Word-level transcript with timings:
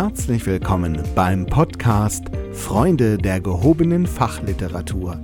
Herzlich 0.00 0.46
willkommen 0.46 1.02
beim 1.16 1.44
Podcast 1.44 2.26
Freunde 2.52 3.18
der 3.18 3.40
gehobenen 3.40 4.06
Fachliteratur, 4.06 5.20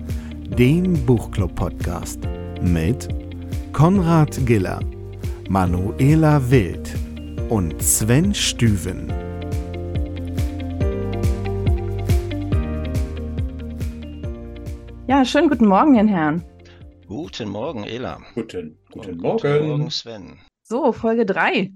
dem 0.59 0.95
Buchclub-Podcast 1.07 2.19
mit 2.61 3.07
Konrad 3.73 4.45
Giller, 4.45 4.81
Manuela 5.49 6.51
Wild 6.51 6.93
und 7.51 7.81
Sven 7.81 8.35
Stüven. 8.35 9.13
Ja, 15.07 15.25
schönen 15.25 15.49
guten 15.49 15.67
Morgen, 15.67 15.95
Ihren 15.95 16.09
Herren. 16.09 16.45
Guten 17.07 17.49
Morgen, 17.51 17.85
Ela. 17.85 18.19
Guten, 18.35 18.79
guten 18.91 19.11
Und 19.11 19.23
Morgen. 19.23 19.39
Guten 19.43 19.69
Morgen, 19.69 19.91
Sven. 19.91 20.39
So, 20.63 20.93
Folge 20.93 21.27
3. 21.27 21.73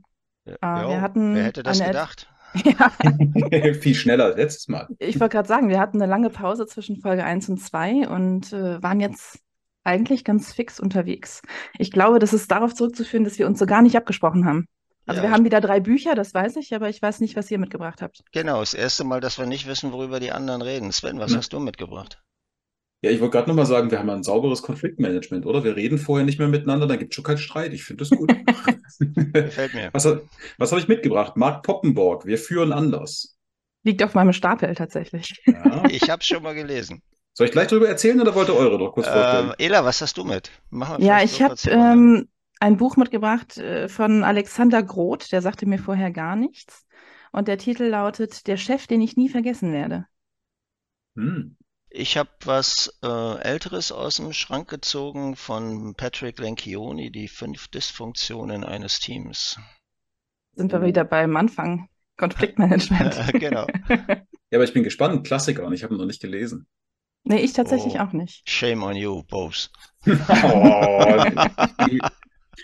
Ja, 0.47 0.57
Ah, 0.63 0.89
wir 0.89 0.95
ja, 0.97 1.01
hatten 1.03 1.35
wer 1.35 1.45
hätte 1.45 1.63
das 1.63 1.81
eine- 1.81 1.91
gedacht? 1.91 2.28
Ja, 2.55 2.91
Viel 3.75 3.95
schneller 3.95 4.25
als 4.27 4.37
letztes 4.37 4.69
Mal. 4.69 4.89
ich 4.99 5.21
wollte 5.21 5.37
gerade 5.37 5.49
sagen, 5.49 5.69
wir 5.69 5.79
hatten 5.81 6.01
eine 6.01 6.11
lange 6.11 6.31
Pause 6.31 6.67
zwischen 6.67 6.97
Folge 7.01 7.25
1 7.25 7.49
und 7.49 7.59
2 7.59 8.09
und 8.09 8.53
äh, 8.53 8.83
waren 8.83 9.01
jetzt 9.01 9.39
eigentlich 9.85 10.25
ganz 10.25 10.53
fix 10.53 10.81
unterwegs. 10.81 11.43
Ich 11.79 11.91
glaube, 11.91 12.19
das 12.19 12.33
ist 12.33 12.51
darauf 12.51 12.75
zurückzuführen, 12.75 13.25
dass 13.25 13.39
wir 13.39 13.47
uns 13.47 13.59
so 13.59 13.67
gar 13.67 13.83
nicht 13.83 13.97
abgesprochen 13.97 14.45
haben. 14.45 14.67
Also 15.07 15.23
Ja, 15.23 15.29
wir 15.29 15.35
haben 15.35 15.45
wieder 15.45 15.61
drei 15.63 15.81
Bücher, 15.81 16.15
das 16.15 16.35
weiß 16.35 16.57
ich, 16.57 16.75
aber 16.75 16.89
ich 16.91 17.01
weiß 17.01 17.21
nicht, 17.21 17.37
was 17.37 17.51
ihr 17.51 17.59
mitgebracht 17.59 18.03
habt. 18.03 18.23
Genau, 18.33 18.61
das 18.61 18.75
erste 18.75 19.05
Mal, 19.05 19.21
dass 19.21 19.39
wir 19.39 19.47
nicht 19.47 19.67
wissen, 19.67 19.93
worüber 19.93 20.21
die 20.21 20.33
anderen 20.33 20.61
reden. 20.61 20.93
Sven, 20.93 21.19
was 21.19 21.33
Ja. 21.33 21.39
hast 21.39 21.53
du 21.55 21.61
mitgebracht? 21.61 22.23
Ja, 23.01 23.11
ich 23.11 23.21
wollte 23.21 23.33
gerade 23.37 23.49
nochmal 23.49 23.65
sagen, 23.65 23.91
wir 23.91 23.99
haben 24.01 24.11
ein 24.11 24.25
sauberes 24.25 24.61
Konfliktmanagement, 24.61 25.47
oder? 25.47 25.63
Wir 25.65 25.77
reden 25.77 25.99
vorher 25.99 26.27
nicht 26.27 26.39
mehr 26.41 26.49
miteinander, 26.49 26.87
dann 26.87 26.99
gibt 26.99 27.13
es 27.13 27.15
schon 27.15 27.25
keinen 27.25 27.39
Streit. 27.39 27.73
Ich 27.73 27.85
finde 27.85 28.05
das 28.05 28.11
gut. 28.11 28.31
Gefällt 28.99 29.75
mir. 29.75 29.91
Was, 29.93 30.07
was 30.59 30.71
habe 30.71 30.81
ich 30.81 30.89
mitgebracht? 30.89 31.37
Mark 31.37 31.63
Poppenborg, 31.65 32.27
wir 32.27 32.39
führen 32.39 32.73
anders. 32.73 33.37
Liegt 33.85 34.03
auf 34.03 34.15
meinem 34.15 34.33
Stapel 34.33 34.75
tatsächlich. 34.75 35.41
Ja. 35.47 35.85
Ich 35.89 36.11
habe 36.11 36.23
schon 36.23 36.43
mal 36.43 36.55
gelesen. 36.55 37.03
Soll 37.35 37.47
ich 37.47 37.53
gleich 37.53 37.69
drüber 37.69 37.89
erzählen 37.89 38.21
oder 38.21 38.35
wollt 38.35 38.49
ihr 38.49 38.57
eure 38.57 38.79
noch 38.79 38.93
kurz 38.93 39.07
Ähm, 39.07 39.13
vorstellen? 39.13 39.53
Ela, 39.59 39.85
was 39.85 40.01
hast 40.03 40.17
du 40.19 40.25
mit? 40.25 40.51
Ja, 40.99 41.23
ich 41.23 41.41
habe 41.41 41.55
ähm, 41.69 42.29
ein 42.59 42.77
Buch 42.77 42.97
mitgebracht 42.97 43.57
äh, 43.59 43.89
von 43.89 44.25
Alexander 44.25 44.83
Groth, 44.83 45.31
der 45.31 45.41
sagte 45.43 45.67
mir 45.67 45.79
vorher 45.79 46.11
gar 46.11 46.35
nichts. 46.35 46.85
Und 47.31 47.47
der 47.47 47.59
Titel 47.59 47.85
lautet 47.85 48.47
Der 48.47 48.57
Chef, 48.57 48.87
den 48.87 49.01
ich 49.01 49.17
nie 49.17 49.29
vergessen 49.29 49.73
werde. 49.73 50.07
Hm. 51.17 51.58
Ich 51.91 52.17
habe 52.19 52.29
was 52.45 52.93
äh, 53.03 53.39
Älteres 53.41 53.93
aus 53.93 54.17
dem 54.17 54.33
Schrank 54.33 54.69
gezogen 54.69 55.37
von 55.37 55.95
Patrick 55.95 56.39
Lencioni, 56.39 57.11
die 57.11 57.29
fünf 57.29 57.69
Dysfunktionen 57.69 58.63
eines 58.65 59.01
Teams. 59.01 59.59
Sind 60.55 60.73
wir 60.73 60.81
Oh. 60.81 60.85
wieder 60.85 61.05
beim 61.05 61.37
Anfang. 61.37 61.89
Konfliktmanagement. 62.19 63.33
genau. 63.41 63.67
Ja, 63.89 64.23
aber 64.55 64.65
ich 64.65 64.73
bin 64.75 64.83
gespannt. 64.83 65.27
Klassiker 65.27 65.65
und 65.65 65.73
ich 65.73 65.83
habe 65.85 65.95
ihn 65.95 65.99
noch 65.99 66.07
nicht 66.07 66.21
gelesen. 66.21 66.67
Nee, 67.25 67.41
ich 67.41 67.53
tatsächlich 67.53 67.95
Oh. 67.95 68.01
auch 68.01 68.13
nicht. 68.13 68.49
Shame 68.49 68.83
on 68.83 68.97
you, 68.97 69.23
both. 69.25 69.71
Oh, 70.07 71.25
die, 71.89 72.01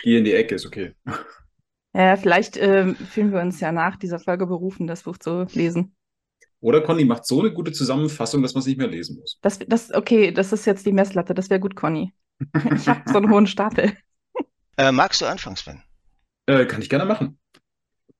die 0.04 0.16
in 0.16 0.24
die 0.24 0.32
Ecke 0.34 0.56
ist 0.56 0.66
okay. 0.66 0.94
Ja, 1.94 2.16
vielleicht 2.16 2.56
ähm, 2.56 2.96
fühlen 2.96 3.32
wir 3.32 3.40
uns 3.40 3.60
ja 3.60 3.70
nach 3.72 3.96
dieser 3.96 4.18
Folge 4.18 4.46
berufen, 4.46 4.86
das 4.86 5.04
Buch 5.04 5.18
zu 5.18 5.44
lesen. 5.52 5.94
Oder 6.64 6.80
Conny 6.80 7.04
macht 7.04 7.26
so 7.26 7.40
eine 7.40 7.52
gute 7.52 7.72
Zusammenfassung, 7.72 8.40
dass 8.40 8.54
man 8.54 8.60
es 8.60 8.66
nicht 8.66 8.78
mehr 8.78 8.88
lesen 8.88 9.18
muss. 9.20 9.38
Das, 9.42 9.58
das, 9.58 9.92
okay, 9.92 10.32
das 10.32 10.50
ist 10.50 10.64
jetzt 10.64 10.86
die 10.86 10.92
Messlatte. 10.92 11.34
Das 11.34 11.50
wäre 11.50 11.60
gut, 11.60 11.76
Conny. 11.76 12.14
Ich 12.74 12.88
habe 12.88 13.02
so 13.04 13.18
einen 13.18 13.30
hohen 13.30 13.46
Stapel. 13.46 13.92
Äh, 14.78 14.90
magst 14.90 15.20
du 15.20 15.26
anfangen, 15.26 15.56
Sven? 15.56 15.82
Äh, 16.46 16.64
kann 16.64 16.80
ich 16.80 16.88
gerne 16.88 17.04
machen. 17.04 17.38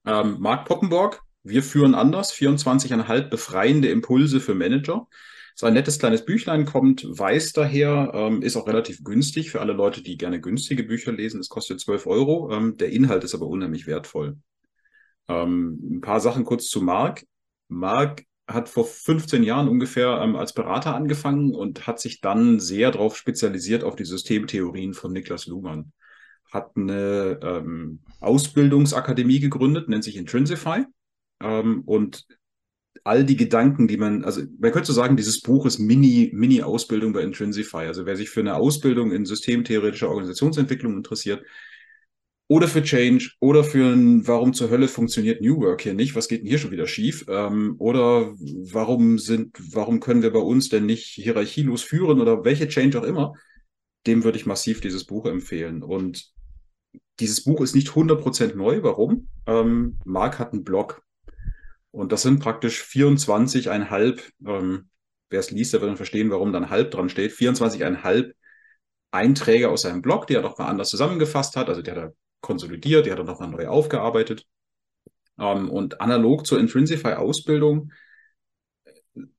Ähm, 0.06 0.37
Mark 0.41 0.66
Poppenborg, 0.66 1.22
wir 1.43 1.62
führen 1.62 1.94
anders, 1.94 2.34
24,5 2.34 3.31
befreiende 3.31 3.88
Impulse 3.88 4.41
für 4.41 4.55
Manager. 4.55 5.09
So 5.55 5.66
ein 5.66 5.72
nettes 5.72 5.99
kleines 5.99 6.26
Büchlein 6.26 6.66
kommt 6.66 7.06
weiß 7.09 7.55
daher, 7.55 8.12
ähm, 8.12 8.43
ist 8.43 8.56
auch 8.56 8.69
relativ 8.69 9.03
günstig 9.03 9.53
für 9.53 9.62
alle 9.62 9.72
Leute, 9.72 10.03
die 10.03 10.19
gerne 10.19 10.38
günstige 10.38 10.84
Bücher 10.84 11.12
lesen. 11.12 11.41
Es 11.41 11.49
kostet 11.49 11.81
12 11.81 12.06
Euro. 12.06 12.53
Ähm, 12.53 12.76
der 12.76 12.91
Inhalt 12.91 13.25
ist 13.25 13.34
aber 13.34 13.47
unheimlich 13.47 13.87
wertvoll. 13.87 14.37
Ähm, 15.28 15.78
ein 15.97 16.00
paar 16.03 16.21
Sachen 16.21 16.44
kurz 16.44 16.69
zu 16.69 16.82
Mark. 16.82 17.25
Mark 17.69 18.22
hat 18.47 18.69
vor 18.69 18.84
15 18.84 19.43
Jahren 19.43 19.69
ungefähr 19.69 20.21
ähm, 20.22 20.37
als 20.37 20.53
Berater 20.53 20.94
angefangen 20.94 21.55
und 21.55 21.87
hat 21.87 22.00
sich 22.00 22.21
dann 22.21 22.60
sehr 22.60 22.91
darauf 22.91 23.16
spezialisiert 23.16 23.84
auf 23.84 23.97
die 23.97 24.05
Systemtheorien 24.05 24.94
von 24.94 25.12
Niklas 25.12 25.47
Luhmann 25.47 25.93
hat 26.55 26.71
eine 26.77 27.41
ähm, 27.43 27.99
Ausbildungsakademie 28.21 29.41
gegründet, 29.41 29.88
nennt 29.88 30.05
sich 30.05 30.16
Intrinsify. 30.16 30.84
Ähm, 31.43 31.82
und 31.84 32.27
all 33.03 33.25
die 33.25 33.37
Gedanken, 33.37 33.88
die 33.88 33.97
man, 33.97 34.25
also 34.25 34.43
man 34.59 34.71
könnte 34.71 34.87
so 34.87 34.93
sagen, 34.93 35.16
dieses 35.16 35.43
Buch 35.43 35.66
ist 35.66 35.81
Mini, 35.81 36.31
Mini-Ausbildung 36.32 37.12
bei 37.12 37.22
Intrinsify. 37.22 37.87
Also 37.87 38.06
wer 38.06 38.16
sich 38.16 38.31
für 38.31 38.41
eine 38.41 38.55
Ausbildung 38.55 39.12
in 39.12 39.26
systemtheoretischer 39.26 40.09
Organisationsentwicklung 40.09 40.97
interessiert, 40.97 41.44
oder 42.47 42.69
für 42.69 42.82
Change, 42.82 43.31
oder 43.41 43.65
für 43.65 43.93
ein, 43.94 44.27
warum 44.27 44.53
zur 44.53 44.71
Hölle 44.71 44.88
funktioniert 44.88 45.41
New 45.41 45.60
Work 45.60 45.82
hier 45.82 45.94
nicht, 45.94 46.15
was 46.15 46.28
geht 46.28 46.41
denn 46.41 46.49
hier 46.49 46.59
schon 46.59 46.71
wieder 46.71 46.87
schief, 46.87 47.25
ähm, 47.28 47.77
oder 47.78 48.34
warum 48.38 49.19
sind, 49.19 49.56
warum 49.72 50.00
können 50.00 50.22
wir 50.22 50.32
bei 50.32 50.41
uns 50.41 50.69
denn 50.69 50.87
nicht 50.87 51.06
hierarchielos 51.06 51.82
führen 51.82 52.21
oder 52.21 52.44
welche 52.44 52.69
Change 52.69 53.00
auch 53.00 53.05
immer, 53.05 53.32
dem 54.06 54.25
würde 54.25 54.37
ich 54.38 54.47
massiv 54.47 54.81
dieses 54.81 55.05
Buch 55.05 55.27
empfehlen. 55.27 55.82
Und 55.82 56.34
dieses 57.21 57.44
Buch 57.44 57.60
ist 57.62 57.75
nicht 57.75 57.88
100% 57.88 58.55
neu. 58.56 58.82
Warum? 58.82 59.28
Ähm, 59.47 59.99
Marc 60.05 60.38
hat 60.38 60.53
einen 60.53 60.65
Blog. 60.65 61.03
Und 61.91 62.12
das 62.12 62.22
sind 62.22 62.41
praktisch 62.41 62.82
24,5, 62.82 64.32
ähm, 64.47 64.88
wer 65.31 65.41
es 65.41 65.50
liest, 65.50 65.72
der 65.72 65.81
wird 65.81 65.91
dann 65.91 65.97
verstehen, 65.97 66.31
warum 66.31 66.53
dann 66.53 66.71
halb 66.71 66.91
dran 66.91 67.09
steht, 67.09 67.32
24,5 67.32 68.34
Einträge 69.12 69.71
aus 69.71 69.82
seinem 69.82 70.03
Blog, 70.03 70.26
die 70.26 70.34
er 70.34 70.43
doch 70.43 70.59
mal 70.59 70.66
anders 70.66 70.91
zusammengefasst 70.91 71.56
hat. 71.56 71.69
Also 71.69 71.82
die 71.82 71.91
hat 71.91 72.12
konsolidiert, 72.44 73.06
die 73.06 73.12
hat 73.12 73.19
er 73.19 73.25
nochmal 73.25 73.50
neu 73.50 73.66
aufgearbeitet. 73.66 74.47
Ähm, 75.38 75.69
und 75.71 76.00
analog 76.00 76.47
zur 76.47 76.60
Intrinsify-Ausbildung 76.60 77.91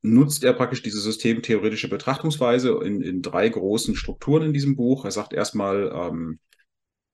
nutzt 0.02 0.44
er 0.44 0.54
praktisch 0.54 0.82
diese 0.82 1.00
systemtheoretische 1.00 1.90
Betrachtungsweise 1.90 2.80
in, 2.84 3.02
in 3.02 3.22
drei 3.22 3.50
großen 3.50 3.96
Strukturen 3.96 4.44
in 4.44 4.54
diesem 4.54 4.76
Buch. 4.76 5.06
Er 5.06 5.12
sagt 5.12 5.34
erstmal, 5.34 5.92
ähm, 5.94 6.40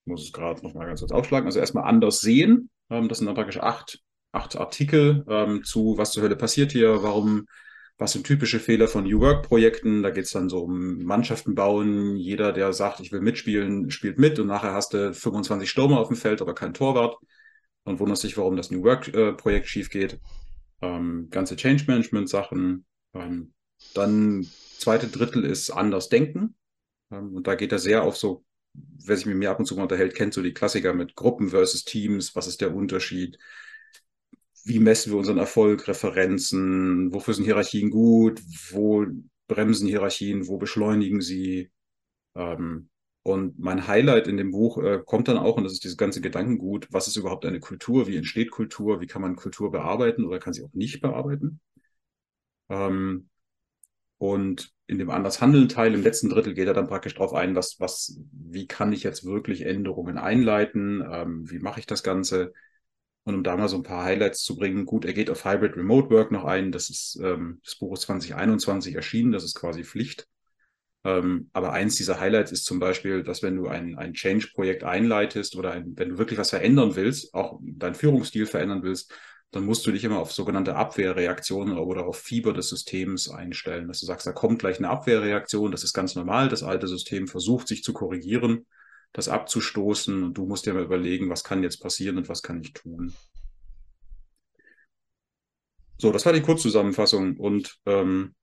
ich 0.04 0.12
muss 0.12 0.24
es 0.24 0.34
gerade 0.34 0.64
nochmal 0.64 0.88
ganz 0.88 1.02
kurz 1.02 1.12
aufschlagen, 1.12 1.46
also 1.46 1.60
erstmal 1.60 1.86
anders 1.86 2.22
sehen. 2.22 2.70
Ähm, 2.90 3.08
das 3.08 3.20
sind 3.20 3.28
dann 3.28 3.36
praktisch 3.36 3.60
acht, 3.60 4.00
acht 4.32 4.56
Artikel 4.56 5.24
ähm, 5.28 5.64
zu, 5.64 5.98
was 5.98 6.12
zur 6.12 6.24
Hölle 6.24 6.36
passiert 6.36 6.72
hier, 6.72 7.04
warum, 7.04 7.46
was 8.02 8.14
sind 8.14 8.26
typische 8.26 8.60
Fehler 8.60 8.88
von 8.88 9.04
New 9.04 9.20
Work-Projekten. 9.20 10.02
Da 10.02 10.10
geht 10.10 10.26
es 10.26 10.32
dann 10.32 10.50
so 10.50 10.64
um 10.64 11.04
Mannschaften 11.04 11.54
bauen. 11.54 12.16
Jeder, 12.16 12.52
der 12.52 12.74
sagt, 12.74 13.00
ich 13.00 13.12
will 13.12 13.22
mitspielen, 13.22 13.92
spielt 13.92 14.18
mit 14.18 14.40
und 14.40 14.48
nachher 14.48 14.74
hast 14.74 14.94
du 14.94 15.14
25 15.14 15.70
Stürmer 15.70 16.00
auf 16.00 16.08
dem 16.08 16.18
Feld, 16.18 16.42
aber 16.42 16.56
kein 16.56 16.74
Torwart 16.74 17.18
und 17.84 18.00
wunderst 18.00 18.24
dich, 18.24 18.38
warum 18.38 18.56
das 18.56 18.72
New 18.72 18.84
Work-Projekt 18.84 19.68
schief 19.68 19.90
geht 19.90 20.20
ähm, 20.82 21.28
ganze 21.30 21.56
Change 21.56 21.86
Management 21.88 22.30
Sachen. 22.30 22.86
Ähm, 23.14 23.54
dann 23.94 24.48
zweite 24.78 25.08
Drittel 25.08 25.46
ist 25.46 25.70
anders 25.70 26.10
denken. 26.10 26.56
Ähm, 27.12 27.36
und 27.36 27.48
da 27.48 27.56
geht 27.56 27.72
er 27.72 27.80
sehr 27.80 28.04
auf 28.04 28.18
so, 28.18 28.44
wer 28.74 29.16
sich 29.16 29.26
mit 29.26 29.38
mir 29.38 29.52
ab 29.52 29.60
und 29.60 29.66
zu 29.66 29.76
mal 29.76 29.84
unterhält, 29.84 30.16
kennt 30.16 30.34
so 30.34 30.42
die 30.42 30.54
Klassiker 30.54 30.94
mit 30.94 31.16
Gruppen 31.16 31.50
versus 31.50 31.84
Teams. 31.84 32.36
Was 32.36 32.48
ist 32.48 32.62
der 32.62 32.76
Unterschied? 32.76 33.38
Wie 34.64 34.80
messen 34.80 35.12
wir 35.12 35.18
unseren 35.20 35.38
Erfolg? 35.38 35.88
Referenzen? 35.88 37.14
Wofür 37.14 37.34
sind 37.34 37.46
Hierarchien 37.46 37.90
gut? 37.90 38.42
Wo 38.72 39.06
bremsen 39.48 39.88
Hierarchien? 39.88 40.48
Wo 40.48 40.58
beschleunigen 40.58 41.22
sie? 41.22 41.72
Ähm, 42.36 42.90
und 43.24 43.60
mein 43.60 43.88
Highlight 43.88 44.28
in 44.28 44.38
dem 44.38 44.52
Buch 44.52 44.78
äh, 44.80 45.02
kommt 45.06 45.28
dann 45.28 45.38
auch, 45.38 45.58
und 45.58 45.64
das 45.64 45.74
ist 45.74 45.84
dieses 45.84 45.98
ganze 45.98 46.22
Gedankengut, 46.22 46.88
was 46.92 47.08
ist 47.08 47.18
überhaupt 47.18 47.46
eine 47.46 47.60
Kultur, 47.60 48.08
wie 48.08 48.18
entsteht 48.18 48.52
Kultur, 48.52 49.02
wie 49.02 49.08
kann 49.08 49.22
man 49.22 49.36
Kultur 49.36 49.72
bearbeiten 49.72 50.26
oder 50.26 50.40
kann 50.40 50.54
sie 50.54 50.64
auch 50.64 50.74
nicht 50.74 51.02
bearbeiten. 51.02 51.60
Ähm, 52.70 53.30
und 54.18 54.74
in 54.88 55.00
dem 55.00 55.10
anders 55.10 55.42
handeln 55.42 55.70
Teil, 55.70 55.94
im 55.94 56.04
letzten 56.04 56.30
Drittel 56.30 56.54
geht 56.54 56.68
er 56.68 56.74
dann 56.74 56.88
praktisch 56.88 57.16
darauf 57.16 57.34
ein, 57.34 57.56
was, 57.56 57.80
was, 57.80 58.20
wie 58.32 58.68
kann 58.68 58.94
ich 58.94 59.04
jetzt 59.04 59.26
wirklich 59.26 59.64
Änderungen 59.66 60.18
einleiten, 60.18 61.04
ähm, 61.10 61.50
wie 61.50 61.60
mache 61.60 61.80
ich 61.80 61.86
das 61.88 62.04
Ganze. 62.04 62.54
Und 63.24 63.36
um 63.36 63.44
da 63.44 63.56
mal 63.56 63.70
so 63.70 63.78
ein 63.78 63.84
paar 63.84 64.04
Highlights 64.04 64.44
zu 64.44 64.56
bringen, 64.56 64.86
gut, 64.86 65.06
er 65.06 65.14
geht 65.14 65.30
auf 65.30 65.46
Hybrid 65.46 65.76
Remote 65.76 66.10
Work 66.10 66.32
noch 66.32 66.46
ein, 66.46 66.72
das 66.72 66.90
ist, 66.90 67.20
ähm, 67.22 67.60
das 67.64 67.76
Buch 67.76 67.94
ist 67.94 68.02
2021 68.02 68.96
erschienen, 68.96 69.32
das 69.32 69.44
ist 69.44 69.56
quasi 69.56 69.84
Pflicht. 69.84 70.28
Ähm, 71.04 71.50
aber 71.54 71.74
eins 71.74 71.96
dieser 71.96 72.20
Highlights 72.20 72.52
ist 72.52 72.66
zum 72.66 72.80
Beispiel, 72.80 73.24
dass 73.24 73.42
wenn 73.42 73.56
du 73.56 73.68
ein, 73.68 73.98
ein 73.98 74.14
Change-Projekt 74.14 74.84
einleitest 74.84 75.56
oder 75.56 75.72
ein, 75.72 75.94
wenn 75.98 76.10
du 76.10 76.18
wirklich 76.18 76.40
was 76.40 76.52
verändern 76.52 76.96
willst, 76.96 77.34
auch 77.34 77.60
deinen 77.62 77.96
Führungsstil 77.96 78.46
verändern 78.46 78.84
willst, 78.84 79.14
dann 79.52 79.66
musst 79.66 79.86
du 79.86 79.92
dich 79.92 80.04
immer 80.04 80.20
auf 80.20 80.32
sogenannte 80.32 80.76
Abwehrreaktionen 80.76 81.78
oder 81.78 82.06
auf 82.06 82.20
Fieber 82.20 82.54
des 82.54 82.70
Systems 82.70 83.30
einstellen. 83.30 83.88
Dass 83.88 84.00
du 84.00 84.06
sagst, 84.06 84.26
da 84.26 84.32
kommt 84.32 84.60
gleich 84.60 84.78
eine 84.78 84.90
Abwehrreaktion, 84.90 85.72
das 85.72 85.84
ist 85.84 85.94
ganz 85.94 86.16
normal. 86.16 86.48
Das 86.48 86.64
alte 86.64 86.88
System 86.88 87.28
versucht 87.28 87.68
sich 87.68 87.84
zu 87.84 87.94
korrigieren, 87.94 88.66
das 89.14 89.28
abzustoßen 89.28 90.24
und 90.24 90.38
du 90.38 90.46
musst 90.46 90.66
dir 90.66 90.74
mal 90.74 90.84
überlegen, 90.84 91.30
was 91.30 91.44
kann 91.44 91.64
jetzt 91.64 91.78
passieren 91.78 92.18
und 92.18 92.30
was 92.30 92.44
kann 92.44 92.62
ich 92.62 92.74
tun. 92.74 93.14
So, 95.98 96.12
das 96.12 96.26
war 96.26 96.34
die 96.34 96.42
Kurzzusammenfassung 96.42 97.38
und 97.38 97.80
ähm, 97.86 98.34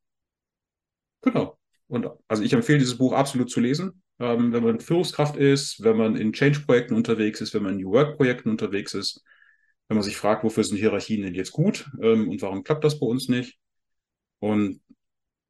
genau. 1.23 1.59
Und 1.89 2.07
also 2.29 2.43
ich 2.43 2.53
empfehle 2.53 2.79
dieses 2.79 2.99
Buch 2.99 3.13
absolut 3.15 3.51
zu 3.51 3.61
lesen, 3.61 4.03
ähm, 4.21 4.53
wenn 4.53 4.63
man 4.63 4.81
Führungskraft 4.81 5.37
ist, 5.37 5.83
wenn 5.83 5.97
man 5.97 6.17
in 6.17 6.33
Change-Projekten 6.33 6.95
unterwegs 6.95 7.41
ist, 7.41 7.55
wenn 7.55 7.63
man 7.63 7.73
in 7.73 7.81
New 7.81 7.93
Work-Projekten 7.93 8.51
unterwegs 8.51 8.95
ist, 8.95 9.25
wenn 9.89 9.97
man 9.97 10.05
sich 10.05 10.17
fragt, 10.17 10.45
wofür 10.45 10.65
sind 10.65 10.77
Hierarchien 10.77 11.23
denn 11.23 11.35
jetzt 11.35 11.53
gut 11.53 11.91
ähm, 12.03 12.29
und 12.29 12.43
warum 12.43 12.63
klappt 12.63 12.85
das 12.85 13.01
bei 13.01 13.07
uns 13.07 13.29
nicht? 13.29 13.59
Und 14.39 14.81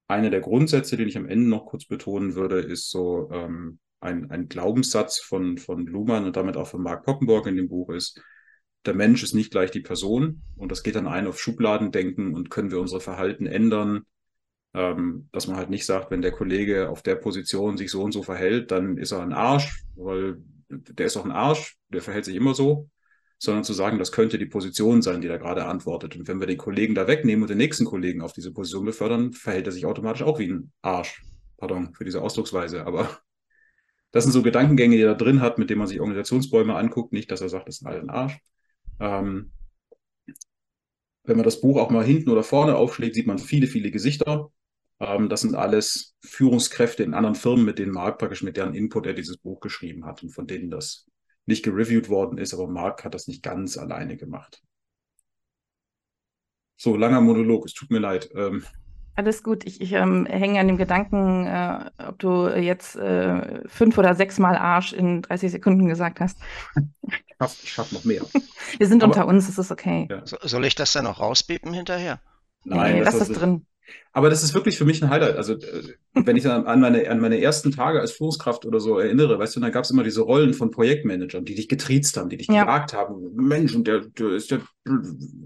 einer 0.07 0.31
der 0.31 0.41
Grundsätze, 0.41 0.97
den 0.97 1.09
ich 1.09 1.19
am 1.19 1.29
Ende 1.29 1.49
noch 1.49 1.67
kurz 1.67 1.85
betonen 1.87 2.35
würde, 2.35 2.61
ist 2.61 2.91
so 2.91 3.29
ähm, 3.33 3.81
ein, 4.01 4.31
ein 4.31 4.49
Glaubenssatz 4.49 5.19
von, 5.19 5.59
von 5.59 5.87
Luhmann 5.87 6.25
und 6.25 6.37
damit 6.37 6.57
auch 6.57 6.69
von 6.69 6.83
Mark 6.83 7.05
Poppenborg 7.05 7.47
in 7.47 7.57
dem 7.57 7.69
Buch 7.69 7.91
ist, 7.91 8.21
der 8.87 8.95
Mensch 8.95 9.23
ist 9.23 9.35
nicht 9.35 9.51
gleich 9.51 9.71
die 9.71 9.81
Person 9.81 10.43
und 10.57 10.71
das 10.71 10.83
geht 10.83 10.95
dann 10.95 11.09
ein 11.09 11.27
auf 11.27 11.41
Schubladendenken 11.41 12.35
und 12.35 12.51
können 12.51 12.71
wir 12.71 12.81
unser 12.81 13.01
Verhalten 13.01 13.47
ändern, 13.47 14.03
ähm, 14.75 15.29
dass 15.33 15.47
man 15.47 15.57
halt 15.57 15.71
nicht 15.71 15.85
sagt, 15.85 16.11
wenn 16.11 16.23
der 16.23 16.33
Kollege 16.33 16.89
auf 16.89 17.03
der 17.03 17.17
Position 17.17 17.77
sich 17.77 17.91
so 17.91 18.03
und 18.03 18.13
so 18.13 18.23
verhält, 18.23 18.71
dann 18.71 18.97
ist 18.97 19.13
er 19.13 19.23
ein 19.23 19.33
Arsch, 19.33 19.85
weil 19.97 20.39
der 20.69 21.07
ist 21.07 21.17
auch 21.17 21.25
ein 21.25 21.33
Arsch, 21.33 21.77
der 21.89 22.03
verhält 22.03 22.25
sich 22.25 22.37
immer 22.37 22.55
so, 22.55 22.89
sondern 23.39 23.65
zu 23.65 23.73
sagen, 23.73 23.99
das 23.99 24.13
könnte 24.13 24.39
die 24.39 24.47
Position 24.47 25.03
sein, 25.03 25.21
die 25.21 25.29
da 25.29 25.37
gerade 25.37 25.65
antwortet. 25.65 26.17
Und 26.17 26.29
wenn 26.29 26.41
wir 26.41 26.47
den 26.47 26.59
Kollegen 26.59 26.95
da 26.95 27.07
wegnehmen 27.07 27.43
und 27.43 27.49
den 27.49 27.59
nächsten 27.59 27.85
Kollegen 27.85 28.21
auf 28.21 28.33
diese 28.33 28.53
Position 28.53 28.85
befördern, 28.85 29.33
verhält 29.33 29.67
er 29.67 29.73
sich 29.73 29.87
automatisch 29.87 30.23
auch 30.23 30.39
wie 30.39 30.49
ein 30.49 30.73
Arsch. 30.83 31.23
Pardon 31.57 31.95
für 31.95 32.05
diese 32.05 32.21
Ausdrucksweise, 32.21 32.87
aber 32.87 33.19
das 34.11 34.25
sind 34.25 34.33
so 34.33 34.43
Gedankengänge, 34.43 34.97
die 34.97 35.03
er 35.03 35.15
da 35.15 35.15
drin 35.15 35.41
hat, 35.41 35.59
mit 35.59 35.71
denen 35.71 35.81
man 35.81 35.89
sich 35.89 36.01
Organisationsbäume 36.01 36.75
anguckt. 36.75 37.13
Nicht, 37.13 37.31
dass 37.31 37.41
er 37.41 37.49
sagt, 37.49 37.69
das 37.69 37.77
sind 37.77 37.89
alle 37.89 38.01
ein 38.01 38.11
Arsch. 38.11 38.39
Ähm, 39.01 39.53
wenn 41.25 41.37
man 41.37 41.45
das 41.45 41.61
Buch 41.61 41.79
auch 41.79 41.91
mal 41.91 42.05
hinten 42.05 42.31
oder 42.31 42.43
vorne 42.43 42.77
aufschlägt, 42.77 43.15
sieht 43.15 43.27
man 43.27 43.39
viele, 43.39 43.67
viele 43.67 43.91
Gesichter. 43.91 44.51
Ähm, 44.99 45.29
das 45.29 45.43
sind 45.43 45.55
alles 45.55 46.17
Führungskräfte 46.25 47.03
in 47.03 47.15
anderen 47.15 47.35
Firmen, 47.35 47.65
mit 47.65 47.79
denen 47.79 47.93
Mark 47.93 48.19
praktisch 48.19 48.43
mit 48.43 48.57
deren 48.57 48.75
Input 48.75 49.07
er 49.07 49.15
dieses 49.15 49.37
Buch 49.37 49.61
geschrieben 49.61 50.07
hat 50.07 50.23
und 50.23 50.31
von 50.31 50.47
denen 50.47 50.71
das 50.71 51.07
nicht 51.45 51.65
gereviewt 51.65 52.09
worden 52.09 52.39
ist, 52.39 52.53
aber 52.53 52.67
Mark 52.67 53.05
hat 53.05 53.15
das 53.15 53.27
nicht 53.27 53.43
ganz 53.43 53.79
alleine 53.79 54.17
gemacht. 54.17 54.63
So, 56.77 56.97
langer 56.97 57.21
Monolog, 57.21 57.67
es 57.67 57.75
tut 57.75 57.91
mir 57.91 57.99
leid. 57.99 58.31
Ähm, 58.35 58.65
alles 59.19 59.43
gut. 59.43 59.67
Ich, 59.67 59.81
ich 59.81 59.93
ähm, 59.93 60.27
hänge 60.27 60.61
an 60.61 60.69
dem 60.69 60.79
Gedanken, 60.79 61.47
äh, 61.47 61.91
ob 62.07 62.19
du 62.21 62.49
jetzt 62.49 62.95
äh, 62.97 63.69
fünf 63.69 63.99
oder 63.99 64.15
sechs 64.15 64.39
Mal 64.39 64.57
Arsch 64.57 64.93
in 64.93 65.23
30 65.23 65.51
Sekunden 65.51 65.89
gesagt 65.89 66.21
hast. 66.21 66.39
Ich 67.63 67.73
schaffe 67.73 67.95
noch 67.95 68.05
mehr. 68.05 68.23
Wir 68.79 68.87
sind 68.87 69.03
Aber, 69.03 69.13
unter 69.13 69.27
uns, 69.27 69.49
es 69.49 69.59
ist 69.59 69.71
okay. 69.71 70.09
Ja. 70.11 70.23
Soll 70.25 70.65
ich 70.65 70.75
das 70.75 70.93
dann 70.93 71.07
auch 71.07 71.21
rausbiepen 71.21 71.73
hinterher? 71.73 72.21
Nein, 72.65 72.95
nee, 72.97 73.01
lass 73.03 73.19
das, 73.19 73.29
das 73.29 73.39
drin. 73.39 73.67
Aber 74.19 74.31
das 74.31 74.43
ist 74.43 74.53
wirklich 74.53 74.77
für 74.77 74.85
mich 74.85 75.01
ein 75.01 75.11
Highlight. 75.11 75.37
Also, 75.37 75.53
äh, 75.53 75.95
wenn 76.13 76.35
ich 76.35 76.45
an 76.45 76.81
meine, 76.81 77.09
an 77.09 77.21
meine 77.21 77.41
ersten 77.41 77.71
Tage 77.71 78.01
als 78.01 78.11
Führungskraft 78.11 78.67
oder 78.67 78.81
so 78.81 78.99
erinnere, 78.99 79.39
weißt 79.39 79.55
du, 79.55 79.61
dann 79.61 79.71
gab 79.71 79.85
es 79.85 79.93
immer 79.93 80.03
diese 80.03 80.23
Rollen 80.23 80.55
von 80.55 80.73
Projektmanagern, 80.73 81.45
die 81.45 81.55
dich 81.55 81.69
getriezt 81.69 82.17
haben, 82.17 82.29
die 82.29 82.37
dich 82.37 82.49
ja. 82.49 82.65
gefragt 82.65 82.95
haben, 82.95 83.31
Mensch, 83.37 83.77
und 83.77 83.87
der, 83.87 84.01
der 84.01 84.31
ist 84.31 84.51
der, 84.51 84.59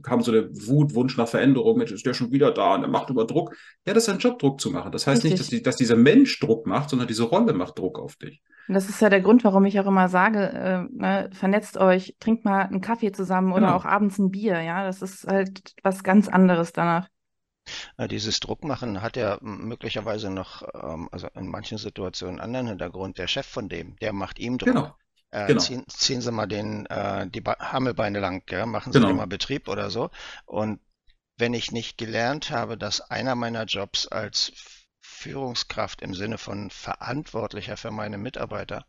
kam 0.03 0.23
so 0.23 0.33
der 0.33 0.49
Wut, 0.67 0.95
Wunsch 0.95 1.19
nach 1.19 1.29
Veränderung, 1.29 1.77
Mensch, 1.77 1.93
ist 1.93 2.07
der 2.07 2.15
schon 2.15 2.33
wieder 2.33 2.51
da 2.51 2.77
und 2.77 2.83
er 2.83 2.89
macht 2.89 3.11
über 3.11 3.27
Druck. 3.27 3.55
Ja, 3.87 3.93
das 3.93 4.05
ist 4.05 4.09
ein 4.09 4.21
Job, 4.21 4.39
Druck 4.39 4.59
zu 4.59 4.71
machen. 4.71 4.91
Das 4.91 5.07
heißt 5.07 5.23
Richtig. 5.23 5.33
nicht, 5.33 5.41
dass, 5.41 5.49
die, 5.51 5.63
dass 5.63 5.77
dieser 5.77 5.97
Mensch 5.97 6.41
Druck 6.41 6.67
macht, 6.67 6.89
sondern 6.89 7.09
diese 7.09 7.25
Rolle 7.25 7.53
macht 7.53 7.79
Druck 7.79 7.99
auf 7.99 8.17
dich. 8.17 8.41
Und 8.69 8.75
das 8.75 8.89
ist 8.89 9.03
ja 9.03 9.11
der 9.11 9.21
Grund, 9.21 9.45
warum 9.45 9.67
ich 9.67 9.79
auch 9.81 9.87
immer 9.87 10.09
sage, 10.09 10.49
äh, 10.49 10.97
ne, 10.99 11.29
vernetzt 11.35 11.77
euch, 11.77 12.17
trinkt 12.21 12.47
mal 12.47 12.63
einen 12.63 12.81
Kaffee 12.81 13.13
zusammen 13.13 13.53
oder 13.53 13.67
genau. 13.67 13.75
auch 13.75 13.85
abends 13.85 14.19
ein 14.19 14.31
Bier, 14.31 14.63
ja. 14.63 14.83
Das 14.83 15.03
ist 15.03 15.27
halt 15.27 15.75
was 15.83 16.03
ganz 16.03 16.29
anderes 16.29 16.73
danach. 16.73 17.12
Äh, 17.97 18.09
dieses 18.09 18.41
Druckmachen 18.41 19.03
hat 19.03 19.17
ja 19.17 19.39
möglicherweise 19.41 20.31
noch, 20.31 20.63
ähm, 20.75 21.09
also 21.13 21.29
in 21.35 21.49
manchen 21.49 21.79
Situationen 21.79 22.41
einen 22.41 22.45
anderen 22.45 22.69
Hintergrund. 22.69 23.19
Der 23.19 23.29
Chef 23.29 23.47
von 23.47 23.69
dem, 23.69 23.97
der 23.97 24.13
macht 24.13 24.39
ihm 24.39 24.59
Druck. 24.59 24.75
Genau. 24.75 24.97
Äh, 25.31 25.47
genau. 25.47 25.61
ziehen, 25.61 25.85
ziehen, 25.89 26.21
Sie 26.21 26.31
mal 26.31 26.47
den, 26.47 26.87
äh, 26.87 27.27
die 27.27 27.41
ba 27.41 27.57
Hammelbeine 27.59 28.21
lang, 28.21 28.43
ja? 28.51 28.67
machen 28.67 28.93
Sie 28.93 29.01
genau. 29.01 29.15
mal 29.15 29.27
Betrieb 29.27 29.69
oder 29.69 29.91
so. 29.91 30.11
Und 30.45 30.81
wenn 31.39 31.55
ich 31.55 31.73
nicht 31.73 31.97
gelernt 31.97 32.51
habe, 32.51 32.77
dass 32.77 33.01
einer 33.01 33.35
meiner 33.35 33.65
Jobs 33.65 34.07
als 34.07 34.53
Führungskraft 35.23 36.03
im 36.03 36.15
Sinne 36.15 36.37
von 36.37 36.69
Verantwortlicher 36.71 37.77
für 37.77 37.93
meine 37.93 38.19
Mitarbeiter 38.19 38.85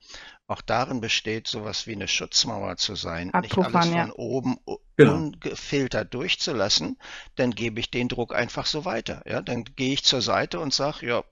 auch 0.48 0.62
darin 0.62 1.00
besteht, 1.00 1.48
sowas 1.48 1.86
wie 1.86 1.94
eine 1.94 2.08
Schutzmauer 2.08 2.78
zu 2.78 2.96
sein, 2.96 3.32
Abpuffern, 3.32 3.72
nicht 3.72 3.76
alles 3.76 3.94
ja. 3.94 4.02
von 4.08 4.12
oben 4.14 4.58
genau. 4.96 5.14
ungefiltert 5.14 6.14
durchzulassen, 6.14 6.98
dann 7.36 7.52
gebe 7.52 7.80
ich 7.80 7.92
den 7.92 8.10
Druck 8.10 8.34
einfach 8.34 8.66
so 8.66 8.84
weiter. 8.84 9.22
Ja, 9.26 9.42
dann 9.42 9.64
gehe 9.64 9.94
ich 9.94 10.04
zur 10.04 10.22
Seite 10.22 10.60
und 10.60 10.74
sage, 10.74 11.06
ja, 11.06 11.24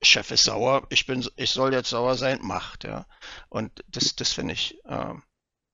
Chef 0.00 0.30
ist 0.30 0.44
sauer, 0.44 0.86
ich 0.90 1.06
bin, 1.06 1.26
ich 1.34 1.50
soll 1.50 1.72
jetzt 1.72 1.90
sauer 1.90 2.14
sein, 2.14 2.38
macht, 2.40 2.84
ja. 2.84 3.06
Und 3.48 3.84
das, 3.88 4.14
das 4.14 4.32
finde 4.32 4.54
ich, 4.54 4.78
äh, 4.84 5.14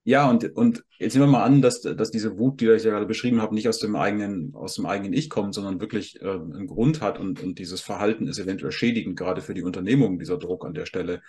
ja, 0.06 0.28
und, 0.28 0.44
und 0.54 0.84
jetzt 0.98 1.14
nehmen 1.14 1.28
wir 1.28 1.38
mal 1.38 1.44
an, 1.44 1.62
dass, 1.62 1.80
dass 1.80 2.10
diese 2.10 2.36
Wut, 2.38 2.60
die 2.60 2.68
ich 2.68 2.84
ja 2.84 2.90
gerade 2.90 3.06
beschrieben 3.06 3.40
habe, 3.40 3.54
nicht 3.54 3.68
aus 3.68 3.78
dem 3.78 3.96
eigenen, 3.96 4.54
aus 4.54 4.74
dem 4.74 4.84
eigenen 4.84 5.14
Ich 5.14 5.30
kommt, 5.30 5.54
sondern 5.54 5.80
wirklich 5.80 6.20
äh, 6.20 6.28
einen 6.28 6.66
Grund 6.66 7.00
hat 7.00 7.18
und, 7.18 7.42
und 7.42 7.58
dieses 7.58 7.80
Verhalten 7.80 8.28
ist 8.28 8.38
eventuell 8.38 8.70
schädigend, 8.70 9.18
gerade 9.18 9.40
für 9.40 9.54
die 9.54 9.62
Unternehmung, 9.62 10.18
dieser 10.18 10.36
Druck 10.36 10.66
an 10.66 10.74
der 10.74 10.84
Stelle. 10.84 11.22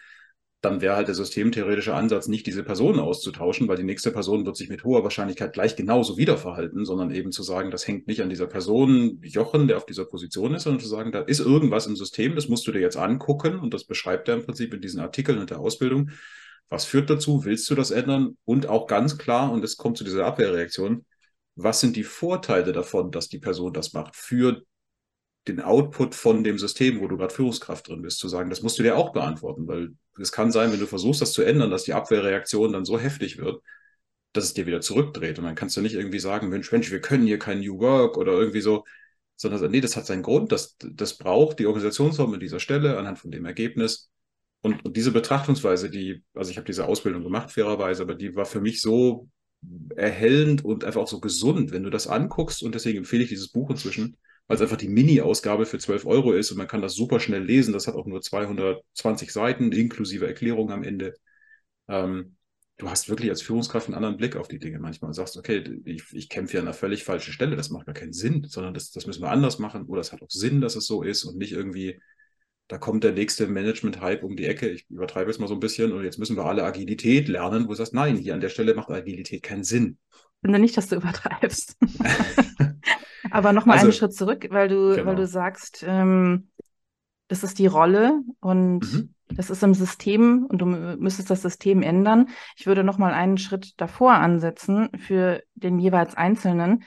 Dann 0.60 0.82
wäre 0.82 0.98
halt 0.98 1.08
der 1.08 1.16
systemtheoretische 1.16 1.94
Ansatz, 1.94 2.28
nicht 2.28 2.48
diese 2.48 2.64
Person 2.64 3.00
auszutauschen, 3.00 3.70
weil 3.70 3.78
die 3.78 3.84
nächste 3.84 4.12
Person 4.12 4.46
wird 4.46 4.58
sich 4.58 4.68
mit 4.68 4.84
hoher 4.84 5.04
Wahrscheinlichkeit 5.04 5.54
gleich 5.54 5.78
genauso 5.78 6.18
wieder 6.18 6.38
verhalten, 6.38 6.84
sondern 6.84 7.12
eben 7.12 7.32
zu 7.32 7.44
sagen, 7.44 7.72
das 7.72 7.88
hängt 7.88 8.08
nicht 8.08 8.22
an 8.22 8.30
dieser 8.30 8.48
Person 8.48 9.20
Jochen, 9.22 9.70
der 9.70 9.78
auf 9.78 9.86
dieser 9.86 10.06
Position 10.06 10.54
ist, 10.54 10.64
sondern 10.64 10.82
zu 10.82 10.90
sagen, 10.90 11.14
da 11.14 11.22
ist 11.22 11.40
irgendwas 11.40 11.88
im 11.88 11.96
System, 11.96 12.36
das 12.36 12.50
musst 12.50 12.68
du 12.68 12.74
dir 12.74 12.82
jetzt 12.82 12.98
angucken 12.98 13.58
und 13.58 13.74
das 13.74 13.86
beschreibt 13.86 14.28
er 14.28 14.36
im 14.36 14.44
Prinzip 14.44 14.74
in 14.74 14.82
diesen 14.82 15.00
Artikeln 15.00 15.40
und 15.40 15.50
der 15.50 15.60
Ausbildung 15.60 16.10
was 16.70 16.86
führt 16.86 17.10
dazu? 17.10 17.46
Willst 17.46 17.70
du 17.70 17.76
das 17.76 17.92
ändern? 17.92 18.38
Und 18.46 18.68
auch 18.68 18.88
ganz 18.88 19.18
klar, 19.18 19.52
und 19.52 19.64
es 19.64 19.78
kommt 19.78 19.98
zu 19.98 20.04
dieser 20.04 20.26
Abwehrreaktion, 20.26 21.06
was 21.56 21.80
sind 21.80 21.96
die 21.96 22.04
Vorteile 22.04 22.74
davon, 22.74 23.12
dass 23.12 23.30
die 23.30 23.40
Person 23.40 23.74
das 23.74 23.94
macht 23.94 24.16
für 24.16 24.64
den 25.48 25.62
Output 25.62 26.16
von 26.16 26.44
dem 26.44 26.58
System, 26.58 27.00
wo 27.02 27.08
du 27.08 27.18
gerade 27.18 27.34
Führungskraft 27.34 27.88
drin 27.88 28.02
bist, 28.02 28.20
zu 28.20 28.28
sagen, 28.28 28.50
das 28.50 28.62
musst 28.62 28.80
du 28.80 28.84
dir 28.84 28.98
auch 28.98 29.14
beantworten, 29.14 29.68
weil 29.68 29.94
es 30.20 30.32
kann 30.32 30.52
sein, 30.52 30.72
wenn 30.72 30.80
du 30.80 30.88
versuchst, 30.88 31.22
das 31.22 31.34
zu 31.34 31.44
ändern, 31.44 31.70
dass 31.70 31.84
die 31.84 31.94
Abwehrreaktion 31.94 32.74
dann 32.74 32.86
so 32.86 33.00
heftig 33.00 33.38
wird, 33.38 33.62
dass 34.34 34.46
es 34.46 34.54
dir 34.54 34.66
wieder 34.66 34.82
zurückdreht. 34.82 35.38
Und 35.38 35.46
dann 35.46 35.56
kannst 35.56 35.78
du 35.78 35.82
nicht 35.82 35.94
irgendwie 35.94 36.20
sagen, 36.20 36.50
Mensch, 36.50 36.72
Mensch, 36.72 36.92
wir 36.92 37.00
können 37.02 37.28
hier 37.28 37.40
kein 37.40 37.60
New 37.60 37.80
Work 37.80 38.18
oder 38.18 38.34
irgendwie 38.34 38.62
so, 38.62 38.86
sondern 39.36 39.70
nee, 39.72 39.82
das 39.82 39.96
hat 39.96 40.06
seinen 40.06 40.24
Grund, 40.24 40.52
das, 40.52 40.78
das 40.80 41.18
braucht 41.18 41.60
die 41.60 41.68
Organisationsform 41.68 42.34
an 42.34 42.40
dieser 42.40 42.60
Stelle 42.60 42.98
anhand 42.98 43.20
von 43.20 43.32
dem 43.32 43.46
Ergebnis. 43.46 44.10
Und, 44.66 44.84
und 44.84 44.98
diese 44.98 45.12
Betrachtungsweise, 45.12 45.92
die, 45.92 46.24
also 46.34 46.50
ich 46.50 46.58
habe 46.58 46.66
diese 46.66 46.88
Ausbildung 46.88 47.24
gemacht, 47.24 47.52
fairerweise, 47.52 48.02
aber 48.02 48.16
die 48.16 48.36
war 48.36 48.48
für 48.48 48.62
mich 48.62 48.82
so 48.82 49.30
erhellend 49.96 50.66
und 50.66 50.84
einfach 50.84 51.02
auch 51.02 51.08
so 51.08 51.20
gesund, 51.20 51.72
wenn 51.72 51.84
du 51.84 51.92
das 51.92 52.08
anguckst. 52.08 52.64
Und 52.64 52.74
deswegen 52.74 52.98
empfehle 52.98 53.22
ich 53.22 53.30
dieses 53.30 53.50
Buch 53.50 53.70
inzwischen, 53.70 54.18
weil 54.48 54.56
es 54.56 54.64
einfach 54.64 54.78
die 54.78 54.88
Mini-Ausgabe 54.88 55.68
für 55.68 55.78
12 55.78 56.08
Euro 56.08 56.34
ist 56.34 56.50
und 56.50 56.58
man 56.58 56.68
kann 56.68 56.82
das 56.82 56.96
super 56.96 57.20
schnell 57.20 57.44
lesen. 57.44 57.74
Das 57.74 57.86
hat 57.86 57.94
auch 57.94 58.08
nur 58.08 58.22
220 58.24 59.32
Seiten, 59.32 59.72
inklusive 59.72 60.26
Erklärung 60.26 60.72
am 60.72 60.82
Ende. 60.82 61.14
Ähm, 61.88 62.36
du 62.78 62.90
hast 62.90 63.08
wirklich 63.08 63.30
als 63.30 63.44
Führungskraft 63.44 63.86
einen 63.86 63.94
anderen 63.94 64.18
Blick 64.18 64.36
auf 64.36 64.48
die 64.48 64.58
Dinge 64.58 64.80
manchmal 64.80 65.10
und 65.10 65.14
sagst, 65.14 65.38
okay, 65.38 65.64
ich, 65.86 66.06
ich 66.12 66.28
kämpfe 66.28 66.54
hier 66.54 66.62
an 66.62 66.66
einer 66.66 66.74
völlig 66.74 67.04
falschen 67.04 67.34
Stelle, 67.34 67.56
das 67.56 67.70
macht 67.70 67.86
gar 67.86 67.94
keinen 67.94 68.14
Sinn, 68.14 68.48
sondern 68.50 68.74
das, 68.74 68.90
das 68.90 69.06
müssen 69.06 69.22
wir 69.22 69.30
anders 69.30 69.60
machen 69.60 69.86
oder 69.86 70.02
es 70.02 70.12
hat 70.12 70.24
auch 70.24 70.32
Sinn, 70.32 70.60
dass 70.60 70.76
es 70.76 70.88
so 70.88 71.04
ist 71.04 71.24
und 71.24 71.38
nicht 71.38 71.52
irgendwie 71.52 72.00
da 72.68 72.78
kommt 72.78 73.04
der 73.04 73.12
nächste 73.12 73.48
Management-Hype 73.48 74.24
um 74.24 74.36
die 74.36 74.46
Ecke. 74.46 74.70
Ich 74.70 74.90
übertreibe 74.90 75.30
es 75.30 75.40
mal 75.40 75.48
so 75.48 75.54
ein 75.54 75.60
bisschen 75.60 75.92
und 75.92 76.04
jetzt 76.04 76.18
müssen 76.18 76.36
wir 76.36 76.46
alle 76.46 76.64
Agilität 76.64 77.28
lernen, 77.28 77.66
wo 77.66 77.70
du 77.70 77.76
sagst, 77.76 77.94
nein, 77.94 78.18
hier 78.18 78.34
an 78.34 78.42
der 78.42 78.50
Stelle 78.50 78.74
macht 78.74 78.90
Agilität 78.90 79.44
keinen 79.44 79.64
Sinn. 79.64 79.98
Ich 80.12 80.42
finde 80.42 80.60
nicht, 80.60 80.76
dass 80.76 80.88
du 80.88 80.96
übertreibst. 80.96 81.78
Aber 83.32 83.54
nochmal 83.54 83.76
also, 83.76 83.88
einen 83.88 83.94
Schritt 83.94 84.14
zurück, 84.14 84.48
weil 84.50 84.68
du, 84.68 84.96
genau. 84.96 85.06
weil 85.06 85.16
du 85.16 85.28
sagst, 85.28 85.84
ähm, 85.88 86.50
das 87.28 87.44
ist 87.44 87.60
die 87.60 87.68
Rolle 87.68 88.22
und 88.40 88.94
mhm. 88.94 89.14
das 89.30 89.50
ist 89.50 89.64
im 89.64 89.74
System 89.74 90.46
und 90.46 90.60
du 90.60 90.66
müsstest 90.66 91.30
das 91.30 91.42
System 91.42 91.82
ändern. 91.82 92.30
Ich 92.56 92.68
würde 92.68 92.84
nochmal 92.84 93.14
einen 93.14 93.38
Schritt 93.38 93.74
davor 93.78 94.14
ansetzen 94.14 94.90
für 94.98 95.42
den 95.56 95.80
jeweils 95.80 96.16
Einzelnen. 96.16 96.84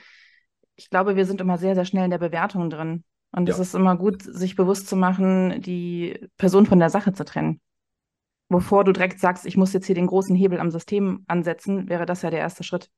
Ich 0.75 0.89
glaube, 0.89 1.15
wir 1.15 1.25
sind 1.25 1.41
immer 1.41 1.57
sehr, 1.57 1.75
sehr 1.75 1.85
schnell 1.85 2.05
in 2.05 2.11
der 2.11 2.19
Bewertung 2.19 2.69
drin. 2.69 3.03
Und 3.39 3.47
es 3.47 3.55
ja. 3.55 3.61
ist 3.61 3.73
immer 3.73 3.95
gut, 3.95 4.21
sich 4.21 4.57
bewusst 4.57 4.89
zu 4.89 4.97
machen, 4.97 5.61
die 5.61 6.27
Person 6.35 6.65
von 6.65 6.77
der 6.77 6.89
Sache 6.89 7.13
zu 7.13 7.23
trennen. 7.23 7.61
Bevor 8.49 8.83
du 8.83 8.91
direkt 8.91 9.21
sagst, 9.21 9.45
ich 9.45 9.55
muss 9.55 9.71
jetzt 9.71 9.85
hier 9.85 9.95
den 9.95 10.07
großen 10.07 10.35
Hebel 10.35 10.59
am 10.59 10.71
System 10.71 11.23
ansetzen, 11.25 11.87
wäre 11.87 12.05
das 12.05 12.21
ja 12.21 12.31
der 12.31 12.41
erste 12.41 12.65
Schritt. 12.65 12.89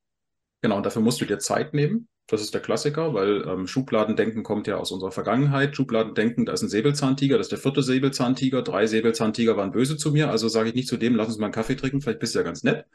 Genau, 0.64 0.78
und 0.78 0.86
dafür 0.88 1.04
musst 1.04 1.22
du 1.22 1.26
dir 1.26 1.38
Zeit 1.38 1.76
nehmen. 1.76 2.08
Das 2.26 2.42
ist 2.42 2.56
der 2.56 2.62
Klassiker, 2.62 3.14
weil 3.14 3.48
ähm, 3.48 3.68
Schubladendenken 3.68 4.42
kommt 4.42 4.66
ja 4.66 4.78
aus 4.78 4.92
unserer 4.92 5.12
Vergangenheit. 5.12 5.76
Schubladendenken, 5.76 6.48
da 6.48 6.54
ist 6.54 6.64
ein 6.64 6.70
Säbelzahntiger, 6.70 7.38
das 7.38 7.46
ist 7.46 7.52
der 7.52 7.60
vierte 7.60 7.84
Säbelzahntiger. 7.84 8.64
Drei 8.64 8.88
Säbelzahntiger 8.88 9.58
waren 9.58 9.72
böse 9.72 9.96
zu 9.96 10.12
mir, 10.12 10.32
also 10.32 10.48
sage 10.48 10.70
ich 10.70 10.76
nicht 10.76 10.88
zu 10.88 10.98
dem, 10.98 11.14
lass 11.14 11.28
uns 11.28 11.38
mal 11.38 11.48
einen 11.48 11.54
Kaffee 11.54 11.76
trinken, 11.76 12.02
vielleicht 12.02 12.20
bist 12.20 12.34
du 12.34 12.40
ja 12.40 12.44
ganz 12.44 12.64
nett. 12.64 12.88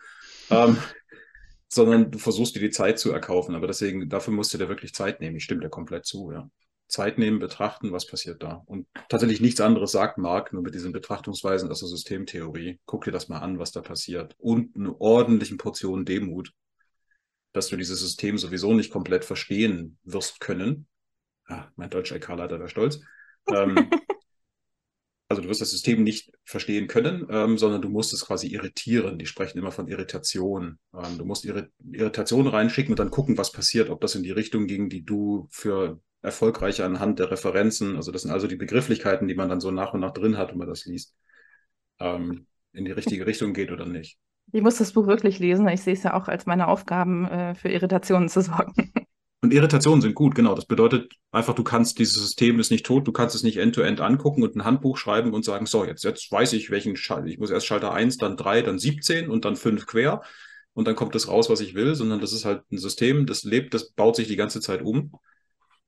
ähm, 0.51 0.79
sondern 1.69 2.11
du 2.11 2.19
versuchst 2.19 2.57
dir 2.57 2.61
die 2.61 2.71
Zeit 2.71 2.99
zu 2.99 3.13
erkaufen. 3.13 3.55
Aber 3.55 3.69
deswegen, 3.69 4.09
dafür 4.09 4.35
musst 4.35 4.53
du 4.53 4.59
dir 4.59 4.69
wirklich 4.69 4.95
Zeit 4.95 5.21
nehmen. 5.21 5.37
Ich 5.37 5.45
stimme 5.45 5.61
dir 5.61 5.71
komplett 5.71 6.07
zu, 6.07 6.33
ja. 6.33 6.51
Zeit 6.89 7.19
nehmen, 7.19 7.39
betrachten, 7.39 7.93
was 7.93 8.07
passiert 8.07 8.43
da. 8.43 8.63
Und 8.67 8.87
tatsächlich 9.09 9.41
nichts 9.41 9.61
anderes 9.61 9.93
sagt 9.93 10.19
Marc, 10.19 10.53
nur 10.53 10.63
mit 10.63 10.75
diesen 10.75 10.93
Betrachtungsweisen 10.93 11.71
aus 11.71 11.81
der 11.81 11.89
Systemtheorie. 11.89 12.79
Guck 12.87 13.05
dir 13.05 13.11
das 13.11 13.29
mal 13.29 13.41
an, 13.41 13.59
was 13.59 13.73
da 13.73 13.81
passiert. 13.81 14.35
Und 14.39 14.77
eine 14.77 14.99
ordentliche 15.01 15.57
Portion 15.57 16.05
Demut, 16.05 16.53
dass 17.53 17.69
du 17.69 17.77
dieses 17.77 18.01
System 18.01 18.39
sowieso 18.39 18.73
nicht 18.75 18.93
komplett 18.93 19.25
verstehen 19.25 19.99
wirst 20.05 20.41
können. 20.41 20.87
Ah, 21.49 21.69
mein 21.77 21.91
deutscher 21.91 22.17
EK-Leiter 22.17 22.59
wäre 22.59 22.69
stolz. 22.69 23.01
ähm, 23.55 23.91
also 25.29 25.43
du 25.43 25.49
wirst 25.49 25.61
das 25.61 25.71
System 25.71 26.05
nicht 26.05 26.31
verstehen 26.45 26.87
können, 26.87 27.27
ähm, 27.31 27.59
sondern 27.59 27.83
du 27.83 27.89
musst 27.89 28.13
es 28.13 28.27
quasi 28.27 28.49
irritieren. 28.49 29.19
Die 29.19 29.27
sprechen 29.27 29.59
immer 29.59 29.73
von 29.73 29.89
Irritation. 29.89 30.79
Ähm, 30.95 31.19
du 31.19 31.25
musst 31.25 31.45
Irrit 31.45 31.71
Irritation 31.91 32.47
reinschicken 32.47 32.93
und 32.93 32.99
dann 32.99 33.11
gucken, 33.11 33.37
was 33.37 33.53
passiert, 33.53 33.91
ob 33.91 34.01
das 34.01 34.15
in 34.15 34.23
die 34.23 34.31
Richtung 34.31 34.67
ging, 34.67 34.89
die 34.89 35.05
du 35.05 35.49
für 35.51 36.01
erfolgreich 36.23 36.83
anhand 36.83 37.19
der 37.19 37.31
Referenzen, 37.31 37.97
also 37.97 38.11
das 38.11 38.23
sind 38.23 38.33
also 38.33 38.47
die 38.47 38.57
Begrifflichkeiten, 38.57 39.29
die 39.29 39.35
man 39.35 39.49
dann 39.49 39.61
so 39.61 39.71
nach 39.71 39.95
und 39.95 40.01
nach 40.01 40.13
drin 40.13 40.37
hat, 40.37 40.51
wenn 40.51 40.59
man 40.59 40.69
das 40.69 40.85
liest, 40.85 41.15
ähm, 42.01 42.47
in 42.73 42.85
die 42.85 42.93
richtige 42.93 43.27
Richtung 43.27 43.53
geht 43.53 43.71
oder 43.71 43.87
nicht. 43.87 44.19
Ich 44.53 44.63
muss 44.63 44.79
das 44.79 44.93
Buch 44.93 45.07
wirklich 45.07 45.39
lesen. 45.39 45.67
Ich 45.69 45.83
sehe 45.83 45.95
es 45.95 46.03
ja 46.03 46.15
auch 46.15 46.29
als 46.29 46.47
meine 46.47 46.69
Aufgaben, 46.69 47.27
äh, 47.27 47.55
für 47.55 47.69
Irritationen 47.69 48.29
zu 48.29 48.43
sorgen. 48.43 48.93
Und 49.47 49.53
Irritationen 49.53 50.01
sind 50.01 50.17
gut, 50.17 50.35
genau. 50.35 50.57
Das 50.57 50.67
bedeutet 50.67 51.15
einfach, 51.31 51.55
du 51.55 51.63
kannst 51.63 52.01
dieses 52.01 52.15
System 52.15 52.59
ist 52.59 52.73
nicht 52.73 52.85
tot, 52.85 53.07
du 53.07 53.13
kannst 53.13 53.37
es 53.37 53.45
nicht 53.45 53.59
end-to-end 53.59 54.01
-end 54.01 54.05
angucken 54.05 54.43
und 54.43 54.57
ein 54.57 54.65
Handbuch 54.65 54.97
schreiben 54.97 55.33
und 55.33 55.45
sagen, 55.45 55.67
so, 55.67 55.85
jetzt, 55.85 56.03
jetzt 56.03 56.33
weiß 56.33 56.53
ich, 56.55 56.73
welchen 56.73 56.97
Schalter, 56.97 57.29
ich 57.29 57.39
muss 57.39 57.51
erst 57.51 57.65
Schalter 57.65 57.93
1, 57.93 58.17
dann 58.17 58.37
3, 58.37 58.63
dann 58.63 58.81
17 58.81 59.31
und 59.31 59.45
dann 59.45 59.55
5 59.55 59.87
quer 59.87 60.23
und 60.73 60.89
dann 60.89 60.97
kommt 60.97 61.15
das 61.15 61.29
raus, 61.29 61.49
was 61.49 61.61
ich 61.61 61.77
will, 61.77 61.95
sondern 61.95 62.21
das 62.21 62.33
ist 62.33 62.45
halt 62.45 62.65
ein 62.73 62.79
System, 62.79 63.25
das 63.25 63.45
lebt, 63.45 63.73
das 63.73 63.93
baut 63.93 64.17
sich 64.17 64.27
die 64.27 64.35
ganze 64.35 64.61
Zeit 64.61 64.83
um. 64.83 65.13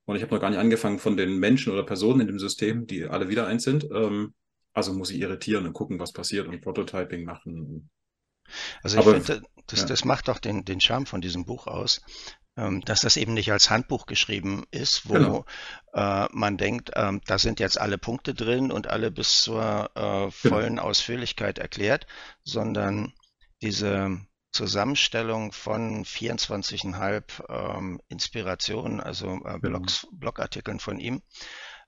Und 0.05 0.15
ich 0.15 0.23
habe 0.23 0.33
noch 0.33 0.41
gar 0.41 0.51
nicht 0.51 0.61
angefangen 0.61 1.01
von 1.01 1.17
den 1.17 1.37
Menschen 1.39 1.73
oder 1.73 1.83
Personen 1.83 2.21
in 2.21 2.29
dem 2.29 2.39
System, 2.39 2.87
die 2.87 3.07
alle 3.07 3.29
wieder 3.29 3.49
eins 3.49 3.65
sind. 3.65 3.89
Ähm, 3.93 4.35
also 4.73 4.93
muss 4.93 5.11
ich 5.11 5.19
irritieren 5.19 5.67
und 5.67 5.73
gucken, 5.73 5.99
was 5.99 6.13
passiert 6.13 6.47
und 6.47 6.61
Prototyping 6.61 7.25
machen. 7.25 7.91
Also 8.85 9.01
ich 9.01 9.05
finde, 9.05 9.43
das, 9.67 9.81
ja. 9.81 9.87
das 9.87 10.05
macht 10.05 10.29
doch 10.29 10.39
den, 10.39 10.65
den 10.65 10.81
Charme 10.81 11.07
von 11.07 11.21
diesem 11.21 11.45
Buch 11.45 11.67
aus, 11.67 12.01
dass 12.85 13.01
das 13.03 13.17
eben 13.17 13.35
nicht 13.35 13.53
als 13.53 13.71
Handbuch 13.71 14.07
geschrieben 14.07 14.65
ist, 14.71 15.09
wo 15.09 15.15
genau. 15.15 15.45
äh, 15.95 16.27
man 16.33 16.57
denkt, 16.57 16.91
ähm, 16.97 17.21
da 17.27 17.39
sind 17.39 17.61
jetzt 17.61 17.81
alle 17.81 17.99
Punkte 17.99 18.35
drin 18.35 18.73
und 18.73 18.89
alle 18.89 19.11
bis 19.11 19.43
zur 19.43 19.91
äh, 19.95 20.01
genau. 20.01 20.31
vollen 20.31 20.77
genau. 20.77 20.83
Ausführlichkeit 20.83 21.59
erklärt, 21.59 22.07
sondern 22.43 23.13
diese 23.63 24.19
Zusammenstellung 24.51 25.53
von 25.53 26.05
24,5 26.05 27.45
ähm, 27.49 28.01
Inspirationen, 28.09 29.01
also 29.01 29.35
äh, 29.45 29.61
genau. 29.61 29.61
Blogs, 29.61 30.07
Blogartikeln 30.13 30.81
von 30.81 30.99
ihm, 30.99 31.23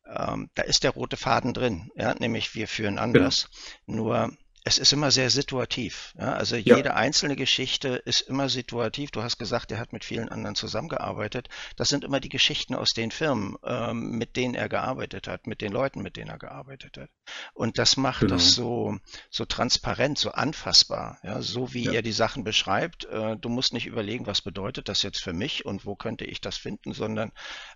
ähm, 0.07 0.51
da 0.55 0.63
ist 0.63 0.85
der 0.85 0.93
rote 0.93 1.17
Faden 1.17 1.55
drin, 1.55 1.91
ja, 1.95 2.15
nämlich 2.15 2.55
wir 2.55 2.69
führen 2.69 2.99
anders. 2.99 3.49
Genau. 3.87 4.03
Nur 4.03 4.37
es 4.63 4.79
ist 4.79 4.93
immer 4.93 5.11
sehr 5.11 5.31
situativ. 5.31 6.15
Ja? 6.19 6.35
Also 6.35 6.57
ja. 6.57 6.77
jede 6.77 6.95
einzelne 6.95 7.35
Geschichte 7.35 8.03
ist 8.05 8.21
immer 8.23 8.49
situativ. 8.49 9.11
Du 9.11 9.23
hast 9.23 9.39
gesagt, 9.39 9.73
er 9.73 9.79
hat 9.79 9.93
mit 9.93 10.05
vielen 10.05 10.29
anderen 10.29 10.55
zusammengearbeitet. 10.55 11.49
Das 11.77 11.89
sind 11.89 12.05
immer 12.05 12.21
die 12.21 12.29
Geschichten 12.29 12.75
aus 12.75 12.91
den 12.91 13.11
Firmen, 13.11 13.57
ähm, 13.65 14.19
mit 14.19 14.37
denen 14.37 14.55
er 14.55 14.69
gearbeitet 14.69 15.29
hat, 15.29 15.47
mit 15.47 15.63
den 15.63 15.73
Leuten, 15.73 16.03
mit 16.03 16.17
denen 16.17 16.31
er 16.31 16.39
gearbeitet 16.39 16.99
hat. 16.99 17.11
Und 17.55 17.79
das 17.79 17.97
macht 17.97 18.21
genau. 18.21 18.35
das 18.35 18.55
so, 18.55 18.99
so 19.31 19.47
transparent, 19.47 20.19
so 20.19 20.33
anfassbar. 20.33 21.19
Ja? 21.23 21.41
So 21.41 21.73
wie 21.73 21.85
ja. 21.85 21.93
er 21.93 22.03
die 22.03 22.13
Sachen 22.13 22.45
beschreibt. 22.45 23.07
Äh, 23.07 23.37
du 23.39 23.49
musst 23.49 23.73
nicht 23.73 23.87
überlegen, 23.87 24.27
was 24.27 24.43
bedeutet 24.43 24.89
das 24.89 25.03
jetzt 25.03 25.23
für 25.23 25.33
mich 25.33 25.65
und 25.65 25.87
wo 25.87 25.97
könnte 25.97 26.27
ich 26.27 26.41
das 26.41 26.59
finden, 26.59 26.93
sondern 26.93 27.33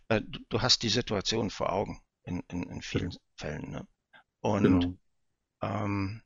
äh, 0.08 0.20
du, 0.20 0.40
du, 0.50 0.62
hast 0.62 0.82
die 0.82 0.90
Situation 0.90 1.50
vor 1.50 1.72
Augen 1.72 2.02
in, 2.24 2.42
in, 2.50 2.64
in 2.64 2.82
vielen 2.82 3.10
genau. 3.10 3.22
Fällen. 3.36 3.70
Ne? 3.70 3.86
Und 4.40 4.62
genau. 4.62 4.94
ähm, 5.62 6.23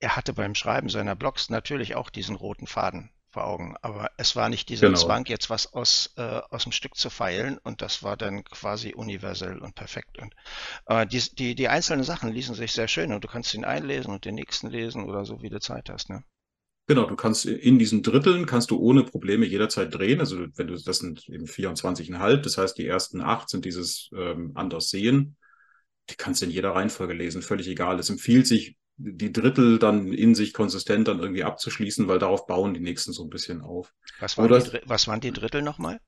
er 0.00 0.16
hatte 0.16 0.32
beim 0.32 0.54
Schreiben 0.54 0.88
seiner 0.88 1.16
Blogs 1.16 1.50
natürlich 1.50 1.94
auch 1.94 2.10
diesen 2.10 2.36
roten 2.36 2.66
Faden 2.66 3.10
vor 3.30 3.44
Augen, 3.44 3.76
aber 3.82 4.10
es 4.16 4.36
war 4.36 4.48
nicht 4.48 4.68
dieser 4.68 4.86
genau. 4.86 4.98
Zwang, 4.98 5.26
jetzt 5.26 5.50
was 5.50 5.72
aus, 5.74 6.14
äh, 6.16 6.40
aus 6.50 6.62
dem 6.62 6.72
Stück 6.72 6.94
zu 6.94 7.10
feilen 7.10 7.58
und 7.58 7.82
das 7.82 8.02
war 8.02 8.16
dann 8.16 8.42
quasi 8.44 8.94
universell 8.94 9.58
und 9.58 9.74
perfekt. 9.74 10.18
Und 10.18 10.34
äh, 10.86 11.06
die, 11.06 11.20
die, 11.34 11.54
die 11.54 11.68
einzelnen 11.68 12.04
Sachen 12.04 12.32
ließen 12.32 12.54
sich 12.54 12.72
sehr 12.72 12.88
schön 12.88 13.12
und 13.12 13.22
du 13.22 13.28
kannst 13.28 13.52
ihn 13.54 13.64
einlesen 13.64 14.12
und 14.12 14.24
den 14.24 14.34
nächsten 14.34 14.70
lesen 14.70 15.04
oder 15.04 15.24
so, 15.24 15.42
wie 15.42 15.50
du 15.50 15.60
Zeit 15.60 15.90
hast. 15.90 16.08
Ne? 16.08 16.24
Genau, 16.86 17.04
du 17.04 17.16
kannst 17.16 17.44
in 17.44 17.78
diesen 17.78 18.02
Dritteln 18.02 18.46
kannst 18.46 18.70
du 18.70 18.78
ohne 18.78 19.04
Probleme 19.04 19.44
jederzeit 19.44 19.92
drehen. 19.92 20.20
Also 20.20 20.46
wenn 20.56 20.68
du, 20.68 20.82
das 20.82 20.98
sind 20.98 21.28
eben 21.28 21.44
24,5, 21.44 22.36
das 22.38 22.56
heißt 22.56 22.78
die 22.78 22.86
ersten 22.86 23.20
acht 23.20 23.50
sind 23.50 23.66
dieses 23.66 24.08
ähm, 24.16 24.52
anders 24.54 24.88
sehen. 24.88 25.36
Die 26.08 26.14
kannst 26.16 26.40
du 26.40 26.46
in 26.46 26.50
jeder 26.50 26.70
Reihenfolge 26.70 27.12
lesen, 27.12 27.42
völlig 27.42 27.68
egal. 27.68 27.98
Es 27.98 28.08
empfiehlt 28.08 28.46
sich, 28.46 28.76
die 28.98 29.32
Drittel 29.32 29.78
dann 29.78 30.12
in 30.12 30.34
sich 30.34 30.52
konsistent 30.52 31.08
dann 31.08 31.20
irgendwie 31.20 31.44
abzuschließen, 31.44 32.08
weil 32.08 32.18
darauf 32.18 32.46
bauen 32.46 32.74
die 32.74 32.80
nächsten 32.80 33.12
so 33.12 33.22
ein 33.24 33.30
bisschen 33.30 33.62
auf. 33.62 33.94
Was 34.18 34.36
waren, 34.36 34.48
das, 34.48 34.70
die, 34.70 34.80
was 34.84 35.06
waren 35.06 35.20
die 35.20 35.32
Drittel 35.32 35.62
nochmal? 35.62 36.00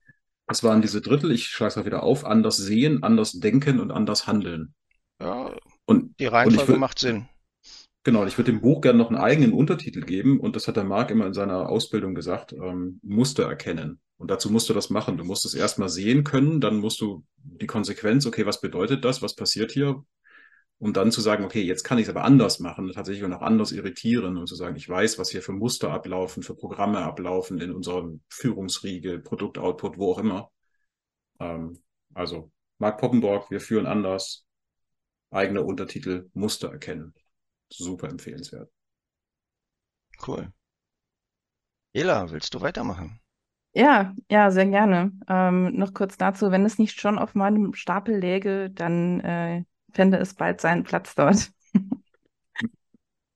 Was 0.47 0.65
waren 0.65 0.83
diese 0.83 1.01
Drittel? 1.01 1.31
Ich 1.31 1.47
schlage 1.47 1.71
es 1.71 1.77
mal 1.77 1.87
wieder 1.87 2.03
auf. 2.03 2.25
Anders 2.25 2.57
sehen, 2.57 3.05
anders 3.05 3.33
denken 3.33 3.79
und 3.79 3.93
anders 3.93 4.27
handeln. 4.27 4.75
Ja, 5.21 5.55
und 5.87 6.19
die 6.19 6.27
Reihenfolge 6.27 6.77
macht 6.77 6.99
Sinn. 6.99 7.29
Genau, 8.03 8.25
ich 8.25 8.39
würde 8.39 8.51
dem 8.51 8.63
Buch 8.63 8.81
gerne 8.81 8.99
noch 8.99 9.09
einen 9.09 9.19
eigenen 9.19 9.53
Untertitel 9.53 10.01
geben 10.01 10.41
und 10.41 10.57
das 10.57 10.67
hat 10.67 10.77
der 10.77 10.85
Marc 10.85 11.11
immer 11.11 11.27
in 11.27 11.35
seiner 11.35 11.69
Ausbildung 11.69 12.15
gesagt, 12.15 12.53
ähm, 12.55 12.99
Muster 13.03 13.45
erkennen. 13.45 14.01
Und 14.17 14.31
dazu 14.31 14.51
musst 14.51 14.69
du 14.69 14.75
das 14.75 14.91
machen. 14.91 15.19
Du 15.19 15.25
musst 15.25 15.45
es 15.45 15.55
erstmal 15.55 15.91
sehen 15.91 16.25
können, 16.25 16.61
dann 16.61 16.79
musst 16.79 17.01
du 17.01 17.25
die 17.37 17.67
Konsequenz, 17.67 18.27
okay, 18.27 18.47
was 18.47 18.61
bedeutet 18.61 19.05
das, 19.05 19.23
was 19.23 19.37
passiert 19.37 19.73
hier, 19.73 20.03
um 20.81 20.95
dann 20.95 21.13
zu 21.13 21.21
sagen, 21.21 21.45
okay, 21.45 21.63
jetzt 21.63 21.85
kann 21.85 21.99
ich 21.99 22.05
es 22.05 22.09
aber 22.09 22.25
anders 22.25 22.59
machen, 22.59 22.91
tatsächlich 22.93 23.23
auch 23.25 23.29
noch 23.29 23.43
anders 23.43 23.71
irritieren 23.71 24.39
und 24.39 24.47
zu 24.47 24.55
sagen, 24.55 24.77
ich 24.77 24.89
weiß, 24.89 25.19
was 25.19 25.31
hier 25.31 25.43
für 25.43 25.53
Muster 25.53 25.93
ablaufen, 25.93 26.43
für 26.43 26.55
Programme 26.55 27.01
ablaufen 27.01 27.61
in 27.61 27.71
unserem 27.71 28.23
Führungsriegel, 28.31 29.21
Produktoutput, 29.21 29.99
wo 29.99 30.13
auch 30.13 30.19
immer. 30.19 30.51
Ähm, 31.39 31.83
also 32.15 32.51
Mark 32.79 32.99
Poppenborg, 32.99 33.51
wir 33.51 33.61
führen 33.61 33.87
anders, 33.87 34.47
eigene 35.31 35.63
Untertitel, 35.63 36.31
Muster 36.33 36.73
erkennen. 36.73 37.13
Super 37.69 38.09
empfehlenswert. 38.09 38.71
Cool. 40.27 40.51
Ela, 41.93 42.31
willst 42.31 42.55
du 42.55 42.63
weitermachen? 42.63 43.21
Ja, 43.75 44.15
ja, 44.31 44.51
sehr 44.51 44.67
gerne. 44.67 45.13
Ähm, 45.29 45.77
noch 45.77 45.93
kurz 45.93 46.17
dazu, 46.17 46.51
wenn 46.51 46.65
es 46.65 46.79
nicht 46.79 46.99
schon 46.99 47.19
auf 47.19 47.35
meinem 47.35 47.75
Stapel 47.75 48.17
läge, 48.17 48.71
dann 48.71 49.21
äh, 49.21 49.65
fände 49.93 50.19
es 50.19 50.35
bald 50.35 50.61
seinen 50.61 50.85
Platz 50.85 51.15
dort. 51.15 51.51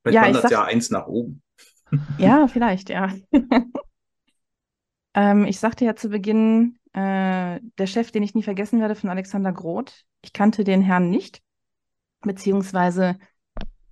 Vielleicht 0.03 0.15
ja, 0.15 0.23
wandert 0.23 0.51
ja 0.51 0.65
eins 0.65 0.91
nach 0.91 1.07
oben. 1.07 1.43
ja, 2.19 2.47
vielleicht, 2.47 2.91
ja. 2.91 3.13
ähm, 5.15 5.47
ich 5.47 5.59
sagte 5.59 5.85
ja 5.85 5.97
zu 5.97 6.11
Beginn, 6.11 6.79
äh, 6.93 7.61
der 7.79 7.87
Chef, 7.87 8.11
den 8.11 8.23
ich 8.23 8.35
nie 8.35 8.43
vergessen 8.43 8.81
werde, 8.81 8.95
von 8.95 9.11
Alexander 9.11 9.53
Groth. 9.53 10.05
Ich 10.23 10.33
kannte 10.33 10.65
den 10.65 10.83
Herrn 10.83 11.09
nicht, 11.09 11.43
beziehungsweise 12.21 13.19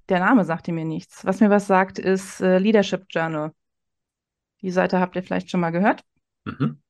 der 0.09 0.21
Name 0.21 0.45
sagte 0.45 0.73
mir 0.73 0.85
nichts. 0.85 1.25
Was 1.25 1.41
mir 1.41 1.51
was 1.51 1.67
sagt, 1.67 1.99
ist 1.99 2.41
äh, 2.41 2.59
Leadership 2.59 3.07
Journal. 3.09 3.53
Die 4.61 4.71
Seite 4.71 5.01
habt 5.01 5.17
ihr 5.17 5.23
vielleicht 5.23 5.51
schon 5.51 5.61
mal 5.61 5.71
gehört. 5.71 6.03
Mhm. 6.45 6.81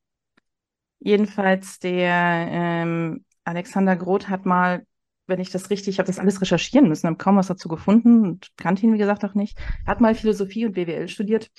Jedenfalls 0.98 1.78
der 1.78 2.48
ähm, 2.50 3.24
Alexander 3.44 3.96
Groth 3.96 4.28
hat 4.28 4.46
mal 4.46 4.86
wenn 5.26 5.40
ich 5.40 5.50
das 5.50 5.70
richtig, 5.70 5.94
ich 5.94 5.98
habe 5.98 6.06
das 6.06 6.18
alles 6.18 6.40
recherchieren 6.40 6.88
müssen, 6.88 7.06
habe 7.06 7.16
kaum 7.16 7.36
was 7.36 7.46
dazu 7.46 7.68
gefunden 7.68 8.22
und 8.22 8.48
kannte 8.56 8.84
ihn, 8.84 8.92
wie 8.92 8.98
gesagt, 8.98 9.24
auch 9.24 9.34
nicht. 9.34 9.58
Hat 9.86 10.00
mal 10.00 10.14
Philosophie 10.14 10.66
und 10.66 10.72
BWL 10.72 11.08
studiert 11.08 11.50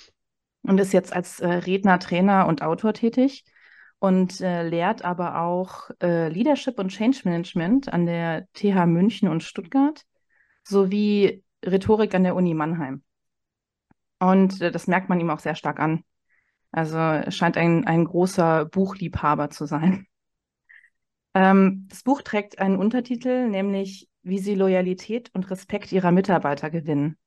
und 0.63 0.79
ist 0.79 0.93
jetzt 0.93 1.13
als 1.13 1.39
äh, 1.39 1.47
Redner, 1.47 1.99
Trainer 1.99 2.47
und 2.47 2.61
Autor 2.61 2.93
tätig 2.93 3.45
und 3.99 4.41
äh, 4.41 4.67
lehrt 4.67 5.05
aber 5.05 5.41
auch 5.41 5.89
äh, 6.01 6.27
Leadership 6.27 6.77
und 6.77 6.89
Change 6.89 7.21
Management 7.23 7.91
an 7.91 8.05
der 8.05 8.47
TH 8.53 8.85
München 8.85 9.29
und 9.29 9.43
Stuttgart 9.43 10.03
sowie 10.63 11.43
Rhetorik 11.65 12.13
an 12.13 12.23
der 12.23 12.35
Uni 12.35 12.53
Mannheim. 12.53 13.03
Und 14.19 14.61
äh, 14.61 14.71
das 14.71 14.87
merkt 14.87 15.09
man 15.09 15.19
ihm 15.19 15.29
auch 15.29 15.39
sehr 15.39 15.55
stark 15.55 15.79
an. 15.79 16.03
Also 16.71 16.97
scheint 17.29 17.55
ein, 17.55 17.85
ein 17.85 18.05
großer 18.05 18.65
Buchliebhaber 18.65 19.49
zu 19.49 19.65
sein. 19.65 20.07
Ähm, 21.33 21.87
das 21.89 22.03
Buch 22.03 22.21
trägt 22.21 22.59
einen 22.59 22.77
Untertitel, 22.77 23.49
nämlich 23.49 24.09
Wie 24.23 24.39
sie 24.39 24.55
Loyalität 24.55 25.31
und 25.33 25.49
Respekt 25.51 25.91
ihrer 25.91 26.11
Mitarbeiter 26.11 26.69
gewinnen. 26.69 27.17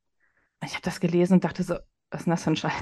Ich 0.65 0.73
habe 0.75 0.83
das 0.83 1.01
gelesen 1.01 1.35
und 1.35 1.45
dachte 1.45 1.63
so, 1.63 1.77
was 2.11 2.21
ist 2.23 2.27
denn 2.27 2.33
das 2.33 2.45
für 2.45 2.51
ein 2.51 2.57
Scheiß? 2.57 2.73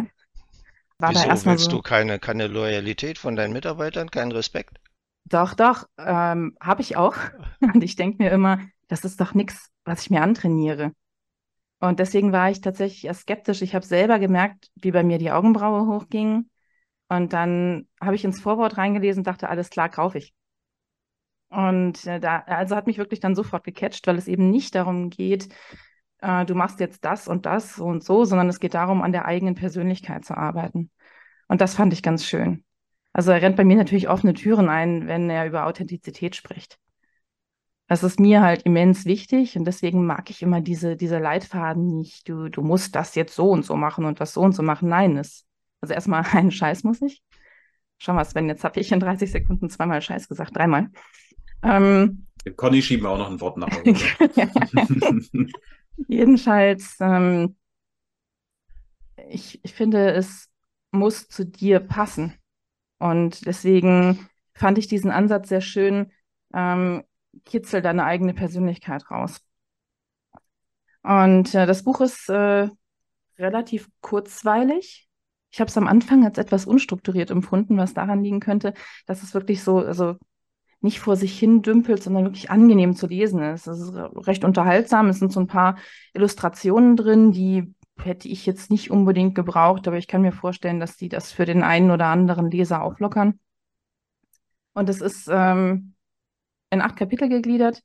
War 0.98 1.12
Wieso 1.12 1.22
da 1.24 1.24
erstmal 1.24 1.56
willst 1.56 1.70
so, 1.70 1.72
du 1.72 1.80
keine, 1.80 2.18
keine 2.18 2.46
Loyalität 2.46 3.16
von 3.16 3.36
deinen 3.36 3.54
Mitarbeitern, 3.54 4.10
keinen 4.10 4.32
Respekt? 4.32 4.80
Doch, 5.26 5.54
doch, 5.54 5.88
ähm, 5.98 6.56
habe 6.60 6.82
ich 6.82 6.96
auch. 6.96 7.16
Und 7.60 7.82
ich 7.82 7.96
denke 7.96 8.22
mir 8.22 8.30
immer, 8.30 8.58
das 8.88 9.04
ist 9.04 9.20
doch 9.20 9.34
nichts, 9.34 9.70
was 9.84 10.02
ich 10.02 10.10
mir 10.10 10.22
antrainiere. 10.22 10.92
Und 11.80 12.00
deswegen 12.00 12.32
war 12.32 12.50
ich 12.50 12.60
tatsächlich 12.62 13.04
erst 13.06 13.22
skeptisch. 13.22 13.62
Ich 13.62 13.74
habe 13.74 13.86
selber 13.86 14.18
gemerkt, 14.18 14.70
wie 14.76 14.92
bei 14.92 15.04
mir 15.04 15.18
die 15.18 15.32
Augenbraue 15.32 15.86
hochging. 15.86 16.50
Und 17.08 17.32
dann 17.32 17.88
habe 18.00 18.16
ich 18.16 18.24
ins 18.24 18.40
Vorwort 18.40 18.78
reingelesen 18.78 19.20
und 19.20 19.26
dachte, 19.26 19.48
alles 19.48 19.70
klar, 19.70 19.88
kaufe 19.90 20.18
ich. 20.18 20.34
Und 21.54 22.04
äh, 22.06 22.18
da, 22.18 22.40
also 22.46 22.74
hat 22.74 22.86
mich 22.86 22.98
wirklich 22.98 23.20
dann 23.20 23.36
sofort 23.36 23.64
gecatcht, 23.64 24.06
weil 24.06 24.18
es 24.18 24.26
eben 24.26 24.50
nicht 24.50 24.74
darum 24.74 25.10
geht, 25.10 25.48
äh, 26.20 26.44
du 26.44 26.54
machst 26.54 26.80
jetzt 26.80 27.04
das 27.04 27.28
und 27.28 27.46
das 27.46 27.78
und 27.78 28.02
so, 28.02 28.24
sondern 28.24 28.48
es 28.48 28.58
geht 28.58 28.74
darum, 28.74 29.02
an 29.02 29.12
der 29.12 29.26
eigenen 29.26 29.54
Persönlichkeit 29.54 30.24
zu 30.24 30.36
arbeiten. 30.36 30.90
Und 31.46 31.60
das 31.60 31.74
fand 31.76 31.92
ich 31.92 32.02
ganz 32.02 32.24
schön. 32.24 32.64
Also 33.12 33.30
er 33.30 33.40
rennt 33.40 33.56
bei 33.56 33.64
mir 33.64 33.76
natürlich 33.76 34.08
offene 34.08 34.34
Türen 34.34 34.68
ein, 34.68 35.06
wenn 35.06 35.30
er 35.30 35.46
über 35.46 35.66
Authentizität 35.66 36.34
spricht. 36.34 36.78
Das 37.86 38.02
ist 38.02 38.18
mir 38.18 38.40
halt 38.42 38.62
immens 38.62 39.04
wichtig 39.04 39.56
und 39.56 39.66
deswegen 39.66 40.06
mag 40.06 40.30
ich 40.30 40.42
immer 40.42 40.60
diese, 40.60 40.96
diese 40.96 41.18
Leitfaden 41.18 41.86
nicht. 41.86 42.28
Du, 42.28 42.48
du 42.48 42.62
musst 42.62 42.96
das 42.96 43.14
jetzt 43.14 43.36
so 43.36 43.50
und 43.50 43.64
so 43.64 43.76
machen 43.76 44.06
und 44.06 44.20
das 44.20 44.32
so 44.32 44.40
und 44.40 44.52
so 44.52 44.62
machen. 44.62 44.88
Nein, 44.88 45.16
es, 45.18 45.46
also 45.80 45.94
erstmal 45.94 46.24
einen 46.32 46.50
Scheiß 46.50 46.82
muss 46.82 47.00
ich. 47.02 47.22
Schau 47.98 48.14
mal, 48.14 48.24
Sven, 48.24 48.48
jetzt 48.48 48.64
habe 48.64 48.80
ich 48.80 48.90
in 48.90 49.00
30 49.00 49.30
Sekunden 49.30 49.70
zweimal 49.70 50.02
Scheiß 50.02 50.28
gesagt, 50.28 50.56
dreimal. 50.56 50.90
Ähm, 51.64 52.26
Conny 52.56 52.82
schieben 52.82 53.04
wir 53.04 53.10
auch 53.10 53.18
noch 53.18 53.30
ein 53.30 53.40
Wort 53.40 53.56
nach. 53.56 53.70
Jedenfalls, 56.08 56.96
ähm, 57.00 57.56
ich, 59.28 59.64
ich 59.64 59.74
finde, 59.74 60.12
es 60.12 60.50
muss 60.90 61.28
zu 61.28 61.46
dir 61.46 61.80
passen. 61.80 62.34
Und 62.98 63.46
deswegen 63.46 64.28
fand 64.54 64.78
ich 64.78 64.86
diesen 64.86 65.10
Ansatz 65.10 65.48
sehr 65.48 65.60
schön, 65.60 66.12
ähm, 66.52 67.02
kitzel 67.44 67.82
deine 67.82 68.04
eigene 68.04 68.34
Persönlichkeit 68.34 69.10
raus. 69.10 69.40
Und 71.02 71.54
äh, 71.54 71.66
das 71.66 71.82
Buch 71.82 72.00
ist 72.00 72.28
äh, 72.28 72.68
relativ 73.38 73.88
kurzweilig. 74.00 75.08
Ich 75.50 75.60
habe 75.60 75.68
es 75.68 75.76
am 75.76 75.86
Anfang 75.86 76.24
als 76.24 76.38
etwas 76.38 76.66
unstrukturiert 76.66 77.30
empfunden, 77.30 77.76
was 77.76 77.94
daran 77.94 78.22
liegen 78.22 78.40
könnte, 78.40 78.74
dass 79.06 79.22
es 79.22 79.34
wirklich 79.34 79.62
so, 79.62 79.78
also 79.78 80.16
nicht 80.84 81.00
vor 81.00 81.16
sich 81.16 81.38
hin 81.38 81.62
dümpelt, 81.62 82.02
sondern 82.02 82.24
wirklich 82.24 82.50
angenehm 82.50 82.94
zu 82.94 83.06
lesen 83.06 83.42
ist. 83.42 83.66
Es 83.66 83.80
ist 83.80 83.94
recht 84.26 84.44
unterhaltsam. 84.44 85.08
Es 85.08 85.18
sind 85.18 85.32
so 85.32 85.40
ein 85.40 85.46
paar 85.46 85.78
Illustrationen 86.12 86.94
drin, 86.96 87.32
die 87.32 87.74
hätte 87.96 88.28
ich 88.28 88.44
jetzt 88.44 88.70
nicht 88.70 88.90
unbedingt 88.90 89.34
gebraucht, 89.34 89.88
aber 89.88 89.96
ich 89.96 90.08
kann 90.08 90.20
mir 90.20 90.32
vorstellen, 90.32 90.80
dass 90.80 90.96
die 90.96 91.08
das 91.08 91.32
für 91.32 91.46
den 91.46 91.62
einen 91.62 91.90
oder 91.90 92.06
anderen 92.06 92.50
Leser 92.50 92.82
auflockern. 92.82 93.40
Und 94.74 94.88
es 94.90 95.00
ist 95.00 95.26
ähm, 95.32 95.94
in 96.70 96.82
acht 96.82 96.96
Kapitel 96.96 97.30
gegliedert. 97.30 97.82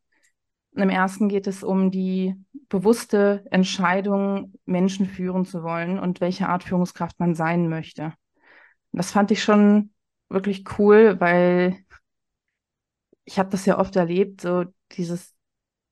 Im 0.73 0.89
ersten 0.89 1.29
geht 1.29 1.47
es 1.47 1.63
um 1.63 1.91
die 1.91 2.35
bewusste 2.67 3.45
Entscheidung, 3.49 4.53
Menschen 4.65 5.05
führen 5.05 5.45
zu 5.45 5.63
wollen 5.63 5.99
und 5.99 6.19
welche 6.19 6.49
Art 6.49 6.63
Führungskraft 6.63 7.17
man 7.19 7.33
sein 7.33 7.69
möchte. 7.69 8.13
Das 8.91 9.11
fand 9.11 9.31
ich 9.31 9.41
schon 9.41 9.91
wirklich 10.27 10.65
cool, 10.77 11.15
weil 11.19 11.77
ich 13.29 13.37
habe 13.37 13.51
das 13.51 13.67
ja 13.67 13.77
oft 13.77 13.95
erlebt, 13.95 14.41
so 14.41 14.65
dieses, 14.93 15.35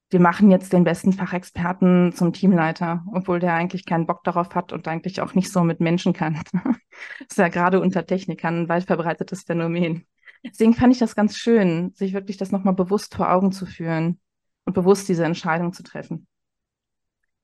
wir 0.09 0.19
machen 0.19 0.49
jetzt 0.49 0.73
den 0.73 0.83
besten 0.83 1.13
Fachexperten 1.13 2.11
zum 2.11 2.33
Teamleiter, 2.33 3.05
obwohl 3.13 3.39
der 3.39 3.53
eigentlich 3.53 3.85
keinen 3.85 4.07
Bock 4.07 4.23
darauf 4.23 4.55
hat 4.55 4.73
und 4.73 4.87
eigentlich 4.87 5.21
auch 5.21 5.35
nicht 5.35 5.51
so 5.51 5.63
mit 5.63 5.79
Menschen 5.79 6.13
kann. 6.13 6.41
das 6.51 6.73
ist 7.29 7.37
ja 7.37 7.49
gerade 7.49 7.79
unter 7.79 8.07
Technikern 8.07 8.63
ein 8.63 8.69
weit 8.69 8.85
verbreitetes 8.85 9.43
Phänomen. 9.43 10.07
Deswegen 10.43 10.73
fand 10.73 10.93
ich 10.93 10.99
das 10.99 11.13
ganz 11.13 11.37
schön, 11.37 11.91
sich 11.93 12.13
wirklich 12.13 12.37
das 12.37 12.51
nochmal 12.51 12.73
bewusst 12.73 13.13
vor 13.13 13.31
Augen 13.31 13.51
zu 13.51 13.67
führen 13.67 14.19
und 14.65 14.73
bewusst 14.73 15.07
diese 15.07 15.23
Entscheidung 15.23 15.73
zu 15.73 15.83
treffen. 15.83 16.25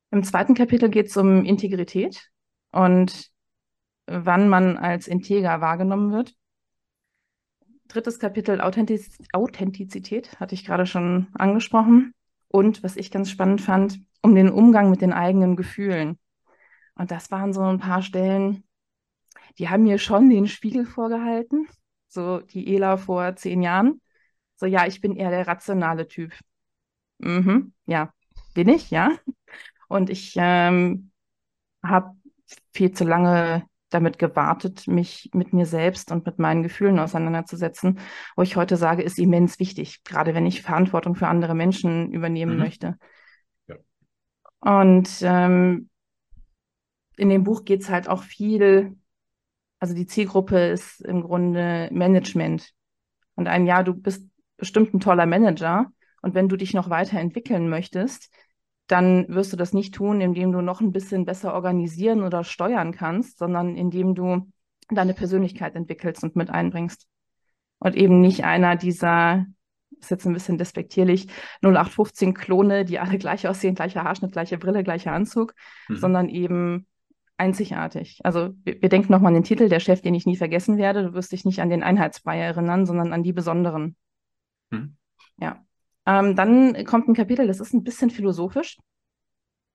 Im 0.09 0.23
zweiten 0.23 0.55
Kapitel 0.55 0.89
geht 0.89 1.07
es 1.07 1.17
um 1.17 1.45
Integrität 1.45 2.31
und 2.71 3.29
wann 4.07 4.49
man 4.49 4.75
als 4.75 5.07
integer 5.07 5.61
wahrgenommen 5.61 6.11
wird 6.11 6.33
drittes 7.93 8.19
Kapitel 8.19 8.61
Authentiz 8.61 9.17
Authentizität, 9.33 10.39
hatte 10.39 10.55
ich 10.55 10.65
gerade 10.65 10.85
schon 10.85 11.27
angesprochen. 11.33 12.13
Und 12.47 12.83
was 12.83 12.97
ich 12.97 13.11
ganz 13.11 13.29
spannend 13.29 13.61
fand, 13.61 13.99
um 14.21 14.35
den 14.35 14.49
Umgang 14.49 14.89
mit 14.89 15.01
den 15.01 15.13
eigenen 15.13 15.55
Gefühlen. 15.55 16.19
Und 16.95 17.11
das 17.11 17.31
waren 17.31 17.53
so 17.53 17.61
ein 17.61 17.79
paar 17.79 18.01
Stellen, 18.01 18.63
die 19.57 19.69
haben 19.69 19.83
mir 19.83 19.97
schon 19.97 20.29
den 20.29 20.47
Spiegel 20.47 20.85
vorgehalten. 20.85 21.67
So 22.07 22.39
die 22.39 22.75
Ela 22.75 22.97
vor 22.97 23.35
zehn 23.35 23.61
Jahren. 23.61 24.01
So, 24.55 24.65
ja, 24.65 24.85
ich 24.85 25.01
bin 25.01 25.15
eher 25.15 25.31
der 25.31 25.47
rationale 25.47 26.07
Typ. 26.07 26.33
Mhm, 27.19 27.73
ja, 27.85 28.13
bin 28.53 28.69
ich, 28.69 28.91
ja. 28.91 29.11
Und 29.87 30.09
ich 30.09 30.33
ähm, 30.37 31.11
habe 31.83 32.15
viel 32.73 32.91
zu 32.91 33.03
lange 33.03 33.67
damit 33.93 34.19
gewartet, 34.19 34.87
mich 34.87 35.29
mit 35.33 35.53
mir 35.53 35.65
selbst 35.65 36.11
und 36.11 36.25
mit 36.25 36.39
meinen 36.39 36.63
Gefühlen 36.63 36.99
auseinanderzusetzen, 36.99 37.99
wo 38.35 38.41
ich 38.41 38.55
heute 38.55 38.77
sage, 38.77 39.03
ist 39.03 39.19
immens 39.19 39.59
wichtig, 39.59 40.03
gerade 40.03 40.33
wenn 40.33 40.45
ich 40.45 40.61
Verantwortung 40.61 41.15
für 41.15 41.27
andere 41.27 41.55
Menschen 41.55 42.11
übernehmen 42.11 42.53
mhm. 42.53 42.59
möchte. 42.59 42.97
Ja. 43.67 43.75
Und 44.59 45.09
ähm, 45.21 45.89
in 47.17 47.29
dem 47.29 47.43
Buch 47.43 47.65
geht 47.65 47.81
es 47.81 47.89
halt 47.89 48.07
auch 48.07 48.23
viel, 48.23 48.97
also 49.79 49.93
die 49.93 50.07
Zielgruppe 50.07 50.57
ist 50.67 51.01
im 51.01 51.21
Grunde 51.21 51.89
Management. 51.91 52.73
Und 53.35 53.47
ein 53.47 53.65
Jahr, 53.65 53.83
du 53.83 53.93
bist 53.93 54.27
bestimmt 54.57 54.93
ein 54.93 54.99
toller 54.99 55.25
Manager. 55.25 55.91
Und 56.21 56.35
wenn 56.35 56.47
du 56.47 56.55
dich 56.55 56.73
noch 56.73 56.89
weiterentwickeln 56.89 57.69
möchtest, 57.69 58.31
dann 58.87 59.27
wirst 59.29 59.53
du 59.53 59.57
das 59.57 59.73
nicht 59.73 59.95
tun, 59.95 60.21
indem 60.21 60.51
du 60.51 60.61
noch 60.61 60.81
ein 60.81 60.91
bisschen 60.91 61.25
besser 61.25 61.53
organisieren 61.53 62.23
oder 62.23 62.43
steuern 62.43 62.91
kannst, 62.91 63.37
sondern 63.37 63.75
indem 63.75 64.15
du 64.15 64.51
deine 64.89 65.13
Persönlichkeit 65.13 65.75
entwickelst 65.75 66.23
und 66.23 66.35
mit 66.35 66.49
einbringst. 66.49 67.07
Und 67.79 67.95
eben 67.95 68.19
nicht 68.21 68.43
einer 68.43 68.75
dieser, 68.75 69.45
ist 69.99 70.11
jetzt 70.11 70.25
ein 70.25 70.33
bisschen 70.33 70.57
despektierlich, 70.57 71.27
0815 71.61 72.33
Klone, 72.33 72.85
die 72.85 72.99
alle 72.99 73.17
gleich 73.17 73.47
aussehen, 73.47 73.75
gleicher 73.75 74.03
Haarschnitt, 74.03 74.33
gleiche 74.33 74.57
Brille, 74.57 74.83
gleicher 74.83 75.13
Anzug, 75.13 75.53
mhm. 75.87 75.95
sondern 75.95 76.29
eben 76.29 76.87
einzigartig. 77.37 78.19
Also 78.23 78.51
wir, 78.63 78.81
wir 78.81 78.89
denken 78.89 79.11
nochmal 79.11 79.29
an 79.29 79.35
den 79.35 79.43
Titel, 79.43 79.69
der 79.69 79.79
Chef, 79.79 80.01
den 80.01 80.13
ich 80.13 80.25
nie 80.25 80.37
vergessen 80.37 80.77
werde. 80.77 81.03
Du 81.03 81.13
wirst 81.13 81.31
dich 81.31 81.45
nicht 81.45 81.61
an 81.61 81.69
den 81.69 81.83
Einheitsbrei 81.83 82.39
erinnern, 82.39 82.85
sondern 82.85 83.13
an 83.13 83.23
die 83.23 83.33
Besonderen. 83.33 83.95
Mhm. 84.69 84.97
Ja. 85.37 85.62
Ähm, 86.05 86.35
dann 86.35 86.85
kommt 86.85 87.07
ein 87.07 87.15
Kapitel, 87.15 87.47
das 87.47 87.59
ist 87.59 87.73
ein 87.73 87.83
bisschen 87.83 88.09
philosophisch. 88.09 88.77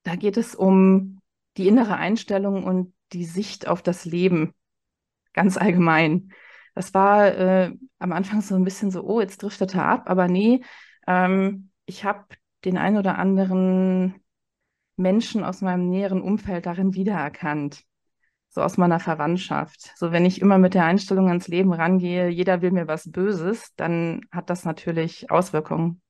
Da 0.03 0.17
geht 0.17 0.37
es 0.37 0.55
um 0.55 1.21
die 1.57 1.69
innere 1.69 1.97
Einstellung 1.97 2.65
und 2.65 2.95
die 3.13 3.25
Sicht 3.25 3.67
auf 3.67 3.83
das 3.83 4.05
Leben 4.05 4.55
ganz 5.33 5.57
allgemein. 5.57 6.33
Das 6.75 6.95
war 6.95 7.27
äh, 7.27 7.73
am 7.99 8.13
Anfang 8.13 8.41
so 8.41 8.55
ein 8.55 8.65
bisschen 8.65 8.91
so, 8.91 9.03
oh, 9.03 9.21
jetzt 9.21 9.43
driftet 9.43 9.75
er 9.75 9.87
ab, 9.87 10.05
aber 10.07 10.29
nee, 10.29 10.63
ähm, 11.07 11.71
ich 11.87 12.05
habe 12.05 12.27
den 12.65 12.77
einen 12.77 12.99
oder 12.99 13.19
anderen 13.19 14.23
Menschen 14.97 15.45
aus 15.45 15.61
meinem 15.61 15.89
näheren 15.89 16.21
Umfeld 16.21 16.67
darin 16.67 16.95
wiedererkannt, 16.95 17.85
so 18.49 18.63
aus 18.63 18.77
meiner 18.77 19.01
Verwandtschaft. 19.01 19.93
So, 19.97 20.13
wenn 20.13 20.27
ich 20.27 20.41
immer 20.41 20.59
mit 20.59 20.75
der 20.75 20.85
Einstellung 20.85 21.29
ans 21.29 21.49
Leben 21.49 21.73
rangehe, 21.73 22.29
jeder 22.29 22.63
will 22.63 22.73
mir 22.73 22.89
was 22.89 23.11
Böses, 23.11 23.75
dann 23.77 24.23
hat 24.31 24.51
das 24.51 24.65
natürlich 24.65 25.31
Auswirkungen 25.31 26.01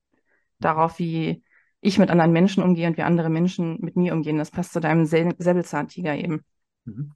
darauf, 0.59 0.99
wie 0.99 1.43
ich 1.81 1.97
mit 1.97 2.09
anderen 2.09 2.31
Menschen 2.31 2.63
umgehe 2.63 2.87
und 2.87 2.97
wie 2.97 3.03
andere 3.03 3.29
Menschen 3.29 3.77
mit 3.81 3.95
mir 3.95 4.13
umgehen. 4.13 4.37
Das 4.37 4.51
passt 4.51 4.73
zu 4.73 4.79
deinem 4.79 5.05
Säbelzahntiger 5.05 6.15
eben. 6.15 6.43
Mhm. 6.85 7.13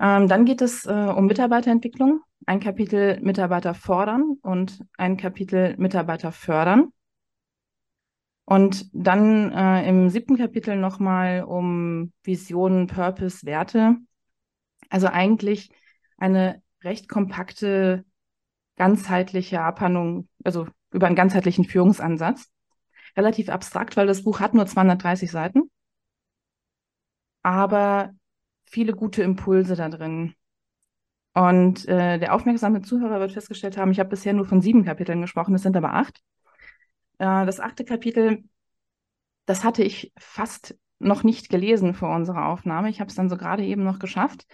Ähm, 0.00 0.28
dann 0.28 0.46
geht 0.46 0.62
es 0.62 0.86
äh, 0.86 0.92
um 1.14 1.26
Mitarbeiterentwicklung. 1.26 2.22
Ein 2.46 2.60
Kapitel 2.60 3.20
Mitarbeiter 3.20 3.74
fordern 3.74 4.38
und 4.40 4.80
ein 4.96 5.18
Kapitel 5.18 5.76
Mitarbeiter 5.76 6.32
fördern. 6.32 6.92
Und 8.46 8.90
dann 8.92 9.52
äh, 9.52 9.88
im 9.88 10.08
siebten 10.08 10.36
Kapitel 10.36 10.76
nochmal 10.76 11.44
um 11.44 12.12
Visionen, 12.24 12.86
Purpose, 12.86 13.46
Werte. 13.46 13.96
Also 14.88 15.06
eigentlich 15.06 15.70
eine 16.16 16.62
recht 16.82 17.08
kompakte, 17.08 18.04
ganzheitliche 18.76 19.60
Abhandlung, 19.60 20.28
also 20.42 20.66
über 20.92 21.06
einen 21.06 21.16
ganzheitlichen 21.16 21.64
Führungsansatz. 21.64 22.50
Relativ 23.16 23.48
abstrakt, 23.48 23.96
weil 23.96 24.06
das 24.06 24.22
Buch 24.22 24.40
hat 24.40 24.54
nur 24.54 24.66
230 24.66 25.30
Seiten, 25.30 25.70
aber 27.42 28.10
viele 28.66 28.92
gute 28.92 29.22
Impulse 29.22 29.74
da 29.74 29.88
drin. 29.88 30.34
Und 31.32 31.86
äh, 31.88 32.18
der 32.18 32.34
aufmerksame 32.34 32.82
Zuhörer 32.82 33.20
wird 33.20 33.32
festgestellt 33.32 33.76
haben, 33.76 33.92
ich 33.92 34.00
habe 34.00 34.10
bisher 34.10 34.32
nur 34.32 34.44
von 34.46 34.60
sieben 34.60 34.84
Kapiteln 34.84 35.20
gesprochen, 35.20 35.54
es 35.54 35.62
sind 35.62 35.76
aber 35.76 35.94
acht. 35.94 36.20
Äh, 37.18 37.46
das 37.46 37.60
achte 37.60 37.84
Kapitel, 37.84 38.44
das 39.46 39.64
hatte 39.64 39.82
ich 39.82 40.12
fast 40.18 40.76
noch 40.98 41.22
nicht 41.22 41.48
gelesen 41.48 41.94
vor 41.94 42.14
unserer 42.14 42.46
Aufnahme. 42.46 42.90
Ich 42.90 43.00
habe 43.00 43.08
es 43.08 43.16
dann 43.16 43.28
so 43.28 43.36
gerade 43.36 43.64
eben 43.64 43.84
noch 43.84 43.98
geschafft 43.98 44.46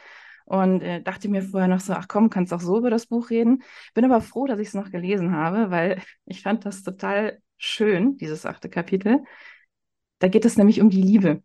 und 0.47 0.81
äh, 0.81 1.03
dachte 1.03 1.29
mir 1.29 1.43
vorher 1.43 1.69
noch 1.69 1.81
so, 1.81 1.93
ach 1.93 2.09
komm, 2.09 2.31
kannst 2.31 2.53
auch 2.55 2.61
so 2.61 2.79
über 2.79 2.91
das 2.91 3.07
Buch 3.07 3.31
reden. 3.31 3.63
Bin 3.95 4.05
aber 4.05 4.21
froh, 4.21 4.47
dass 4.47 4.61
ich 4.61 4.69
es 4.69 4.75
noch 4.75 4.91
gelesen 4.91 5.33
habe, 5.33 5.71
weil 5.71 6.01
ich 6.25 6.43
fand 6.43 6.65
das 6.65 6.83
total 6.83 7.41
schön, 7.59 8.17
dieses 8.17 8.47
achte 8.47 8.69
Kapitel. 8.71 9.25
Da 10.21 10.29
geht 10.29 10.45
es 10.45 10.57
nämlich 10.57 10.81
um 10.81 10.89
die 10.89 11.03
Liebe. 11.03 11.43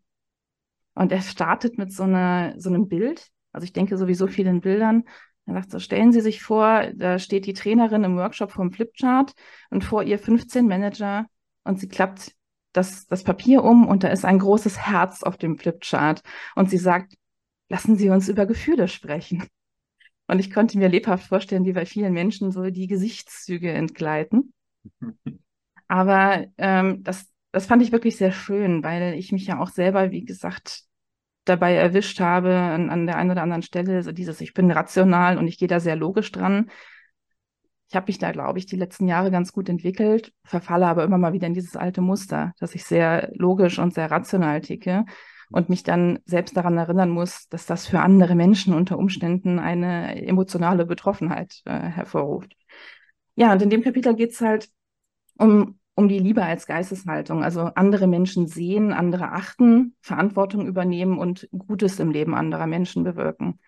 Und 0.94 1.12
er 1.12 1.22
startet 1.22 1.78
mit 1.78 1.92
so, 1.92 2.04
einer, 2.04 2.54
so 2.58 2.70
einem 2.70 2.88
Bild. 2.88 3.30
Also 3.52 3.66
ich 3.66 3.74
denke 3.74 3.98
sowieso 3.98 4.28
viel 4.28 4.48
in 4.48 4.62
Bildern. 4.62 5.04
Er 5.46 5.56
sagt 5.56 5.72
so, 5.72 5.80
stellen 5.80 6.12
Sie 6.12 6.22
sich 6.22 6.44
vor, 6.44 6.88
da 6.96 7.18
steht 7.18 7.46
die 7.46 7.54
Trainerin 7.54 8.04
im 8.04 8.18
Workshop 8.18 8.52
vom 8.52 8.72
Flipchart 8.72 9.34
und 9.72 9.84
vor 9.84 10.04
ihr 10.04 10.20
15 10.20 10.68
Manager 10.68 11.26
und 11.64 11.80
sie 11.80 11.88
klappt 11.88 12.34
das, 12.74 13.08
das 13.08 13.24
Papier 13.24 13.64
um 13.64 13.88
und 13.88 14.04
da 14.04 14.10
ist 14.10 14.26
ein 14.26 14.40
großes 14.40 14.78
Herz 14.78 15.24
auf 15.24 15.38
dem 15.38 15.58
Flipchart 15.58 16.22
und 16.56 16.70
sie 16.70 16.78
sagt, 16.78 17.16
lassen 17.72 17.96
Sie 17.96 18.10
uns 18.10 18.28
über 18.28 18.46
Gefühle 18.46 18.90
sprechen. 18.90 19.48
Und 20.28 20.40
ich 20.40 20.54
konnte 20.54 20.78
mir 20.78 20.90
lebhaft 20.90 21.28
vorstellen, 21.28 21.66
wie 21.66 21.72
bei 21.72 21.86
vielen 21.86 22.14
Menschen 22.14 22.52
so 22.52 22.70
die 22.70 22.88
Gesichtszüge 22.88 23.72
entgleiten. 23.72 24.54
Aber 25.88 26.46
ähm, 26.58 27.02
das, 27.04 27.28
das 27.52 27.66
fand 27.66 27.82
ich 27.82 27.92
wirklich 27.92 28.18
sehr 28.18 28.34
schön, 28.34 28.84
weil 28.84 29.14
ich 29.14 29.32
mich 29.32 29.48
ja 29.48 29.60
auch 29.60 29.70
selber, 29.70 30.12
wie 30.12 30.26
gesagt, 30.26 30.84
dabei 31.46 31.74
erwischt 31.74 32.20
habe, 32.20 32.54
an, 32.54 32.90
an 32.90 33.08
der 33.08 33.18
einen 33.18 33.32
oder 33.32 33.42
anderen 33.42 33.64
Stelle, 33.64 34.04
so 34.04 34.12
dieses, 34.12 34.42
ich 34.42 34.54
bin 34.54 34.70
rational 34.70 35.38
und 35.38 35.48
ich 35.48 35.58
gehe 35.58 35.68
da 35.68 35.80
sehr 35.80 35.96
logisch 35.96 36.32
dran. 36.32 36.70
Ich 37.90 37.96
habe 37.96 38.08
mich 38.08 38.20
da, 38.20 38.32
glaube 38.32 38.60
ich, 38.60 38.66
die 38.66 38.78
letzten 38.78 39.08
Jahre 39.08 39.32
ganz 39.32 39.52
gut 39.52 39.68
entwickelt, 39.70 40.34
verfalle 40.44 40.88
aber 40.88 41.04
immer 41.04 41.18
mal 41.18 41.34
wieder 41.34 41.48
in 41.48 41.54
dieses 41.54 41.76
alte 41.76 42.02
Muster, 42.02 42.54
dass 42.60 42.76
ich 42.76 42.84
sehr 42.84 43.32
logisch 43.34 43.80
und 43.80 43.94
sehr 43.94 44.12
rational 44.12 44.62
ticke 44.62 45.06
und 45.52 45.70
mich 45.70 45.84
dann 45.84 46.20
selbst 46.26 46.56
daran 46.56 46.78
erinnern 46.78 47.10
muss, 47.10 47.48
dass 47.50 47.66
das 47.66 47.88
für 47.88 48.00
andere 48.00 48.36
Menschen 48.36 48.74
unter 48.74 48.98
Umständen 48.98 49.60
eine 49.60 50.26
emotionale 50.26 50.86
Betroffenheit 50.86 51.62
äh, 51.66 51.80
hervorruft. 51.80 52.56
Ja, 53.36 53.52
und 53.54 53.62
in 53.62 53.70
dem 53.70 53.82
Kapitel 53.82 54.16
geht 54.16 54.32
es 54.32 54.42
halt 54.42 54.70
um 55.38 55.80
um 55.96 56.08
die 56.08 56.20
Liebe 56.20 56.44
als 56.44 56.66
Geisteshaltung. 56.66 57.44
Also 57.44 57.62
andere 57.76 58.08
Menschen 58.08 58.48
sehen, 58.48 58.94
andere 58.94 59.32
achten, 59.32 59.96
Verantwortung 60.02 60.68
übernehmen 60.68 61.18
und 61.18 61.48
Gutes 61.52 62.00
im 62.00 62.12
Leben 62.12 62.34
anderer 62.34 62.68
Menschen 62.68 63.04
bewirken. 63.04 63.60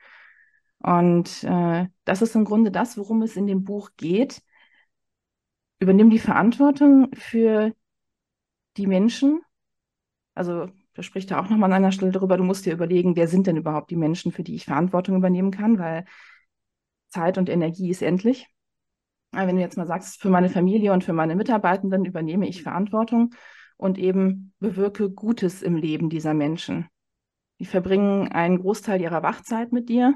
Und 0.80 1.44
äh, 1.44 1.88
das 2.04 2.22
ist 2.22 2.36
im 2.36 2.46
Grunde 2.46 2.72
das, 2.72 2.98
worum 2.98 3.22
es 3.22 3.36
in 3.36 3.48
dem 3.48 3.64
Buch 3.64 3.92
geht. 3.98 4.42
Übernimm 5.80 6.10
die 6.10 6.20
Verantwortung 6.20 7.10
für 7.14 7.74
die 8.78 8.88
Menschen. 8.88 9.42
Also 10.34 10.70
da 10.94 11.04
spricht 11.04 11.32
er 11.32 11.40
auch 11.40 11.50
nochmal 11.50 11.72
an 11.72 11.78
einer 11.78 11.92
Stelle 11.92 12.12
darüber, 12.12 12.38
du 12.38 12.44
musst 12.44 12.66
dir 12.66 12.74
überlegen, 12.74 13.16
wer 13.16 13.28
sind 13.28 13.48
denn 13.48 13.58
überhaupt 13.58 13.92
die 13.92 13.96
Menschen, 13.96 14.32
für 14.32 14.44
die 14.44 14.56
ich 14.56 14.66
Verantwortung 14.66 15.16
übernehmen 15.16 15.52
kann, 15.52 15.80
weil 15.80 16.06
Zeit 17.10 17.38
und 17.38 17.50
Energie 17.50 17.90
ist 17.90 18.02
endlich 18.02 18.48
wenn 19.34 19.56
du 19.56 19.62
jetzt 19.62 19.78
mal 19.78 19.88
sagst, 19.88 20.22
für 20.22 20.30
meine 20.30 20.50
Familie 20.50 20.94
und 20.94 21.04
für 21.04 21.14
meine 21.14 21.36
Mitarbeitenden 21.36 22.06
übernehme 22.06 22.48
ich 22.48 22.64
Verantwortung 22.64 23.34
und 23.78 23.98
eben 23.98 24.54
bewirke 24.60 25.10
Gutes 25.10 25.62
im 25.62 25.76
Leben 25.76 26.10
dieser 26.10 26.34
Menschen. 26.34 26.88
Die 27.60 27.66
verbringen 27.66 28.32
einen 28.32 28.60
Großteil 28.60 29.02
ihrer 29.02 29.24
Wachzeit 29.24 29.72
mit 29.72 29.90
dir 29.90 30.16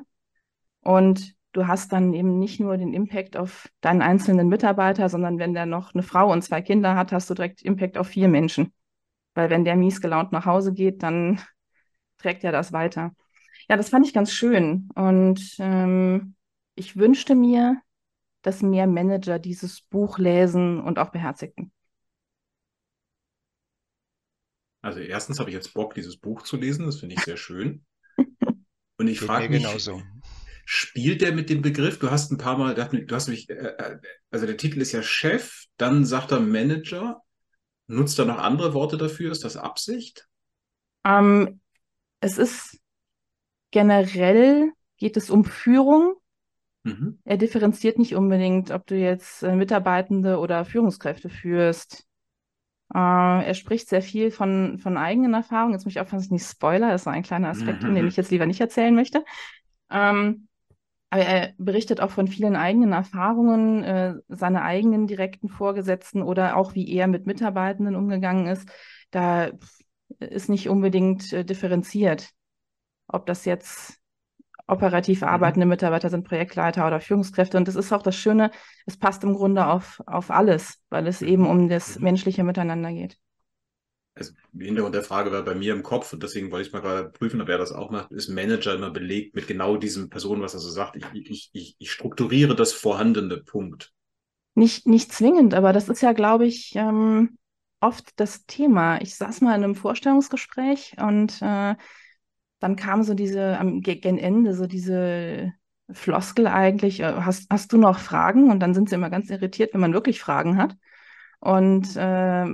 und 0.82 1.36
du 1.54 1.68
hast 1.68 1.92
dann 1.92 2.14
eben 2.14 2.38
nicht 2.38 2.60
nur 2.60 2.78
den 2.78 2.94
Impact 2.94 3.38
auf 3.38 3.68
deinen 3.82 4.02
einzelnen 4.02 4.50
Mitarbeiter, 4.50 5.10
sondern 5.10 5.40
wenn 5.40 5.54
der 5.54 5.66
noch 5.66 5.94
eine 5.94 6.04
Frau 6.04 6.32
und 6.32 6.44
zwei 6.44 6.62
Kinder 6.62 6.96
hat, 6.96 7.12
hast 7.12 7.30
du 7.30 7.34
direkt 7.34 7.62
Impact 7.64 7.98
auf 7.98 8.08
vier 8.08 8.28
Menschen. 8.28 8.72
Weil 9.38 9.52
wenn 9.52 9.66
der 9.66 9.76
mies 9.76 10.02
gelaunt 10.02 10.32
nach 10.32 10.48
Hause 10.48 10.74
geht, 10.74 11.04
dann 11.04 11.40
trägt 12.18 12.44
er 12.44 12.52
das 12.52 12.74
weiter. 12.74 13.14
Ja, 13.70 13.78
das 13.78 13.90
fand 13.90 14.04
ich 14.08 14.14
ganz 14.14 14.32
schön. 14.34 14.90
Und 14.96 15.56
ähm, 15.60 16.34
ich 16.74 16.98
wünschte 16.98 17.36
mir, 17.36 17.80
dass 18.42 18.64
mehr 18.64 18.88
Manager 18.88 19.38
dieses 19.38 19.82
Buch 19.82 20.18
lesen 20.18 20.82
und 20.82 20.98
auch 20.98 21.10
beherzigen? 21.10 21.72
Also 24.82 25.02
erstens 25.02 25.40
habe 25.40 25.52
ich 25.52 25.56
jetzt 25.56 25.76
Bock, 25.76 25.94
dieses 25.94 26.18
Buch 26.18 26.42
zu 26.42 26.58
lesen. 26.58 26.88
Das 26.88 27.00
finde 27.00 27.14
ich 27.14 27.22
sehr 27.22 27.38
schön. 27.38 27.86
Und 28.98 29.08
ich 29.08 29.20
frage 29.20 29.50
mich, 29.50 29.62
genauso. 29.62 30.02
spielt 30.66 31.22
der 31.22 31.32
mit 31.32 31.52
dem 31.52 31.62
Begriff? 31.62 32.00
Du 32.00 32.10
hast 32.10 32.32
ein 32.32 32.40
paar 32.40 32.58
Mal, 32.58 32.74
du 32.74 33.16
hast 33.16 33.28
mich, 33.28 33.48
äh, 33.52 33.54
äh, 33.54 34.00
also 34.32 34.48
der 34.48 34.58
Titel 34.58 34.82
ist 34.82 34.94
ja 34.94 35.04
Chef, 35.04 35.66
dann 35.78 36.06
sagt 36.06 36.32
er 36.32 36.40
Manager. 36.40 37.22
Nutzt 37.88 38.20
er 38.20 38.26
noch 38.26 38.40
andere 38.40 38.74
Worte 38.74 38.98
dafür? 38.98 39.32
Ist 39.32 39.44
das 39.44 39.58
Absicht? 39.58 40.28
Ähm, 41.06 41.62
es 42.20 42.38
ist 42.38 42.80
generell 43.72 44.72
geht 44.98 45.18
es 45.18 45.30
um 45.30 45.46
Führung 45.46 46.16
Mhm. 46.88 47.20
Er 47.26 47.38
differenziert 47.38 48.00
nicht 48.00 48.16
unbedingt, 48.16 48.72
ob 48.72 48.88
du 48.88 48.96
jetzt 48.96 49.44
äh, 49.44 49.56
Mitarbeitende 49.56 50.40
oder 50.40 50.64
Führungskräfte 50.64 51.30
führst. 51.30 52.08
Äh, 52.94 53.46
er 53.46 53.54
spricht 53.54 53.90
sehr 53.90 54.02
viel 54.02 54.32
von, 54.32 54.80
von 54.80 54.98
eigenen 54.98 55.34
Erfahrungen. 55.34 55.74
Jetzt 55.74 55.84
muss 55.84 55.94
ich 55.94 56.00
aufpassen, 56.00 56.20
dass 56.20 56.26
ich 56.26 56.32
nicht 56.32 56.46
spoiler. 56.46 56.90
Das 56.90 57.02
ist 57.02 57.06
so 57.06 57.10
ein 57.10 57.24
kleiner 57.24 57.50
Aspekt, 57.50 57.84
mhm. 57.84 57.94
den 57.94 58.08
ich 58.08 58.16
jetzt 58.16 58.32
lieber 58.32 58.46
nicht 58.46 58.62
erzählen 58.62 58.96
möchte. 58.96 59.26
Ähm, 59.92 60.48
aber 61.10 61.24
er 61.24 61.54
berichtet 61.58 62.02
auch 62.02 62.12
von 62.12 62.28
vielen 62.28 62.56
eigenen 62.56 62.92
Erfahrungen, 62.92 63.84
äh, 63.84 64.16
seine 64.28 64.64
eigenen 64.64 65.08
direkten 65.08 65.48
Vorgesetzten 65.48 66.22
oder 66.22 66.58
auch 66.58 66.76
wie 66.76 66.92
er 66.94 67.08
mit 67.08 67.26
Mitarbeitenden 67.26 67.96
umgegangen 67.96 68.48
ist. 68.48 68.70
Da 69.12 69.52
ist 70.20 70.50
nicht 70.50 70.70
unbedingt 70.70 71.32
äh, 71.32 71.46
differenziert, 71.46 72.32
ob 73.08 73.26
das 73.26 73.46
jetzt 73.46 74.00
operativ 74.68 75.22
mhm. 75.22 75.28
arbeitende 75.28 75.66
Mitarbeiter 75.66 76.10
sind 76.10 76.28
Projektleiter 76.28 76.86
oder 76.86 77.00
Führungskräfte. 77.00 77.58
Und 77.58 77.68
das 77.68 77.76
ist 77.76 77.94
auch 77.94 78.04
das 78.04 78.16
Schöne, 78.16 78.52
es 78.86 78.98
passt 78.98 79.24
im 79.24 79.34
Grunde 79.34 79.66
auf, 79.66 80.02
auf 80.06 80.30
alles, 80.30 80.82
weil 80.90 81.08
es 81.08 81.22
eben 81.22 81.48
um 81.48 81.70
das 81.70 81.98
mhm. 81.98 82.04
menschliche 82.04 82.44
Miteinander 82.44 82.92
geht. 82.92 83.18
Also, 84.18 84.34
Hintergrund 84.58 84.96
der 84.96 85.04
Frage 85.04 85.32
war 85.32 85.44
bei 85.44 85.56
mir 85.56 85.74
im 85.74 85.84
Kopf 85.84 86.12
und 86.14 86.24
deswegen 86.24 86.52
wollte 86.52 86.68
ich 86.68 86.74
mal 86.74 86.82
gerade 86.82 87.10
prüfen, 87.10 87.42
ob 87.42 87.50
er 87.50 87.58
das 87.58 87.72
auch 87.72 87.92
macht. 87.92 88.12
Ist 88.12 88.30
Manager 88.30 88.76
immer 88.76 88.92
belegt 88.92 89.36
mit 89.36 89.48
genau 89.48 89.78
diesem 89.78 90.10
Person, 90.10 90.42
was 90.42 90.54
er 90.54 90.60
so 90.60 90.70
sagt? 90.70 90.96
Ich, 90.96 91.30
ich, 91.30 91.50
ich, 91.54 91.76
ich 91.80 91.92
strukturiere 91.92 92.56
das 92.56 92.74
vorhandene 92.74 93.38
Punkt. 93.38 93.94
Nicht, 94.56 94.88
nicht 94.88 95.14
zwingend, 95.14 95.54
aber 95.54 95.72
das 95.72 95.88
ist 95.88 96.02
ja, 96.02 96.14
glaube 96.14 96.48
ich, 96.48 96.74
ähm, 96.76 97.38
oft 97.80 98.20
das 98.20 98.46
Thema. 98.48 99.00
Ich 99.02 99.16
saß 99.16 99.42
mal 99.42 99.56
in 99.56 99.64
einem 99.64 99.76
Vorstellungsgespräch 99.76 100.96
und 101.00 101.42
äh, 101.42 101.76
dann 102.60 102.76
kam 102.76 103.04
so 103.04 103.14
diese, 103.14 103.58
am 103.60 103.82
gegen 103.82 104.18
Ende, 104.18 104.56
so 104.56 104.66
diese 104.66 105.54
Floskel 105.92 106.48
eigentlich, 106.48 107.00
äh, 107.02 107.14
hast, 107.22 107.48
hast 107.50 107.72
du 107.72 107.78
noch 107.78 108.00
Fragen? 108.00 108.50
Und 108.50 108.60
dann 108.60 108.74
sind 108.74 108.90
sie 108.90 108.96
immer 108.96 109.10
ganz 109.10 109.30
irritiert, 109.30 109.74
wenn 109.74 109.82
man 109.82 109.94
wirklich 109.94 110.20
Fragen 110.20 110.58
hat. 110.58 110.76
Und 111.40 111.96
äh, 111.96 112.46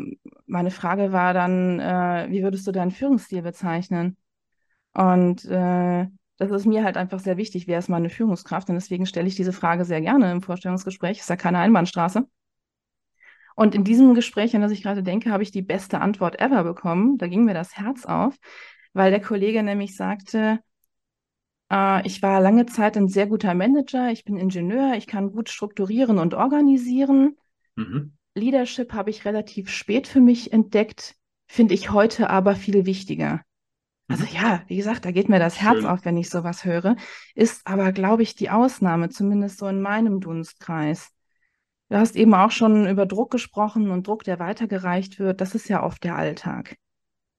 meine 0.46 0.72
Frage 0.72 1.12
war 1.12 1.34
dann, 1.34 1.80
äh, 1.80 2.28
wie 2.30 2.43
würdest 2.43 2.67
du 2.67 2.72
deinen 2.72 2.91
Führungsstil 2.91 3.41
bezeichnen? 3.41 4.17
Und 4.93 5.46
äh, 5.46 6.08
das 6.38 6.52
ist 6.52 6.65
mir 6.65 6.84
halt 6.84 6.98
einfach 6.98 7.19
sehr 7.19 7.38
wichtig, 7.38 7.67
wer 7.67 7.80
ist 7.80 7.89
meine 7.89 8.10
Führungskraft? 8.10 8.69
Und 8.69 8.76
deswegen 8.76 9.06
stelle 9.06 9.28
ich 9.28 9.36
diese 9.36 9.54
Frage 9.54 9.86
sehr 9.86 10.02
gerne 10.02 10.32
im 10.32 10.41
Vorstellungsgespräch. 10.41 11.19
Ist 11.19 11.30
ja 11.30 11.36
keine 11.36 11.60
Einbahnstraße. 11.60 12.28
Und 13.56 13.76
in 13.76 13.84
diesem 13.84 14.15
Gespräch, 14.15 14.56
an 14.56 14.62
das 14.62 14.72
ich 14.72 14.82
gerade 14.82 15.04
denke, 15.04 15.32
habe 15.32 15.43
ich 15.43 15.52
die 15.52 15.62
beste 15.62 16.02
Antwort 16.02 16.39
ever 16.39 16.63
bekommen. 16.63 17.17
Da 17.17 17.28
ging 17.28 17.46
mir 17.46 17.54
das 17.54 17.78
Herz 17.78 18.06
auf, 18.06 18.36
weil 18.93 19.12
der 19.12 19.22
Kollege 19.22 19.62
nämlich 19.63 19.96
sagte, 19.96 20.60
äh, 21.72 22.06
ich 22.06 22.22
war 22.22 22.41
lange 22.41 22.65
Zeit 22.65 22.98
ein 22.98 23.08
sehr 23.08 23.28
guter 23.28 23.54
Manager, 23.54 24.12
ich 24.12 24.26
bin 24.26 24.38
Ingenieur, 24.38 24.93
ich 24.96 25.08
kann 25.08 25.32
gut 25.32 25.50
strukturieren 25.50 26.17
und 26.17 26.34
organisieren. 26.34 27.38
Mhm. 27.76 28.13
Leadership 28.36 28.93
habe 28.93 29.10
ich 29.10 29.26
relativ 29.26 29.69
spät 29.69 30.08
für 30.08 30.22
mich 30.22 30.54
entdeckt, 30.54 31.15
finde 31.48 31.74
ich 31.74 31.91
heute 31.91 32.30
aber 32.30 32.56
viel 32.56 32.86
wichtiger. 32.86 33.41
Also 34.08 34.24
mhm. 34.24 34.30
ja, 34.34 34.63
wie 34.67 34.78
gesagt, 34.78 35.06
da 35.06 35.12
geht 35.12 35.30
mir 35.30 35.39
das 35.39 35.62
Herz 35.62 35.78
Schön. 35.78 35.86
auf, 35.86 36.06
wenn 36.06 36.17
ich 36.17 36.30
sowas 36.30 36.65
höre, 36.65 36.96
ist 37.36 37.65
aber, 37.65 37.91
glaube 37.91 38.24
ich, 38.24 38.36
die 38.36 38.50
Ausnahme, 38.50 39.10
zumindest 39.10 39.60
so 39.60 39.67
in 39.67 39.82
meinem 39.82 40.19
Dunstkreis. 40.19 41.10
Du 41.89 41.98
hast 41.98 42.15
eben 42.15 42.34
auch 42.34 42.52
schon 42.52 42.88
über 42.88 43.06
Druck 43.06 43.32
gesprochen 43.32 43.91
und 43.91 44.08
Druck, 44.08 44.24
der 44.24 44.39
weitergereicht 44.39 45.19
wird. 45.19 45.41
Das 45.41 45.54
ist 45.54 45.69
ja 45.69 45.84
oft 45.84 46.04
der 46.04 46.15
Alltag 46.15 46.78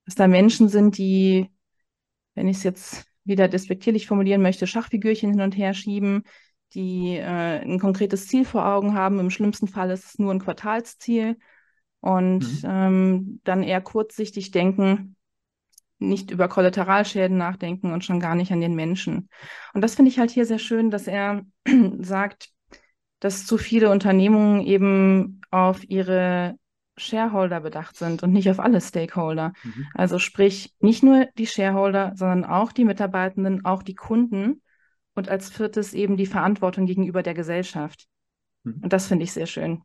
dass 0.05 0.15
da 0.15 0.29
Menschen 0.29 0.69
sind, 0.69 0.99
die, 0.99 1.51
wenn 2.35 2.49
ich 2.49 2.59
es 2.59 2.63
jetzt 2.63 3.07
wieder 3.25 3.49
despektierlich 3.49 4.07
formulieren 4.07 4.43
möchte, 4.43 4.67
Schachfigürchen 4.67 5.31
hin 5.31 5.41
und 5.41 5.57
her 5.57 5.75
schieben, 5.75 6.25
die 6.75 7.17
äh, 7.17 7.61
ein 7.63 7.79
konkretes 7.79 8.27
Ziel 8.27 8.45
vor 8.45 8.67
Augen 8.67 8.95
haben. 8.95 9.21
Im 9.21 9.31
schlimmsten 9.31 9.69
Fall 9.69 9.91
ist 9.91 10.05
es 10.05 10.19
nur 10.19 10.33
ein 10.33 10.41
Quartalsziel 10.41 11.39
und 12.01 12.41
mhm. 12.41 12.69
ähm, 12.69 13.41
dann 13.45 13.63
eher 13.63 13.81
kurzsichtig 13.81 14.51
denken, 14.51 15.17
nicht 15.99 16.31
über 16.31 16.49
Kollateralschäden 16.49 17.37
nachdenken 17.39 17.93
und 17.93 18.05
schon 18.05 18.21
gar 18.21 18.35
nicht 18.35 18.53
an 18.53 18.61
den 18.61 18.75
Menschen. 18.75 19.29
Und 19.73 19.81
das 19.81 19.95
finde 19.95 20.11
ich 20.11 20.19
halt 20.19 20.31
hier 20.31 20.45
sehr 20.45 20.59
schön, 20.59 20.91
dass 20.91 21.07
er 21.07 21.47
sagt, 21.99 22.51
dass 23.21 23.47
zu 23.47 23.57
viele 23.57 23.91
Unternehmungen 23.91 24.61
eben 24.61 25.41
auf 25.51 25.89
ihre 25.89 26.57
Shareholder 26.97 27.61
bedacht 27.61 27.97
sind 27.97 28.23
und 28.23 28.33
nicht 28.33 28.51
auf 28.51 28.61
alle 28.61 28.81
Stakeholder. 28.81 29.53
Mhm. 29.63 29.87
Also 29.95 30.19
sprich, 30.19 30.75
nicht 30.81 31.03
nur 31.03 31.27
die 31.39 31.47
Shareholder, 31.47 32.13
sondern 32.17 32.45
auch 32.45 32.73
die 32.73 32.85
Mitarbeitenden, 32.85 33.65
auch 33.65 33.83
die 33.83 33.95
Kunden 33.95 34.61
und 35.15 35.29
als 35.29 35.51
viertes 35.51 35.95
eben 35.95 36.17
die 36.17 36.27
Verantwortung 36.27 36.87
gegenüber 36.87 37.23
der 37.23 37.35
Gesellschaft. 37.35 38.07
Mhm. 38.65 38.81
Und 38.83 38.93
das 38.93 39.07
finde 39.07 39.25
ich 39.25 39.33
sehr 39.33 39.47
schön. 39.47 39.83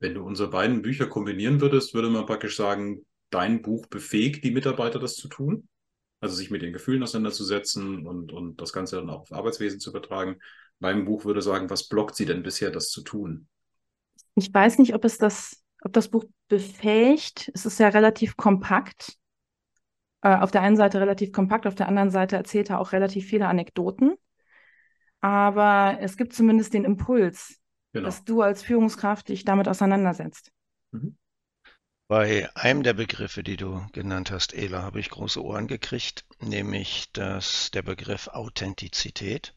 Wenn 0.00 0.14
du 0.14 0.24
unsere 0.24 0.50
beiden 0.50 0.82
Bücher 0.82 1.06
kombinieren 1.06 1.60
würdest, 1.60 1.94
würde 1.94 2.08
man 2.08 2.26
praktisch 2.26 2.56
sagen, 2.56 3.04
dein 3.30 3.62
Buch 3.62 3.86
befähigt 3.86 4.44
die 4.44 4.50
Mitarbeiter, 4.50 4.98
das 4.98 5.14
zu 5.14 5.28
tun? 5.28 5.68
Also 6.20 6.34
sich 6.34 6.50
mit 6.50 6.62
den 6.62 6.72
Gefühlen 6.72 7.02
auseinanderzusetzen 7.02 8.06
und, 8.06 8.32
und 8.32 8.60
das 8.60 8.72
Ganze 8.72 8.96
dann 8.96 9.08
auch 9.08 9.22
auf 9.22 9.32
Arbeitswesen 9.32 9.80
zu 9.80 9.90
übertragen. 9.90 10.38
Mein 10.78 11.04
Buch 11.04 11.24
würde 11.24 11.42
sagen, 11.42 11.70
was 11.70 11.88
blockt 11.88 12.14
sie 12.14 12.26
denn 12.26 12.42
bisher, 12.42 12.70
das 12.70 12.88
zu 12.88 13.02
tun? 13.02 13.48
Ich 14.34 14.52
weiß 14.52 14.78
nicht, 14.78 14.94
ob 14.94 15.04
es 15.04 15.18
das, 15.18 15.62
ob 15.82 15.92
das 15.92 16.08
Buch 16.08 16.24
befähigt. 16.48 17.50
Es 17.54 17.66
ist 17.66 17.78
ja 17.78 17.88
relativ 17.88 18.36
kompakt. 18.36 19.16
Äh, 20.22 20.36
auf 20.36 20.50
der 20.50 20.62
einen 20.62 20.76
Seite 20.76 21.00
relativ 21.00 21.32
kompakt, 21.32 21.66
auf 21.66 21.74
der 21.74 21.88
anderen 21.88 22.10
Seite 22.10 22.36
erzählt 22.36 22.70
er 22.70 22.80
auch 22.80 22.92
relativ 22.92 23.26
viele 23.26 23.48
Anekdoten. 23.48 24.14
Aber 25.20 25.98
es 26.00 26.16
gibt 26.16 26.32
zumindest 26.32 26.74
den 26.74 26.84
Impuls, 26.84 27.58
genau. 27.92 28.06
dass 28.06 28.24
du 28.24 28.42
als 28.42 28.62
Führungskraft 28.62 29.28
dich 29.28 29.44
damit 29.44 29.68
auseinandersetzt. 29.68 30.52
Mhm. 30.92 31.16
Bei 32.08 32.48
einem 32.56 32.82
der 32.82 32.94
Begriffe, 32.94 33.44
die 33.44 33.56
du 33.56 33.86
genannt 33.92 34.32
hast, 34.32 34.52
Ela, 34.52 34.82
habe 34.82 34.98
ich 34.98 35.10
große 35.10 35.40
Ohren 35.44 35.68
gekriegt, 35.68 36.24
nämlich 36.40 37.12
das, 37.12 37.70
der 37.70 37.82
Begriff 37.82 38.26
Authentizität. 38.26 39.54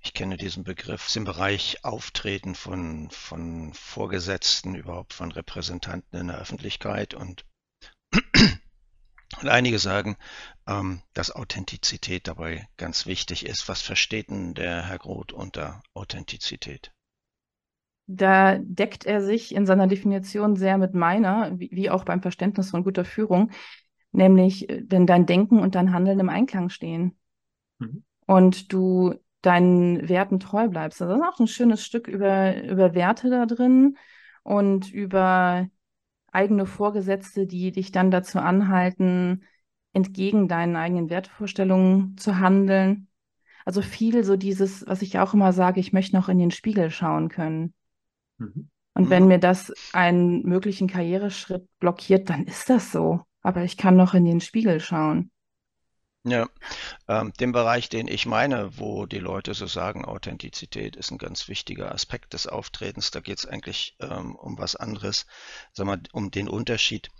Ich 0.00 0.14
kenne 0.14 0.36
diesen 0.36 0.62
Begriff 0.62 1.14
im 1.16 1.24
Bereich 1.24 1.84
Auftreten 1.84 2.54
von, 2.54 3.10
von 3.10 3.74
Vorgesetzten, 3.74 4.76
überhaupt 4.76 5.12
von 5.12 5.32
Repräsentanten 5.32 6.20
in 6.20 6.28
der 6.28 6.38
Öffentlichkeit 6.38 7.12
und, 7.14 7.44
und 9.38 9.48
einige 9.48 9.78
sagen, 9.78 10.16
ähm, 10.66 11.02
dass 11.14 11.34
Authentizität 11.34 12.26
dabei 12.26 12.68
ganz 12.76 13.06
wichtig 13.06 13.46
ist. 13.46 13.68
Was 13.68 13.80
versteht 13.82 14.30
denn 14.30 14.54
der 14.54 14.86
Herr 14.86 14.98
Groth 14.98 15.32
unter 15.32 15.82
Authentizität? 15.94 16.92
Da 18.06 18.58
deckt 18.58 19.06
er 19.06 19.22
sich 19.22 19.54
in 19.54 19.66
seiner 19.66 19.86
Definition 19.86 20.56
sehr 20.56 20.78
mit 20.78 20.94
meiner, 20.94 21.58
wie, 21.60 21.70
wie 21.72 21.90
auch 21.90 22.04
beim 22.04 22.22
Verständnis 22.22 22.70
von 22.70 22.82
guter 22.82 23.04
Führung, 23.04 23.50
nämlich 24.10 24.68
äh, 24.68 24.82
wenn 24.88 25.06
dein 25.06 25.26
Denken 25.26 25.60
und 25.60 25.74
dein 25.74 25.92
Handeln 25.92 26.18
im 26.18 26.28
Einklang 26.28 26.70
stehen 26.70 27.16
mhm. 27.78 28.02
und 28.26 28.72
du 28.72 29.14
deinen 29.42 30.08
Werten 30.08 30.40
treu 30.40 30.68
bleibst. 30.68 31.00
Also 31.00 31.14
das 31.14 31.22
ist 31.22 31.34
auch 31.34 31.40
ein 31.40 31.46
schönes 31.46 31.84
Stück 31.84 32.08
über, 32.08 32.62
über 32.64 32.94
Werte 32.94 33.30
da 33.30 33.46
drin 33.46 33.96
und 34.42 34.92
über 34.92 35.68
eigene 36.32 36.66
Vorgesetzte, 36.66 37.46
die 37.46 37.72
dich 37.72 37.92
dann 37.92 38.10
dazu 38.10 38.38
anhalten, 38.38 39.42
entgegen 39.92 40.48
deinen 40.48 40.76
eigenen 40.76 41.10
Wertvorstellungen 41.10 42.16
zu 42.16 42.38
handeln. 42.38 43.08
Also 43.64 43.82
viel 43.82 44.24
so 44.24 44.36
dieses, 44.36 44.86
was 44.86 45.02
ich 45.02 45.18
auch 45.18 45.34
immer 45.34 45.52
sage, 45.52 45.80
ich 45.80 45.92
möchte 45.92 46.16
noch 46.16 46.28
in 46.28 46.38
den 46.38 46.50
Spiegel 46.50 46.90
schauen 46.90 47.28
können. 47.28 47.74
Mhm. 48.38 48.70
Und 48.94 49.10
wenn 49.10 49.28
mir 49.28 49.38
das 49.38 49.72
einen 49.92 50.42
möglichen 50.42 50.88
Karriereschritt 50.88 51.66
blockiert, 51.78 52.28
dann 52.28 52.44
ist 52.44 52.68
das 52.70 52.92
so. 52.92 53.20
Aber 53.42 53.64
ich 53.64 53.76
kann 53.76 53.96
noch 53.96 54.14
in 54.14 54.24
den 54.24 54.40
Spiegel 54.40 54.80
schauen. 54.80 55.30
Ja, 56.24 56.48
ähm, 57.08 57.32
den 57.40 57.52
Bereich, 57.52 57.88
den 57.88 58.06
ich 58.06 58.26
meine, 58.26 58.78
wo 58.78 59.06
die 59.06 59.18
Leute 59.18 59.54
so 59.54 59.66
sagen, 59.66 60.04
Authentizität 60.04 60.94
ist 60.96 61.10
ein 61.10 61.18
ganz 61.18 61.48
wichtiger 61.48 61.92
Aspekt 61.92 62.34
des 62.34 62.46
Auftretens. 62.46 63.10
Da 63.10 63.20
geht 63.20 63.38
es 63.38 63.46
eigentlich 63.46 63.96
ähm, 64.00 64.36
um 64.36 64.58
was 64.58 64.76
anderes, 64.76 65.26
sag 65.72 65.86
mal, 65.86 66.00
um 66.12 66.30
den 66.30 66.48
Unterschied. 66.48 67.10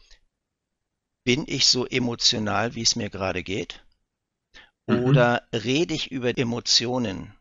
Bin 1.25 1.45
ich 1.47 1.67
so 1.67 1.87
emotional, 1.87 2.75
wie 2.75 2.83
es 2.83 2.95
mir 2.95 3.09
gerade 3.09 3.43
geht? 3.43 3.85
Mhm. 4.87 5.05
Oder 5.05 5.49
rede 5.53 5.95
ich 5.95 6.11
über 6.11 6.37
Emotionen, 6.37 7.35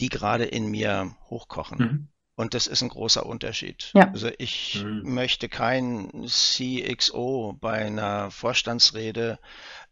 die 0.00 0.08
gerade 0.08 0.44
in 0.44 0.66
mir 0.66 1.16
hochkochen? 1.30 1.78
Mhm. 1.78 2.08
Und 2.34 2.52
das 2.52 2.66
ist 2.66 2.82
ein 2.82 2.90
großer 2.90 3.24
Unterschied. 3.24 3.92
Ja. 3.94 4.10
Also 4.10 4.28
ich 4.38 4.82
mhm. 4.82 5.14
möchte 5.14 5.48
kein 5.48 6.26
CXO 6.26 7.56
bei 7.58 7.86
einer 7.86 8.30
Vorstandsrede 8.30 9.38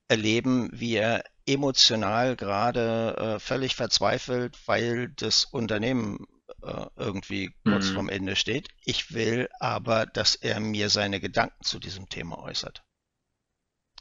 erleben, 0.08 0.70
wie 0.72 0.96
er 0.96 1.24
emotional 1.46 2.36
gerade 2.36 3.16
äh, 3.16 3.38
völlig 3.38 3.74
verzweifelt, 3.74 4.56
weil 4.66 5.08
das 5.08 5.44
Unternehmen 5.44 6.26
äh, 6.62 6.86
irgendwie 6.96 7.54
kurz 7.64 7.90
mhm. 7.90 7.94
vorm 7.94 8.08
Ende 8.08 8.36
steht. 8.36 8.68
Ich 8.84 9.12
will 9.14 9.48
aber, 9.60 10.06
dass 10.06 10.34
er 10.34 10.60
mir 10.60 10.88
seine 10.88 11.20
Gedanken 11.20 11.62
zu 11.62 11.78
diesem 11.78 12.08
Thema 12.08 12.38
äußert. 12.38 12.82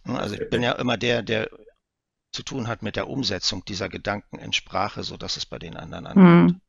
Also 0.05 0.35
ich 0.35 0.49
bin 0.49 0.63
ja 0.63 0.73
immer 0.73 0.97
der, 0.97 1.23
der 1.23 1.49
zu 2.33 2.43
tun 2.43 2.67
hat 2.67 2.81
mit 2.81 2.95
der 2.95 3.07
Umsetzung 3.07 3.63
dieser 3.63 3.87
Gedanken 3.87 4.39
in 4.39 4.51
Sprache, 4.51 5.03
so 5.03 5.17
dass 5.17 5.37
es 5.37 5.45
bei 5.45 5.59
den 5.59 5.77
anderen 5.77 6.07
ankommt. 6.07 6.51
Mhm. 6.51 6.61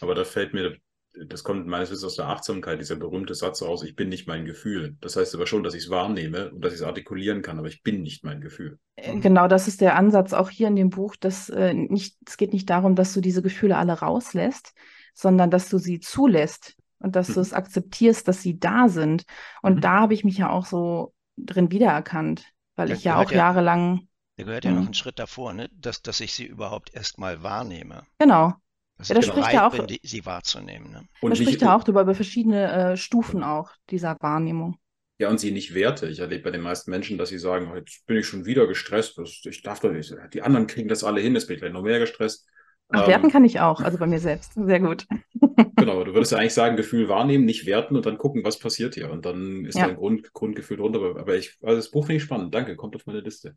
Aber 0.00 0.14
da 0.14 0.24
fällt 0.24 0.54
mir 0.54 0.78
das 1.14 1.44
kommt 1.44 1.66
meines 1.66 1.90
Wissens 1.90 2.04
aus 2.04 2.16
der 2.16 2.28
Achtsamkeit, 2.28 2.80
dieser 2.80 2.96
berühmte 2.96 3.34
Satz 3.34 3.62
raus, 3.62 3.82
ich 3.82 3.96
bin 3.96 4.08
nicht 4.08 4.26
mein 4.26 4.44
Gefühl. 4.44 4.96
Das 5.00 5.16
heißt 5.16 5.34
aber 5.34 5.46
schon, 5.46 5.62
dass 5.62 5.74
ich 5.74 5.84
es 5.84 5.90
wahrnehme 5.90 6.50
und 6.50 6.64
dass 6.64 6.72
ich 6.72 6.80
es 6.80 6.86
artikulieren 6.86 7.42
kann, 7.42 7.58
aber 7.58 7.68
ich 7.68 7.82
bin 7.82 8.02
nicht 8.02 8.24
mein 8.24 8.40
Gefühl. 8.40 8.78
Äh, 8.96 9.18
genau, 9.18 9.48
das 9.48 9.68
ist 9.68 9.80
der 9.80 9.96
Ansatz 9.96 10.32
auch 10.32 10.50
hier 10.50 10.68
in 10.68 10.76
dem 10.76 10.90
Buch, 10.90 11.16
dass 11.16 11.48
äh, 11.50 11.74
nicht, 11.74 12.16
es 12.26 12.36
geht 12.36 12.52
nicht 12.52 12.70
darum, 12.70 12.94
dass 12.94 13.12
du 13.12 13.20
diese 13.20 13.42
Gefühle 13.42 13.76
alle 13.76 13.92
rauslässt, 13.92 14.74
sondern 15.14 15.50
dass 15.50 15.68
du 15.68 15.78
sie 15.78 16.00
zulässt 16.00 16.76
und 16.98 17.16
dass 17.16 17.28
mhm. 17.28 17.34
du 17.34 17.40
es 17.40 17.52
akzeptierst, 17.52 18.26
dass 18.26 18.42
sie 18.42 18.58
da 18.58 18.88
sind. 18.88 19.24
Und 19.60 19.76
mhm. 19.76 19.80
da 19.80 20.00
habe 20.00 20.14
ich 20.14 20.24
mich 20.24 20.38
ja 20.38 20.50
auch 20.50 20.64
so 20.64 21.12
drin 21.36 21.70
wiedererkannt, 21.70 22.52
weil 22.76 22.88
das 22.88 22.98
ich 22.98 23.04
ja 23.04 23.20
auch 23.20 23.30
ja, 23.30 23.38
jahrelang. 23.38 24.08
Da 24.36 24.44
gehört 24.44 24.64
ja 24.64 24.70
noch 24.70 24.82
mhm. 24.82 24.88
ein 24.88 24.94
Schritt 24.94 25.18
davor, 25.18 25.52
ne? 25.52 25.68
dass, 25.74 26.00
dass 26.00 26.20
ich 26.20 26.32
sie 26.32 26.46
überhaupt 26.46 26.94
erstmal 26.94 27.42
wahrnehme. 27.42 28.04
Genau. 28.18 28.54
Dass 29.02 29.08
ja, 29.08 29.14
da 29.16 29.22
spricht 29.22 29.52
er 29.52 29.66
auch, 29.66 29.88
sie 30.02 30.24
wahrzunehmen. 30.24 30.90
Ne? 30.90 31.02
Und 31.20 31.30
da 31.30 31.36
spricht 31.36 31.62
er 31.62 31.74
auch 31.74 31.84
drüber, 31.84 32.02
über 32.02 32.14
verschiedene 32.14 32.92
äh, 32.92 32.96
Stufen 32.96 33.42
auch 33.42 33.70
dieser 33.90 34.16
Wahrnehmung. 34.20 34.76
Ja, 35.18 35.28
und 35.28 35.38
sie 35.38 35.50
nicht 35.50 35.74
werte. 35.74 36.08
Ich 36.08 36.20
erlebe 36.20 36.44
bei 36.44 36.50
den 36.50 36.62
meisten 36.62 36.90
Menschen, 36.90 37.18
dass 37.18 37.28
sie 37.28 37.38
sagen, 37.38 37.72
jetzt 37.76 38.06
bin 38.06 38.16
ich 38.16 38.26
schon 38.26 38.44
wieder 38.44 38.66
gestresst, 38.66 39.20
ich 39.44 39.62
darf 39.62 39.80
doch 39.80 39.92
nicht. 39.92 40.14
Die 40.32 40.42
anderen 40.42 40.66
kriegen 40.66 40.88
das 40.88 41.04
alle 41.04 41.20
hin, 41.20 41.34
jetzt 41.34 41.46
bin 41.46 41.54
ich 41.54 41.60
gleich 41.60 41.72
noch 41.72 41.82
mehr 41.82 41.98
gestresst. 41.98 42.46
Ach, 42.88 43.06
werten 43.06 43.26
ähm, 43.26 43.32
kann 43.32 43.44
ich 43.44 43.60
auch, 43.60 43.80
also 43.80 43.98
bei 43.98 44.06
mir 44.06 44.18
selbst. 44.18 44.52
Sehr 44.54 44.80
gut. 44.80 45.06
genau, 45.76 46.04
du 46.04 46.12
würdest 46.14 46.32
ja 46.32 46.38
eigentlich 46.38 46.54
sagen, 46.54 46.76
Gefühl 46.76 47.08
wahrnehmen, 47.08 47.44
nicht 47.44 47.66
werten 47.66 47.96
und 47.96 48.04
dann 48.04 48.18
gucken, 48.18 48.44
was 48.44 48.58
passiert 48.58 48.94
hier. 48.94 49.10
Und 49.10 49.24
dann 49.24 49.64
ist 49.64 49.78
ja. 49.78 49.86
dein 49.86 49.96
Grund, 49.96 50.32
Grundgefühl 50.32 50.76
drunter. 50.76 51.00
Aber 51.16 51.36
ich, 51.36 51.56
also 51.62 51.76
das 51.76 51.90
Buch 51.90 52.06
finde 52.06 52.18
ich 52.18 52.22
spannend. 52.22 52.54
Danke, 52.54 52.76
kommt 52.76 52.94
auf 52.94 53.06
meine 53.06 53.20
Liste. 53.20 53.56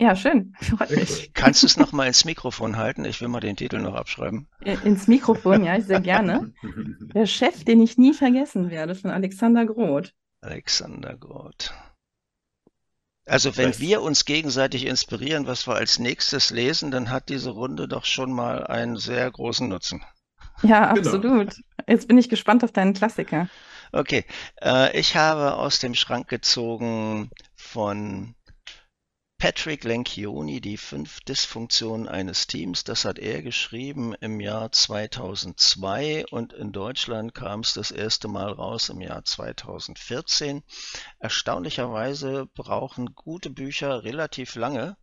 Ja, 0.00 0.14
schön. 0.14 0.54
Freut 0.60 0.90
mich. 0.90 1.32
Kannst 1.34 1.62
du 1.62 1.66
es 1.66 1.76
noch 1.76 1.90
mal 1.90 2.06
ins 2.06 2.24
Mikrofon 2.24 2.76
halten? 2.76 3.04
Ich 3.04 3.20
will 3.20 3.28
mal 3.28 3.40
den 3.40 3.56
Titel 3.56 3.78
noch 3.78 3.94
abschreiben. 3.94 4.46
Äh, 4.64 4.76
ins 4.84 5.08
Mikrofon, 5.08 5.64
ja, 5.64 5.80
sehr 5.80 6.00
gerne. 6.00 6.52
Der 7.14 7.26
Chef, 7.26 7.64
den 7.64 7.80
ich 7.80 7.98
nie 7.98 8.14
vergessen 8.14 8.70
werde, 8.70 8.94
von 8.94 9.10
Alexander 9.10 9.66
Groth. 9.66 10.14
Alexander 10.40 11.16
Groth. 11.16 11.74
Also 13.26 13.56
wenn 13.56 13.78
wir 13.78 14.00
uns 14.00 14.24
gegenseitig 14.24 14.86
inspirieren, 14.86 15.46
was 15.46 15.66
wir 15.66 15.74
als 15.74 15.98
nächstes 15.98 16.50
lesen, 16.50 16.90
dann 16.90 17.10
hat 17.10 17.28
diese 17.28 17.50
Runde 17.50 17.86
doch 17.86 18.04
schon 18.04 18.32
mal 18.32 18.66
einen 18.66 18.96
sehr 18.96 19.30
großen 19.30 19.68
Nutzen. 19.68 20.02
Ja, 20.62 20.92
genau. 20.92 21.08
absolut. 21.08 21.50
Genau. 21.50 21.86
Jetzt 21.86 22.08
bin 22.08 22.18
ich 22.18 22.28
gespannt 22.28 22.64
auf 22.64 22.72
deinen 22.72 22.94
Klassiker. 22.94 23.48
Okay, 23.92 24.24
äh, 24.62 24.98
ich 24.98 25.16
habe 25.16 25.54
aus 25.56 25.78
dem 25.78 25.94
Schrank 25.94 26.28
gezogen 26.28 27.30
von 27.54 28.34
Patrick 29.40 29.84
Lencioni, 29.84 30.60
die 30.60 30.76
fünf 30.76 31.20
Dysfunktionen 31.20 32.08
eines 32.08 32.48
Teams, 32.48 32.82
das 32.82 33.04
hat 33.04 33.20
er 33.20 33.40
geschrieben 33.40 34.12
im 34.14 34.40
Jahr 34.40 34.72
2002 34.72 36.26
und 36.32 36.52
in 36.52 36.72
Deutschland 36.72 37.36
kam 37.36 37.60
es 37.60 37.72
das 37.72 37.92
erste 37.92 38.26
Mal 38.26 38.50
raus 38.50 38.88
im 38.88 39.00
Jahr 39.00 39.24
2014. 39.24 40.64
Erstaunlicherweise 41.20 42.46
brauchen 42.52 43.14
gute 43.14 43.50
Bücher 43.50 44.02
relativ 44.02 44.56
lange, 44.56 44.96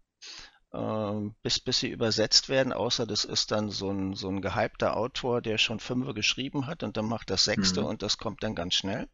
äh, 0.74 1.30
bis, 1.42 1.62
bis 1.62 1.80
sie 1.80 1.90
übersetzt 1.90 2.50
werden, 2.50 2.74
außer 2.74 3.08
das 3.08 3.24
ist 3.24 3.52
dann 3.52 3.70
so 3.70 3.90
ein, 3.90 4.16
so 4.16 4.28
ein 4.28 4.42
gehypter 4.42 4.98
Autor, 4.98 5.42
der 5.42 5.58
schon 5.58 5.80
fünf 5.80 6.14
geschrieben 6.14 6.68
hat 6.68 6.84
und 6.84 6.98
dann 6.98 7.06
macht 7.06 7.30
das 7.30 7.46
sechste 7.46 7.80
mhm. 7.80 7.88
und 7.88 8.02
das 8.02 8.18
kommt 8.18 8.44
dann 8.44 8.54
ganz 8.54 8.74
schnell. 8.74 9.08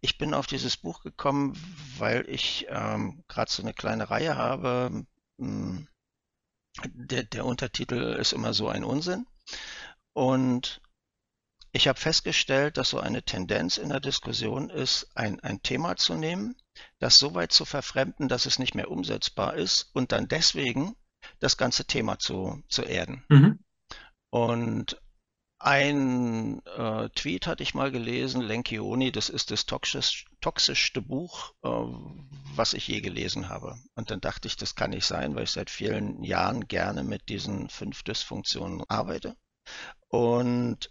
Ich 0.00 0.18
bin 0.18 0.34
auf 0.34 0.46
dieses 0.46 0.76
Buch 0.76 1.02
gekommen, 1.02 1.54
weil 1.98 2.28
ich 2.28 2.66
ähm, 2.68 3.22
gerade 3.28 3.50
so 3.50 3.62
eine 3.62 3.74
kleine 3.74 4.10
Reihe 4.10 4.36
habe. 4.36 5.04
Hm, 5.38 5.88
der, 6.86 7.24
der 7.24 7.44
Untertitel 7.44 8.16
ist 8.18 8.32
immer 8.32 8.54
so 8.54 8.68
ein 8.68 8.84
Unsinn. 8.84 9.26
Und 10.12 10.80
ich 11.72 11.86
habe 11.86 12.00
festgestellt, 12.00 12.76
dass 12.76 12.90
so 12.90 12.98
eine 12.98 13.22
Tendenz 13.22 13.76
in 13.76 13.90
der 13.90 14.00
Diskussion 14.00 14.70
ist, 14.70 15.08
ein, 15.14 15.38
ein 15.40 15.62
Thema 15.62 15.96
zu 15.96 16.14
nehmen, 16.14 16.56
das 16.98 17.18
so 17.18 17.34
weit 17.34 17.52
zu 17.52 17.64
verfremden, 17.64 18.28
dass 18.28 18.46
es 18.46 18.58
nicht 18.58 18.74
mehr 18.74 18.90
umsetzbar 18.90 19.54
ist 19.54 19.90
und 19.92 20.12
dann 20.12 20.26
deswegen 20.26 20.96
das 21.38 21.56
ganze 21.56 21.84
Thema 21.84 22.18
zu, 22.18 22.62
zu 22.68 22.82
erden. 22.82 23.24
Mhm. 23.28 23.60
Und 24.30 25.00
ein 25.62 26.64
äh, 26.64 27.10
Tweet 27.10 27.46
hatte 27.46 27.62
ich 27.62 27.74
mal 27.74 27.90
gelesen, 27.90 28.40
Lenkioni, 28.40 29.12
das 29.12 29.28
ist 29.28 29.50
das 29.50 29.66
toxisch, 29.66 30.24
toxischste 30.40 31.02
Buch, 31.02 31.52
äh, 31.62 31.68
was 32.54 32.72
ich 32.72 32.88
je 32.88 33.02
gelesen 33.02 33.50
habe. 33.50 33.78
Und 33.94 34.10
dann 34.10 34.22
dachte 34.22 34.48
ich, 34.48 34.56
das 34.56 34.74
kann 34.74 34.90
nicht 34.90 35.04
sein, 35.04 35.34
weil 35.34 35.44
ich 35.44 35.50
seit 35.50 35.68
vielen 35.68 36.24
Jahren 36.24 36.66
gerne 36.66 37.04
mit 37.04 37.28
diesen 37.28 37.68
fünf 37.68 38.02
Dysfunktionen 38.02 38.84
arbeite. 38.88 39.36
Und 40.08 40.90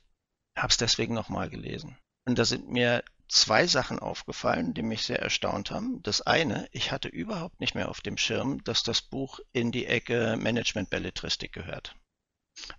habe 0.55 0.69
es 0.69 0.77
deswegen 0.77 1.15
nochmal 1.15 1.49
gelesen. 1.49 1.97
Und 2.25 2.37
da 2.37 2.45
sind 2.45 2.69
mir 2.69 3.03
zwei 3.27 3.65
Sachen 3.65 3.97
aufgefallen, 3.97 4.75
die 4.75 4.83
mich 4.83 5.01
sehr 5.01 5.19
erstaunt 5.19 5.71
haben. 5.71 6.03
Das 6.03 6.21
eine, 6.21 6.67
ich 6.71 6.91
hatte 6.91 7.07
überhaupt 7.07 7.59
nicht 7.59 7.73
mehr 7.73 7.89
auf 7.89 8.01
dem 8.01 8.17
Schirm, 8.17 8.63
dass 8.63 8.83
das 8.83 9.01
Buch 9.01 9.39
in 9.51 9.71
die 9.71 9.87
Ecke 9.87 10.37
Management-Belletristik 10.37 11.53
gehört. 11.53 11.95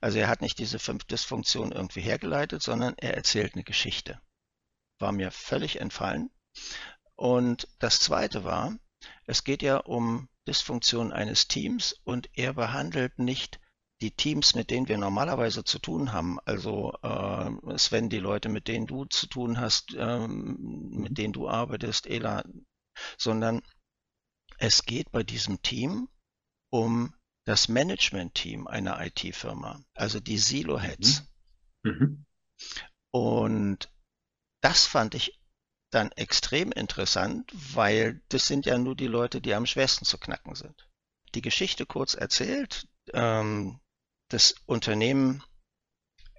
Also 0.00 0.18
er 0.18 0.28
hat 0.28 0.40
nicht 0.40 0.58
diese 0.58 0.78
fünf 0.78 1.04
Dysfunktionen 1.04 1.72
irgendwie 1.72 2.00
hergeleitet, 2.00 2.62
sondern 2.62 2.94
er 2.96 3.14
erzählt 3.14 3.54
eine 3.54 3.64
Geschichte. 3.64 4.20
War 4.98 5.12
mir 5.12 5.30
völlig 5.30 5.80
entfallen. 5.80 6.30
Und 7.16 7.68
das 7.78 8.00
zweite 8.00 8.44
war, 8.44 8.76
es 9.26 9.44
geht 9.44 9.62
ja 9.62 9.76
um 9.78 10.28
Dysfunktion 10.48 11.12
eines 11.12 11.48
Teams 11.48 11.94
und 12.04 12.28
er 12.34 12.54
behandelt 12.54 13.18
nicht 13.18 13.60
die 14.00 14.10
Teams, 14.10 14.54
mit 14.54 14.70
denen 14.70 14.88
wir 14.88 14.96
normalerweise 14.96 15.62
zu 15.62 15.78
tun 15.78 16.12
haben, 16.12 16.38
also 16.46 16.92
äh, 17.02 17.78
Sven, 17.78 18.08
die 18.08 18.18
Leute, 18.18 18.48
mit 18.48 18.66
denen 18.66 18.86
du 18.86 19.04
zu 19.04 19.26
tun 19.26 19.60
hast, 19.60 19.94
ähm, 19.96 20.88
mit 20.90 21.18
denen 21.18 21.34
du 21.34 21.48
arbeitest, 21.48 22.06
Ela, 22.06 22.42
sondern 23.18 23.60
es 24.58 24.84
geht 24.84 25.12
bei 25.12 25.22
diesem 25.22 25.60
Team 25.62 26.08
um 26.70 27.14
das 27.44 27.68
Management-Team 27.68 28.66
einer 28.66 29.00
IT-Firma, 29.04 29.82
also 29.94 30.20
die 30.20 30.38
Silo-Heads. 30.38 31.24
Mhm. 31.82 31.90
Mhm. 31.90 32.24
Und 33.10 33.90
das 34.60 34.86
fand 34.86 35.14
ich 35.14 35.40
dann 35.90 36.12
extrem 36.12 36.70
interessant, 36.72 37.50
weil 37.74 38.22
das 38.28 38.46
sind 38.46 38.66
ja 38.66 38.78
nur 38.78 38.94
die 38.94 39.08
Leute, 39.08 39.40
die 39.40 39.54
am 39.54 39.66
schwersten 39.66 40.04
zu 40.04 40.18
knacken 40.18 40.54
sind. 40.54 40.88
Die 41.34 41.42
Geschichte 41.42 41.86
kurz 41.86 42.14
erzählt, 42.14 42.88
ähm, 43.12 43.80
das 44.28 44.54
Unternehmen 44.66 45.42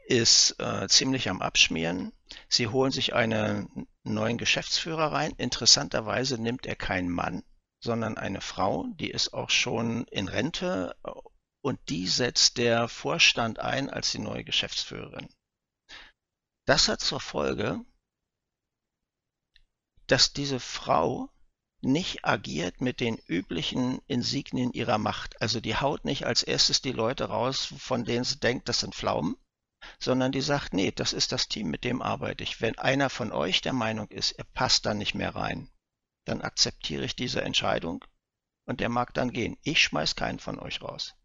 ist 0.05 0.55
äh, 0.59 0.87
ziemlich 0.87 1.29
am 1.29 1.41
Abschmieren. 1.41 2.13
Sie 2.47 2.67
holen 2.67 2.91
sich 2.91 3.13
einen 3.13 3.87
neuen 4.03 4.37
Geschäftsführer 4.37 5.11
rein. 5.11 5.33
Interessanterweise 5.37 6.37
nimmt 6.37 6.65
er 6.65 6.75
keinen 6.75 7.09
Mann, 7.09 7.43
sondern 7.83 8.17
eine 8.17 8.41
Frau, 8.41 8.85
die 8.93 9.09
ist 9.09 9.33
auch 9.33 9.49
schon 9.49 10.05
in 10.05 10.27
Rente 10.27 10.95
und 11.61 11.79
die 11.89 12.07
setzt 12.07 12.57
der 12.57 12.87
Vorstand 12.87 13.59
ein 13.59 13.89
als 13.89 14.11
die 14.11 14.19
neue 14.19 14.43
Geschäftsführerin. 14.43 15.27
Das 16.65 16.87
hat 16.87 17.01
zur 17.01 17.19
Folge, 17.19 17.83
dass 20.07 20.33
diese 20.33 20.59
Frau 20.59 21.29
nicht 21.81 22.25
agiert 22.25 22.81
mit 22.81 22.99
den 22.99 23.17
üblichen 23.17 23.99
Insignien 24.05 24.71
ihrer 24.71 24.99
Macht. 24.99 25.41
Also 25.41 25.59
die 25.59 25.75
haut 25.75 26.05
nicht 26.05 26.25
als 26.25 26.43
erstes 26.43 26.81
die 26.81 26.91
Leute 26.91 27.25
raus, 27.25 27.73
von 27.77 28.05
denen 28.05 28.23
sie 28.23 28.39
denkt, 28.39 28.69
das 28.69 28.81
sind 28.81 28.93
Pflaumen, 28.93 29.35
sondern 29.99 30.31
die 30.31 30.41
sagt, 30.41 30.73
nee, 30.73 30.91
das 30.91 31.13
ist 31.13 31.31
das 31.31 31.47
Team, 31.47 31.69
mit 31.69 31.83
dem 31.83 32.03
arbeite 32.03 32.43
ich. 32.43 32.61
Wenn 32.61 32.77
einer 32.77 33.09
von 33.09 33.31
euch 33.31 33.61
der 33.61 33.73
Meinung 33.73 34.07
ist, 34.09 34.33
er 34.33 34.43
passt 34.43 34.85
da 34.85 34.93
nicht 34.93 35.15
mehr 35.15 35.33
rein, 35.33 35.71
dann 36.25 36.41
akzeptiere 36.41 37.03
ich 37.05 37.15
diese 37.15 37.41
Entscheidung 37.41 38.03
und 38.65 38.79
der 38.79 38.89
mag 38.89 39.13
dann 39.13 39.31
gehen. 39.31 39.57
Ich 39.63 39.81
schmeiß 39.81 40.15
keinen 40.15 40.39
von 40.39 40.59
euch 40.59 40.81
raus. 40.81 41.15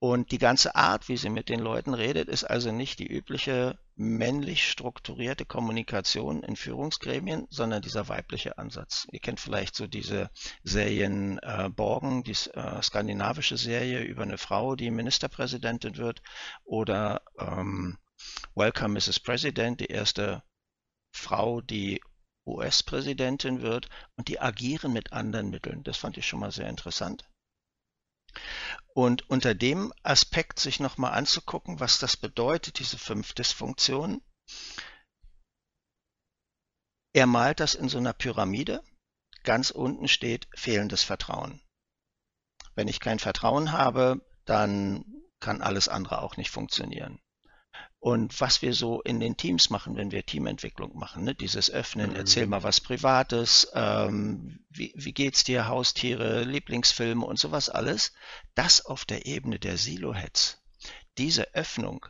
Und 0.00 0.32
die 0.32 0.38
ganze 0.38 0.74
Art, 0.74 1.08
wie 1.08 1.16
sie 1.16 1.30
mit 1.30 1.48
den 1.48 1.60
Leuten 1.60 1.94
redet, 1.94 2.28
ist 2.28 2.44
also 2.44 2.70
nicht 2.70 2.98
die 2.98 3.06
übliche 3.06 3.78
männlich 3.96 4.68
strukturierte 4.70 5.46
Kommunikation 5.46 6.42
in 6.42 6.56
Führungsgremien, 6.56 7.46
sondern 7.48 7.80
dieser 7.80 8.06
weibliche 8.08 8.58
Ansatz. 8.58 9.06
Ihr 9.12 9.20
kennt 9.20 9.40
vielleicht 9.40 9.74
so 9.74 9.86
diese 9.86 10.30
Serien 10.62 11.38
äh, 11.38 11.70
Borgen, 11.70 12.22
die 12.22 12.36
äh, 12.52 12.82
skandinavische 12.82 13.56
Serie 13.56 14.02
über 14.02 14.24
eine 14.24 14.36
Frau, 14.36 14.76
die 14.76 14.90
Ministerpräsidentin 14.90 15.96
wird, 15.96 16.20
oder 16.64 17.22
ähm, 17.38 17.96
Welcome 18.54 18.94
Mrs. 18.98 19.20
President, 19.20 19.80
die 19.80 19.86
erste 19.86 20.42
Frau, 21.12 21.62
die 21.62 22.02
US-Präsidentin 22.46 23.62
wird 23.62 23.88
und 24.16 24.28
die 24.28 24.40
agieren 24.40 24.92
mit 24.92 25.12
anderen 25.12 25.50
Mitteln. 25.50 25.82
Das 25.82 25.96
fand 25.96 26.16
ich 26.16 26.26
schon 26.26 26.40
mal 26.40 26.52
sehr 26.52 26.68
interessant. 26.68 27.28
Und 28.94 29.28
unter 29.30 29.54
dem 29.54 29.92
Aspekt 30.02 30.58
sich 30.58 30.80
nochmal 30.80 31.12
anzugucken, 31.12 31.80
was 31.80 31.98
das 31.98 32.16
bedeutet, 32.16 32.78
diese 32.78 32.98
fünf 32.98 33.32
Dysfunktionen. 33.32 34.22
Er 37.12 37.26
malt 37.26 37.60
das 37.60 37.74
in 37.74 37.88
so 37.88 37.98
einer 37.98 38.12
Pyramide. 38.12 38.82
Ganz 39.44 39.70
unten 39.70 40.08
steht 40.08 40.48
fehlendes 40.54 41.04
Vertrauen. 41.04 41.60
Wenn 42.74 42.88
ich 42.88 42.98
kein 42.98 43.18
Vertrauen 43.18 43.72
habe, 43.72 44.20
dann 44.44 45.04
kann 45.38 45.62
alles 45.62 45.88
andere 45.88 46.22
auch 46.22 46.36
nicht 46.36 46.50
funktionieren 46.50 47.20
und 48.04 48.38
was 48.38 48.60
wir 48.60 48.74
so 48.74 49.00
in 49.00 49.18
den 49.18 49.38
Teams 49.38 49.70
machen, 49.70 49.96
wenn 49.96 50.10
wir 50.10 50.26
Teamentwicklung 50.26 50.94
machen. 50.94 51.24
Ne? 51.24 51.34
Dieses 51.34 51.70
Öffnen, 51.70 52.10
mhm. 52.10 52.16
erzähl 52.16 52.46
mal 52.46 52.62
was 52.62 52.82
Privates, 52.82 53.72
ähm, 53.72 54.62
wie, 54.68 54.92
wie 54.94 55.14
geht's 55.14 55.42
dir, 55.42 55.68
Haustiere, 55.68 56.44
Lieblingsfilme 56.44 57.24
und 57.24 57.38
sowas 57.38 57.70
alles. 57.70 58.12
Das 58.54 58.84
auf 58.84 59.06
der 59.06 59.24
Ebene 59.24 59.58
der 59.58 59.78
Silo-Heads. 59.78 60.62
Diese 61.16 61.54
Öffnung. 61.54 62.04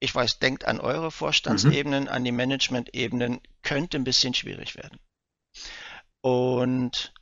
Ich 0.00 0.14
weiß, 0.14 0.38
denkt 0.38 0.66
an 0.66 0.80
eure 0.80 1.10
Vorstandsebenen, 1.10 2.02
mhm. 2.02 2.10
an 2.10 2.22
die 2.22 2.32
Management-Ebenen, 2.32 3.40
könnte 3.62 3.96
ein 3.96 4.04
bisschen 4.04 4.34
schwierig 4.34 4.74
werden. 4.74 5.00
Und 6.20 7.14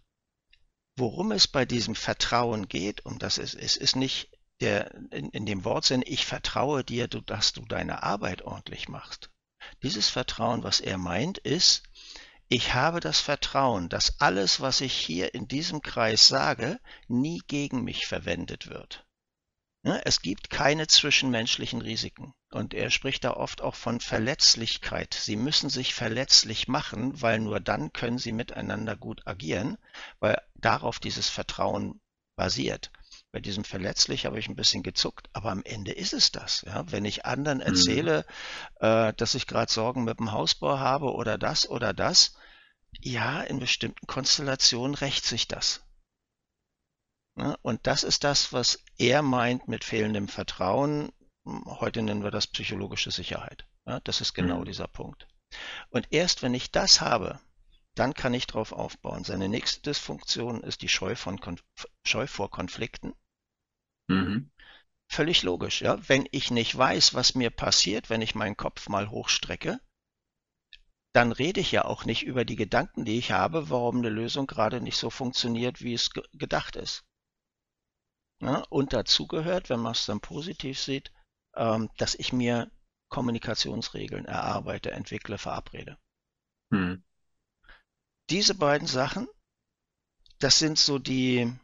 worum 0.96 1.30
es 1.30 1.46
bei 1.46 1.64
diesem 1.64 1.94
Vertrauen 1.94 2.66
geht, 2.66 3.06
um 3.06 3.20
das 3.20 3.38
ist, 3.38 3.54
es 3.54 3.76
ist 3.76 3.94
nicht 3.94 4.33
der, 4.60 4.94
in, 5.10 5.30
in 5.30 5.46
dem 5.46 5.64
Wortsinn, 5.64 6.02
ich 6.06 6.26
vertraue 6.26 6.84
dir, 6.84 7.08
dass 7.08 7.52
du 7.52 7.64
deine 7.66 8.02
Arbeit 8.02 8.42
ordentlich 8.42 8.88
machst. 8.88 9.30
Dieses 9.82 10.08
Vertrauen, 10.08 10.62
was 10.62 10.80
er 10.80 10.98
meint, 10.98 11.38
ist, 11.38 11.82
ich 12.48 12.74
habe 12.74 13.00
das 13.00 13.20
Vertrauen, 13.20 13.88
dass 13.88 14.20
alles, 14.20 14.60
was 14.60 14.80
ich 14.80 14.92
hier 14.92 15.34
in 15.34 15.48
diesem 15.48 15.80
Kreis 15.80 16.28
sage, 16.28 16.78
nie 17.08 17.42
gegen 17.46 17.82
mich 17.82 18.06
verwendet 18.06 18.68
wird. 18.68 19.06
Es 20.04 20.22
gibt 20.22 20.48
keine 20.48 20.86
zwischenmenschlichen 20.86 21.82
Risiken. 21.82 22.32
Und 22.50 22.72
er 22.72 22.90
spricht 22.90 23.24
da 23.24 23.32
oft 23.32 23.60
auch 23.60 23.74
von 23.74 24.00
Verletzlichkeit. 24.00 25.12
Sie 25.12 25.36
müssen 25.36 25.68
sich 25.68 25.92
verletzlich 25.92 26.68
machen, 26.68 27.20
weil 27.20 27.38
nur 27.38 27.60
dann 27.60 27.92
können 27.92 28.16
sie 28.16 28.32
miteinander 28.32 28.96
gut 28.96 29.26
agieren, 29.26 29.76
weil 30.20 30.40
darauf 30.54 31.00
dieses 31.00 31.28
Vertrauen 31.28 32.00
basiert. 32.34 32.92
Bei 33.34 33.40
diesem 33.40 33.64
verletzlich 33.64 34.26
habe 34.26 34.38
ich 34.38 34.48
ein 34.48 34.54
bisschen 34.54 34.84
gezuckt, 34.84 35.28
aber 35.32 35.50
am 35.50 35.64
Ende 35.64 35.90
ist 35.90 36.12
es 36.12 36.30
das. 36.30 36.62
Ja? 36.62 36.84
Wenn 36.92 37.04
ich 37.04 37.26
anderen 37.26 37.58
mhm. 37.58 37.64
erzähle, 37.64 38.24
mhm. 38.80 38.86
äh, 38.86 39.12
dass 39.14 39.34
ich 39.34 39.48
gerade 39.48 39.72
Sorgen 39.72 40.04
mit 40.04 40.20
dem 40.20 40.30
Hausbau 40.30 40.78
habe 40.78 41.12
oder 41.12 41.36
das 41.36 41.68
oder 41.68 41.92
das, 41.92 42.36
ja, 43.00 43.42
in 43.42 43.58
bestimmten 43.58 44.06
Konstellationen 44.06 44.94
rächt 44.94 45.24
sich 45.24 45.48
das. 45.48 45.82
Ja? 47.36 47.56
Und 47.62 47.88
das 47.88 48.04
ist 48.04 48.22
das, 48.22 48.52
was 48.52 48.84
er 48.98 49.22
meint 49.22 49.66
mit 49.66 49.82
fehlendem 49.82 50.28
Vertrauen. 50.28 51.10
Heute 51.44 52.02
nennen 52.02 52.22
wir 52.22 52.30
das 52.30 52.46
psychologische 52.46 53.10
Sicherheit. 53.10 53.66
Ja? 53.84 53.98
Das 53.98 54.20
ist 54.20 54.34
genau 54.34 54.60
mhm. 54.60 54.66
dieser 54.66 54.86
Punkt. 54.86 55.26
Und 55.90 56.06
erst 56.12 56.42
wenn 56.42 56.54
ich 56.54 56.70
das 56.70 57.00
habe, 57.00 57.40
dann 57.96 58.14
kann 58.14 58.32
ich 58.32 58.46
darauf 58.46 58.70
aufbauen. 58.70 59.24
Seine 59.24 59.48
nächste 59.48 59.82
Dysfunktion 59.82 60.62
ist 60.62 60.82
die 60.82 60.88
Scheu, 60.88 61.16
von 61.16 61.40
Konf 61.40 61.64
Scheu 62.04 62.28
vor 62.28 62.48
Konflikten. 62.48 63.12
Mhm. 64.08 64.50
Völlig 65.08 65.42
logisch, 65.42 65.82
ja. 65.82 65.98
Wenn 66.08 66.26
ich 66.32 66.50
nicht 66.50 66.76
weiß, 66.76 67.14
was 67.14 67.34
mir 67.34 67.50
passiert, 67.50 68.10
wenn 68.10 68.22
ich 68.22 68.34
meinen 68.34 68.56
Kopf 68.56 68.88
mal 68.88 69.10
hochstrecke, 69.10 69.80
dann 71.12 71.30
rede 71.30 71.60
ich 71.60 71.70
ja 71.70 71.84
auch 71.84 72.04
nicht 72.04 72.24
über 72.24 72.44
die 72.44 72.56
Gedanken, 72.56 73.04
die 73.04 73.18
ich 73.18 73.30
habe, 73.30 73.70
warum 73.70 73.98
eine 73.98 74.08
Lösung 74.08 74.46
gerade 74.46 74.80
nicht 74.80 74.96
so 74.96 75.10
funktioniert, 75.10 75.80
wie 75.80 75.94
es 75.94 76.10
ge 76.10 76.24
gedacht 76.32 76.74
ist. 76.74 77.04
Ja, 78.40 78.64
und 78.68 78.92
dazu 78.92 79.26
gehört, 79.26 79.70
wenn 79.70 79.80
man 79.80 79.92
es 79.92 80.06
dann 80.06 80.20
positiv 80.20 80.78
sieht, 80.80 81.12
ähm, 81.54 81.88
dass 81.98 82.16
ich 82.16 82.32
mir 82.32 82.70
Kommunikationsregeln 83.08 84.24
erarbeite, 84.24 84.90
entwickle, 84.90 85.38
verabrede. 85.38 85.98
Hm. 86.72 87.04
Diese 88.30 88.56
beiden 88.56 88.88
Sachen, 88.88 89.28
das 90.40 90.58
sind 90.58 90.78
so 90.78 90.98
die, 90.98 91.54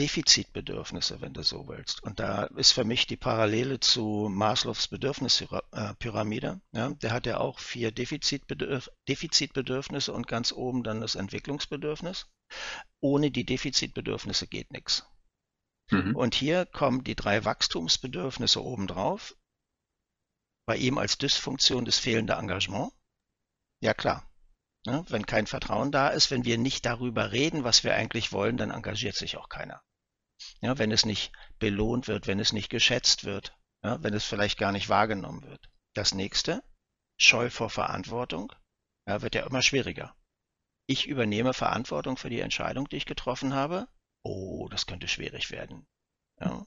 Defizitbedürfnisse, 0.00 1.20
wenn 1.20 1.34
du 1.34 1.42
so 1.42 1.68
willst. 1.68 2.02
Und 2.02 2.20
da 2.20 2.44
ist 2.44 2.72
für 2.72 2.84
mich 2.84 3.06
die 3.06 3.18
Parallele 3.18 3.80
zu 3.80 4.28
Maslows 4.30 4.88
Bedürfnispyramide. 4.88 6.60
Ja, 6.72 6.88
der 6.88 7.12
hat 7.12 7.26
ja 7.26 7.38
auch 7.38 7.58
vier 7.58 7.92
Defizitbedürf 7.92 8.90
Defizitbedürfnisse 9.08 10.12
und 10.12 10.26
ganz 10.26 10.52
oben 10.52 10.82
dann 10.82 11.02
das 11.02 11.16
Entwicklungsbedürfnis. 11.16 12.26
Ohne 13.00 13.30
die 13.30 13.44
Defizitbedürfnisse 13.44 14.46
geht 14.46 14.72
nichts. 14.72 15.06
Mhm. 15.90 16.16
Und 16.16 16.34
hier 16.34 16.64
kommen 16.64 17.04
die 17.04 17.14
drei 17.14 17.44
Wachstumsbedürfnisse 17.44 18.64
obendrauf. 18.64 19.36
Bei 20.66 20.76
ihm 20.76 20.96
als 20.96 21.18
Dysfunktion 21.18 21.84
das 21.84 21.98
fehlende 21.98 22.34
Engagement. 22.34 22.90
Ja 23.82 23.92
klar, 23.92 24.30
Ne? 24.86 25.04
Wenn 25.08 25.26
kein 25.26 25.46
Vertrauen 25.46 25.92
da 25.92 26.08
ist, 26.08 26.30
wenn 26.30 26.46
wir 26.46 26.56
nicht 26.56 26.86
darüber 26.86 27.32
reden, 27.32 27.64
was 27.64 27.84
wir 27.84 27.94
eigentlich 27.94 28.32
wollen, 28.32 28.56
dann 28.56 28.70
engagiert 28.70 29.14
sich 29.14 29.36
auch 29.36 29.50
keiner. 29.50 29.82
Ja, 30.60 30.78
wenn 30.78 30.92
es 30.92 31.04
nicht 31.04 31.32
belohnt 31.58 32.08
wird, 32.08 32.26
wenn 32.26 32.40
es 32.40 32.52
nicht 32.52 32.70
geschätzt 32.70 33.24
wird, 33.24 33.56
ja, 33.82 34.02
wenn 34.02 34.14
es 34.14 34.24
vielleicht 34.24 34.58
gar 34.58 34.72
nicht 34.72 34.88
wahrgenommen 34.88 35.42
wird. 35.42 35.70
Das 35.94 36.14
nächste, 36.14 36.62
Scheu 37.18 37.50
vor 37.50 37.70
Verantwortung, 37.70 38.52
ja, 39.06 39.22
wird 39.22 39.34
ja 39.34 39.46
immer 39.46 39.62
schwieriger. 39.62 40.14
Ich 40.86 41.06
übernehme 41.06 41.52
Verantwortung 41.52 42.16
für 42.16 42.30
die 42.30 42.40
Entscheidung, 42.40 42.88
die 42.88 42.96
ich 42.96 43.06
getroffen 43.06 43.54
habe. 43.54 43.88
Oh, 44.22 44.68
das 44.70 44.86
könnte 44.86 45.08
schwierig 45.08 45.50
werden. 45.50 45.86
Ja. 46.40 46.66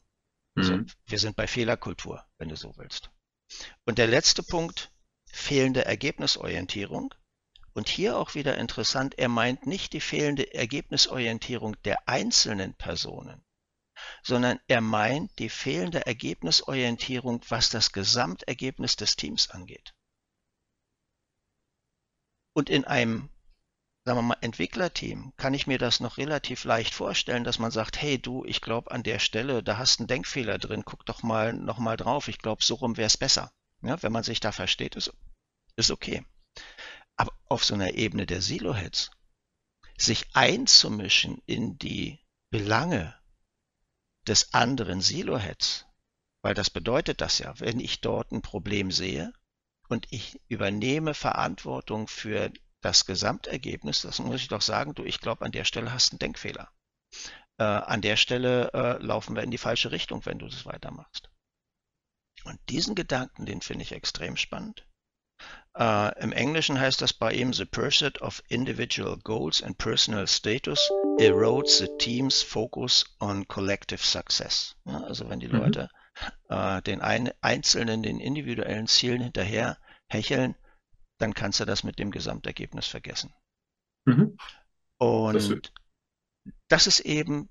Also, 0.55 0.78
mhm. 0.78 0.88
wir 1.05 1.19
sind 1.19 1.36
bei 1.36 1.47
Fehlerkultur, 1.47 2.26
wenn 2.38 2.49
du 2.49 2.55
so 2.55 2.78
willst. 2.78 3.11
Und 3.86 3.97
der 3.97 4.07
letzte 4.07 4.43
Punkt, 4.43 4.91
fehlende 5.32 5.86
Ergebnisorientierung. 5.86 7.13
Und 7.74 7.89
hier 7.89 8.17
auch 8.17 8.36
wieder 8.36 8.57
interessant, 8.57 9.17
er 9.17 9.30
meint 9.30 9.65
nicht 9.65 9.93
die 9.93 10.01
fehlende 10.01 10.53
Ergebnisorientierung 10.53 11.76
der 11.84 12.07
einzelnen 12.07 12.76
Personen, 12.76 13.43
sondern 14.24 14.60
er 14.68 14.82
meint 14.82 15.38
die 15.39 15.49
fehlende 15.49 16.06
Ergebnisorientierung, 16.06 17.41
was 17.49 17.70
das 17.70 17.91
Gesamtergebnis 17.91 18.95
des 18.95 19.16
Teams 19.16 19.49
angeht. 19.49 19.93
Und 22.56 22.70
in 22.70 22.86
einem, 22.86 23.30
sagen 24.06 24.20
wir 24.20 24.22
mal, 24.22 24.38
Entwicklerteam 24.41 25.34
kann 25.38 25.54
ich 25.54 25.66
mir 25.66 25.80
das 25.80 25.99
noch 25.99 26.18
relativ 26.18 26.66
leicht 26.66 26.93
vorstellen, 26.93 27.43
dass 27.43 27.60
man 27.60 27.72
sagt, 27.72 28.01
hey 28.01 28.20
du, 28.20 28.45
ich 28.45 28.62
glaube 28.62 28.91
an 28.91 29.04
der 29.04 29.20
Stelle, 29.20 29.64
da 29.64 29.78
hast 29.78 29.97
du 29.97 30.04
einen 30.04 30.08
Denkfehler 30.08 30.60
drin, 30.60 30.84
guck 30.86 31.06
doch 31.06 31.24
mal 31.24 31.54
noch 31.54 31.80
mal 31.80 31.97
drauf, 31.97 32.28
ich 32.28 32.38
glaube, 32.38 32.64
so 32.64 32.76
rum 32.76 32.97
wäre 32.97 33.08
es 33.08 33.18
besser. 33.18 33.51
Ja, 33.82 34.01
wenn 34.01 34.12
man 34.12 34.24
sich 34.24 34.39
da 34.39 34.51
versteht, 34.51 34.95
ist, 34.95 35.12
ist 35.76 35.91
okay. 35.91 36.26
Aber 37.16 37.34
auf 37.45 37.66
so 37.66 37.74
einer 37.74 37.95
Ebene 37.95 38.26
der 38.26 38.41
Siloheads, 38.41 39.12
sich 39.97 40.28
einzumischen 40.34 41.41
in 41.45 41.78
die 41.78 42.20
Belange 42.49 43.16
des 44.28 44.53
anderen 44.53 45.01
Siloheads, 45.01 45.86
weil 46.41 46.53
das 46.53 46.69
bedeutet 46.69 47.21
das 47.21 47.39
ja, 47.39 47.59
wenn 47.59 47.80
ich 47.80 48.01
dort 48.01 48.32
ein 48.32 48.41
Problem 48.41 48.91
sehe 48.91 49.34
und 49.89 50.07
ich 50.11 50.41
übernehme 50.47 51.13
Verantwortung 51.13 52.07
für 52.07 52.51
das 52.82 53.05
Gesamtergebnis, 53.05 54.01
das 54.01 54.19
muss 54.19 54.41
ich 54.41 54.47
doch 54.49 54.61
sagen, 54.61 54.93
du, 54.93 55.03
ich 55.03 55.19
glaube, 55.19 55.45
an 55.45 55.51
der 55.51 55.63
Stelle 55.63 55.93
hast 55.93 56.11
du 56.11 56.13
einen 56.13 56.19
Denkfehler. 56.19 56.69
Äh, 57.57 57.63
an 57.63 58.01
der 58.01 58.17
Stelle 58.17 58.71
äh, 58.74 59.03
laufen 59.03 59.36
wir 59.36 59.43
in 59.43 59.51
die 59.51 59.57
falsche 59.57 59.91
Richtung, 59.91 60.26
wenn 60.26 60.39
du 60.39 60.47
das 60.47 60.65
weitermachst. 60.65 61.30
Und 62.45 62.59
diesen 62.69 62.95
Gedanken, 62.95 63.45
den 63.45 63.61
finde 63.61 63.84
ich 63.84 63.93
extrem 63.93 64.36
spannend. 64.36 64.86
Uh, 65.76 66.12
Im 66.20 66.32
Englischen 66.32 66.80
heißt 66.80 67.02
das 67.02 67.14
bei 67.14 67.34
ihm, 67.34 67.52
The 67.52 67.66
pursuit 67.66 68.22
of 68.22 68.44
individual 68.48 69.18
goals 69.18 69.64
and 69.64 69.76
personal 69.76 70.28
status 70.28 70.80
erodes 71.20 71.80
the 71.80 71.88
team's 71.98 72.44
focus 72.44 73.06
on 73.20 73.48
collective 73.48 74.04
success. 74.04 74.76
Ja, 74.86 75.02
also 75.04 75.30
wenn 75.30 75.40
die 75.40 75.48
mhm. 75.48 75.58
Leute 75.58 75.90
uh, 76.52 76.80
den 76.82 77.02
ein, 77.02 77.32
einzelnen, 77.42 78.04
den 78.04 78.20
individuellen 78.20 78.86
Zielen 78.86 79.22
hinterher 79.22 79.80
hecheln, 80.08 80.56
dann 81.18 81.34
kannst 81.34 81.60
du 81.60 81.66
das 81.66 81.84
mit 81.84 81.98
dem 81.98 82.12
Gesamtergebnis 82.12 82.86
vergessen. 82.86 83.34
Mhm. 84.06 84.38
Und 85.00 85.34
das, 85.34 85.72
das 86.68 86.88
ist 86.88 87.00
eben 87.00 87.50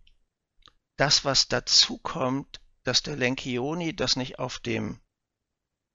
das, 0.97 1.24
was 1.24 1.49
dazu 1.49 1.99
kommt, 1.99 2.61
dass 2.85 3.03
der 3.03 3.16
Lenkioni 3.16 3.97
das 3.97 4.14
nicht 4.14 4.39
auf 4.39 4.61
dem 4.61 5.01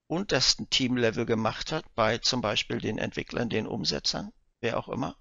untersten 0.07 0.69
Teamlevel 0.69 1.25
gemacht 1.25 1.71
hat, 1.71 1.85
bei 1.95 2.17
zum 2.17 2.41
Beispiel 2.41 2.79
den 2.79 2.97
Entwicklern, 2.97 3.49
den 3.49 3.67
Umsetzern, 3.67 4.31
wer 4.61 4.77
auch 4.77 4.89
immer, 4.89 5.17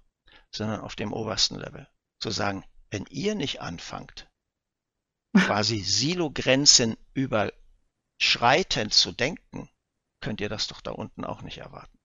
sondern 0.51 0.81
auf 0.81 0.95
dem 0.95 1.13
obersten 1.13 1.55
Level. 1.55 1.87
Zu 2.19 2.31
sagen, 2.31 2.63
wenn 2.89 3.05
ihr 3.09 3.35
nicht 3.35 3.61
anfangt, 3.61 4.29
quasi 5.37 5.79
Silo-Grenzen 5.79 6.97
überschreitend 7.13 8.93
zu 8.93 9.11
denken, 9.11 9.69
könnt 10.21 10.41
ihr 10.41 10.49
das 10.49 10.67
doch 10.67 10.81
da 10.81 10.91
unten 10.91 11.25
auch 11.25 11.41
nicht 11.41 11.59
erwarten. 11.59 11.97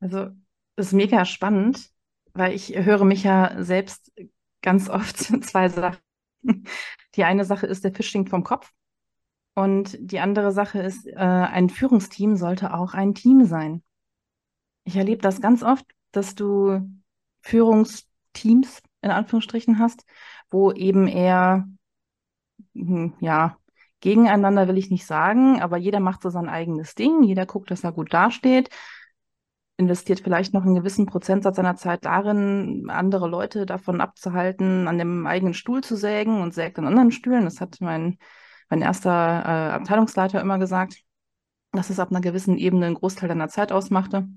Also, 0.00 0.30
das 0.76 0.88
ist 0.88 0.92
mega 0.92 1.24
spannend, 1.24 1.92
weil 2.32 2.54
ich 2.54 2.74
höre 2.74 3.04
mich 3.04 3.24
ja 3.24 3.62
selbst 3.62 4.12
ganz 4.62 4.88
oft 4.88 5.16
zwei 5.44 5.68
Sachen. 5.68 6.00
Die 7.14 7.24
eine 7.24 7.44
Sache 7.44 7.66
ist, 7.66 7.84
der 7.84 7.94
Fisch 7.94 8.08
stinkt 8.08 8.30
vom 8.30 8.44
Kopf. 8.44 8.72
Und 9.58 9.96
die 9.98 10.20
andere 10.20 10.52
Sache 10.52 10.78
ist, 10.78 11.08
äh, 11.08 11.16
ein 11.16 11.68
Führungsteam 11.68 12.36
sollte 12.36 12.72
auch 12.74 12.94
ein 12.94 13.12
Team 13.12 13.44
sein. 13.44 13.82
Ich 14.84 14.94
erlebe 14.94 15.20
das 15.20 15.40
ganz 15.40 15.64
oft, 15.64 15.84
dass 16.12 16.36
du 16.36 16.88
Führungsteams 17.40 18.80
in 19.02 19.10
Anführungsstrichen 19.10 19.80
hast, 19.80 20.04
wo 20.48 20.70
eben 20.70 21.08
eher, 21.08 21.66
hm, 22.76 23.14
ja, 23.18 23.56
gegeneinander 23.98 24.68
will 24.68 24.78
ich 24.78 24.92
nicht 24.92 25.06
sagen, 25.06 25.60
aber 25.60 25.76
jeder 25.76 25.98
macht 25.98 26.22
so 26.22 26.30
sein 26.30 26.48
eigenes 26.48 26.94
Ding, 26.94 27.24
jeder 27.24 27.44
guckt, 27.44 27.72
dass 27.72 27.82
er 27.82 27.90
gut 27.90 28.14
dasteht, 28.14 28.70
investiert 29.76 30.20
vielleicht 30.20 30.54
noch 30.54 30.62
einen 30.62 30.76
gewissen 30.76 31.06
Prozentsatz 31.06 31.56
seiner 31.56 31.74
Zeit 31.74 32.04
darin, 32.04 32.90
andere 32.90 33.26
Leute 33.26 33.66
davon 33.66 34.00
abzuhalten, 34.00 34.86
an 34.86 34.98
dem 34.98 35.26
eigenen 35.26 35.54
Stuhl 35.54 35.82
zu 35.82 35.96
sägen 35.96 36.42
und 36.42 36.54
sägt 36.54 36.78
an 36.78 36.86
anderen 36.86 37.10
Stühlen. 37.10 37.42
Das 37.42 37.60
hat 37.60 37.78
mein 37.80 38.18
mein 38.68 38.82
erster 38.82 39.10
äh, 39.10 39.72
Abteilungsleiter 39.72 40.40
immer 40.40 40.58
gesagt, 40.58 41.02
dass 41.72 41.90
es 41.90 41.98
ab 41.98 42.10
einer 42.10 42.20
gewissen 42.20 42.56
Ebene 42.58 42.86
einen 42.86 42.94
Großteil 42.94 43.28
deiner 43.28 43.48
Zeit 43.48 43.72
ausmachte. 43.72 44.28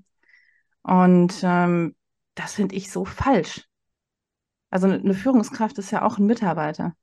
Und 0.82 1.40
ähm, 1.42 1.94
das 2.34 2.54
finde 2.54 2.74
ich 2.74 2.90
so 2.90 3.04
falsch. 3.04 3.66
Also 4.70 4.86
eine 4.86 5.14
Führungskraft 5.14 5.78
ist 5.78 5.90
ja 5.90 6.02
auch 6.02 6.18
ein 6.18 6.26
Mitarbeiter. 6.26 6.94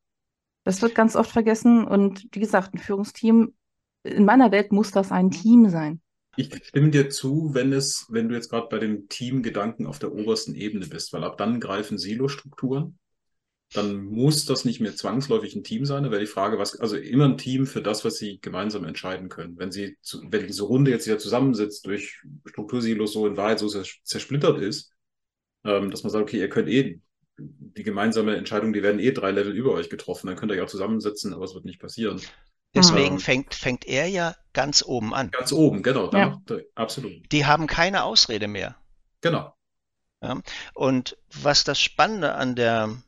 Das 0.64 0.82
wird 0.82 0.96
ganz 0.96 1.16
oft 1.16 1.32
vergessen. 1.32 1.86
Und 1.86 2.28
wie 2.32 2.40
gesagt, 2.40 2.74
ein 2.74 2.80
Führungsteam, 2.80 3.54
in 4.04 4.26
meiner 4.26 4.52
Welt 4.52 4.72
muss 4.72 4.92
das 4.92 5.12
ein 5.12 5.32
Team 5.32 5.70
sein. 5.70 6.02
Ich 6.36 6.54
stimme 6.64 6.90
dir 6.90 7.10
zu, 7.10 7.54
wenn 7.54 7.74
es, 7.74 8.06
wenn 8.10 8.30
du 8.30 8.36
jetzt 8.36 8.50
gerade 8.50 8.68
bei 8.70 8.80
dem 8.80 9.10
Teamgedanken 9.10 9.86
auf 9.86 10.00
der 10.00 10.14
obersten 10.14 10.56
Ebene 10.56 10.88
bist, 10.88 11.12
weil 11.12 11.24
ab 11.24 11.38
dann 11.38 11.60
greifen 11.60 11.98
Silo-Strukturen 11.98 12.98
dann 13.74 14.04
muss 14.04 14.46
das 14.46 14.66
nicht 14.66 14.80
mehr 14.80 14.96
zwangsläufig 14.96 15.56
ein 15.56 15.64
Team 15.64 15.86
sein. 15.86 16.04
Da 16.04 16.12
wäre 16.12 16.22
die 16.22 16.28
Frage, 16.28 16.58
was, 16.58 16.80
also 16.80 16.98
immer 16.98 17.26
ein 17.26 17.38
Team 17.38 17.68
für 17.68 17.82
das, 17.82 18.04
was 18.04 18.18
sie 18.18 18.40
gemeinsam 18.42 18.84
entscheiden 18.84 19.30
können. 19.30 19.58
Wenn 19.60 19.72
sie, 19.72 19.98
zu, 20.02 20.22
wenn 20.32 20.48
diese 20.48 20.64
Runde 20.64 20.90
jetzt 20.90 21.06
wieder 21.06 21.20
zusammensitzt 21.20 21.86
durch 21.86 22.20
Struktursilos 22.46 23.14
so 23.14 23.28
in 23.28 23.38
Wahrheit 23.38 23.60
so 23.60 23.68
zersplittert 23.68 24.60
ist, 24.60 24.94
ähm, 25.64 25.92
dass 25.92 26.04
man 26.04 26.12
sagt, 26.12 26.24
okay, 26.24 26.40
ihr 26.40 26.50
könnt 26.50 26.68
eh 26.68 27.00
die 27.38 27.84
gemeinsame 27.84 28.36
Entscheidung, 28.36 28.74
die 28.74 28.84
werden 28.84 29.00
eh 29.00 29.12
drei 29.12 29.32
Level 29.32 29.54
über 29.54 29.72
euch 29.72 29.90
getroffen, 29.90 30.28
dann 30.28 30.36
könnt 30.36 30.52
ihr 30.52 30.58
ja 30.58 30.64
auch 30.64 30.70
zusammensitzen, 30.70 31.34
aber 31.34 31.46
es 31.46 31.54
wird 31.54 31.66
nicht 31.66 31.80
passieren. 31.80 32.20
Deswegen 32.74 33.16
ähm, 33.16 33.20
fängt, 33.20 33.56
fängt 33.56 33.86
er 33.86 34.08
ja 34.08 34.36
ganz 34.54 34.84
oben 34.86 35.14
an. 35.14 35.32
Ganz 35.32 35.52
oben, 35.52 35.82
genau. 35.82 36.12
Ja. 36.12 36.30
Macht, 36.30 36.66
absolut. 36.76 37.32
Die 37.32 37.46
haben 37.46 37.66
keine 37.68 38.04
Ausrede 38.04 38.48
mehr. 38.48 38.76
Genau. 39.22 39.54
Ja, 40.22 40.42
und 40.74 41.18
was 41.32 41.64
das 41.64 41.80
Spannende 41.80 42.36
an 42.36 42.56
der 42.56 43.02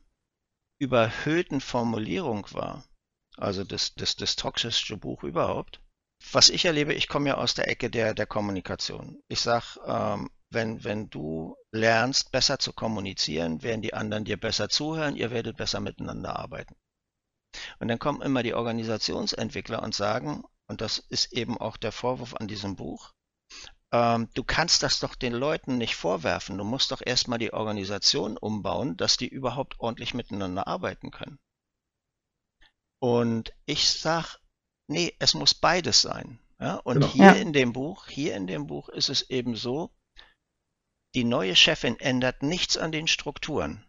überhöhten 0.82 1.60
Formulierung 1.60 2.44
war, 2.50 2.84
also 3.36 3.62
das, 3.62 3.94
das, 3.94 4.16
das 4.16 4.34
toxischste 4.34 4.96
Buch 4.96 5.22
überhaupt. 5.22 5.80
Was 6.32 6.48
ich 6.48 6.64
erlebe, 6.64 6.92
ich 6.92 7.06
komme 7.06 7.28
ja 7.28 7.36
aus 7.36 7.54
der 7.54 7.68
Ecke 7.68 7.88
der, 7.88 8.14
der 8.14 8.26
Kommunikation. 8.26 9.22
Ich 9.28 9.40
sage, 9.40 9.78
ähm, 9.86 10.28
wenn, 10.50 10.82
wenn 10.82 11.08
du 11.08 11.56
lernst, 11.70 12.32
besser 12.32 12.58
zu 12.58 12.72
kommunizieren, 12.72 13.62
werden 13.62 13.80
die 13.80 13.94
anderen 13.94 14.24
dir 14.24 14.36
besser 14.36 14.68
zuhören, 14.68 15.14
ihr 15.14 15.30
werdet 15.30 15.56
besser 15.56 15.78
miteinander 15.78 16.36
arbeiten. 16.36 16.74
Und 17.78 17.86
dann 17.86 18.00
kommen 18.00 18.20
immer 18.20 18.42
die 18.42 18.54
Organisationsentwickler 18.54 19.84
und 19.84 19.94
sagen, 19.94 20.42
und 20.66 20.80
das 20.80 20.98
ist 20.98 21.32
eben 21.32 21.58
auch 21.58 21.76
der 21.76 21.92
Vorwurf 21.92 22.34
an 22.34 22.48
diesem 22.48 22.74
Buch, 22.74 23.12
ähm, 23.92 24.28
du 24.34 24.42
kannst 24.42 24.82
das 24.82 25.00
doch 25.00 25.14
den 25.14 25.34
Leuten 25.34 25.76
nicht 25.78 25.96
vorwerfen. 25.96 26.58
Du 26.58 26.64
musst 26.64 26.90
doch 26.90 27.02
erstmal 27.04 27.38
die 27.38 27.52
Organisation 27.52 28.36
umbauen, 28.36 28.96
dass 28.96 29.16
die 29.16 29.28
überhaupt 29.28 29.78
ordentlich 29.80 30.14
miteinander 30.14 30.66
arbeiten 30.66 31.10
können. 31.10 31.38
Und 33.00 33.52
ich 33.66 33.90
sag, 33.90 34.38
nee, 34.88 35.14
es 35.18 35.34
muss 35.34 35.54
beides 35.54 36.00
sein. 36.00 36.38
Ja? 36.58 36.76
Und 36.76 37.00
genau. 37.00 37.08
hier 37.08 37.24
ja. 37.24 37.32
in 37.32 37.52
dem 37.52 37.72
Buch, 37.72 38.06
hier 38.06 38.34
in 38.34 38.46
dem 38.46 38.66
Buch 38.66 38.88
ist 38.88 39.10
es 39.10 39.28
eben 39.28 39.56
so, 39.56 39.90
die 41.14 41.24
neue 41.24 41.54
Chefin 41.54 42.00
ändert 42.00 42.42
nichts 42.42 42.78
an 42.78 42.92
den 42.92 43.06
Strukturen. 43.06 43.84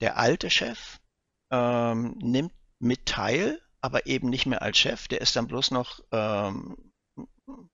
Der 0.00 0.16
alte 0.16 0.50
Chef 0.50 1.00
ähm, 1.50 2.16
nimmt 2.18 2.54
mit 2.78 3.06
teil, 3.06 3.60
aber 3.80 4.06
eben 4.06 4.30
nicht 4.30 4.46
mehr 4.46 4.62
als 4.62 4.78
Chef. 4.78 5.08
Der 5.08 5.20
ist 5.20 5.34
dann 5.34 5.48
bloß 5.48 5.72
noch 5.72 6.00
ähm, 6.12 6.89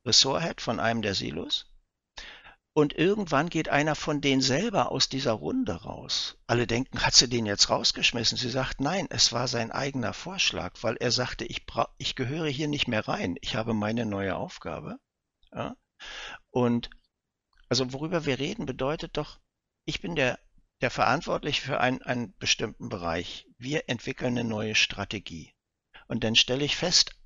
Ressorthead 0.04 0.60
von 0.60 0.80
einem 0.80 1.02
der 1.02 1.14
Silos. 1.14 1.66
Und 2.76 2.92
irgendwann 2.92 3.48
geht 3.48 3.70
einer 3.70 3.94
von 3.94 4.20
denen 4.20 4.42
selber 4.42 4.92
aus 4.92 5.08
dieser 5.08 5.32
Runde 5.32 5.72
raus. 5.72 6.36
Alle 6.46 6.66
denken, 6.66 7.00
hat 7.00 7.14
sie 7.14 7.26
den 7.26 7.46
jetzt 7.46 7.70
rausgeschmissen? 7.70 8.36
Sie 8.36 8.50
sagt, 8.50 8.82
nein, 8.82 9.06
es 9.08 9.32
war 9.32 9.48
sein 9.48 9.72
eigener 9.72 10.12
Vorschlag, 10.12 10.74
weil 10.82 10.96
er 10.98 11.10
sagte, 11.10 11.46
ich, 11.46 11.64
ich 11.96 12.16
gehöre 12.16 12.48
hier 12.48 12.68
nicht 12.68 12.86
mehr 12.86 13.08
rein. 13.08 13.36
Ich 13.40 13.56
habe 13.56 13.72
meine 13.72 14.04
neue 14.04 14.36
Aufgabe. 14.36 14.98
Ja? 15.54 15.74
Und 16.50 16.90
also 17.70 17.92
worüber 17.94 18.26
wir 18.26 18.38
reden, 18.38 18.66
bedeutet 18.66 19.16
doch, 19.16 19.40
ich 19.86 20.02
bin 20.02 20.14
der, 20.14 20.38
der 20.82 20.90
verantwortlich 20.90 21.62
für 21.62 21.80
einen, 21.80 22.02
einen 22.02 22.36
bestimmten 22.36 22.90
Bereich. 22.90 23.46
Wir 23.56 23.88
entwickeln 23.88 24.36
eine 24.36 24.46
neue 24.46 24.74
Strategie. 24.74 25.54
Und 26.08 26.24
dann 26.24 26.36
stelle 26.36 26.64
ich 26.64 26.76
fest, 26.76 27.16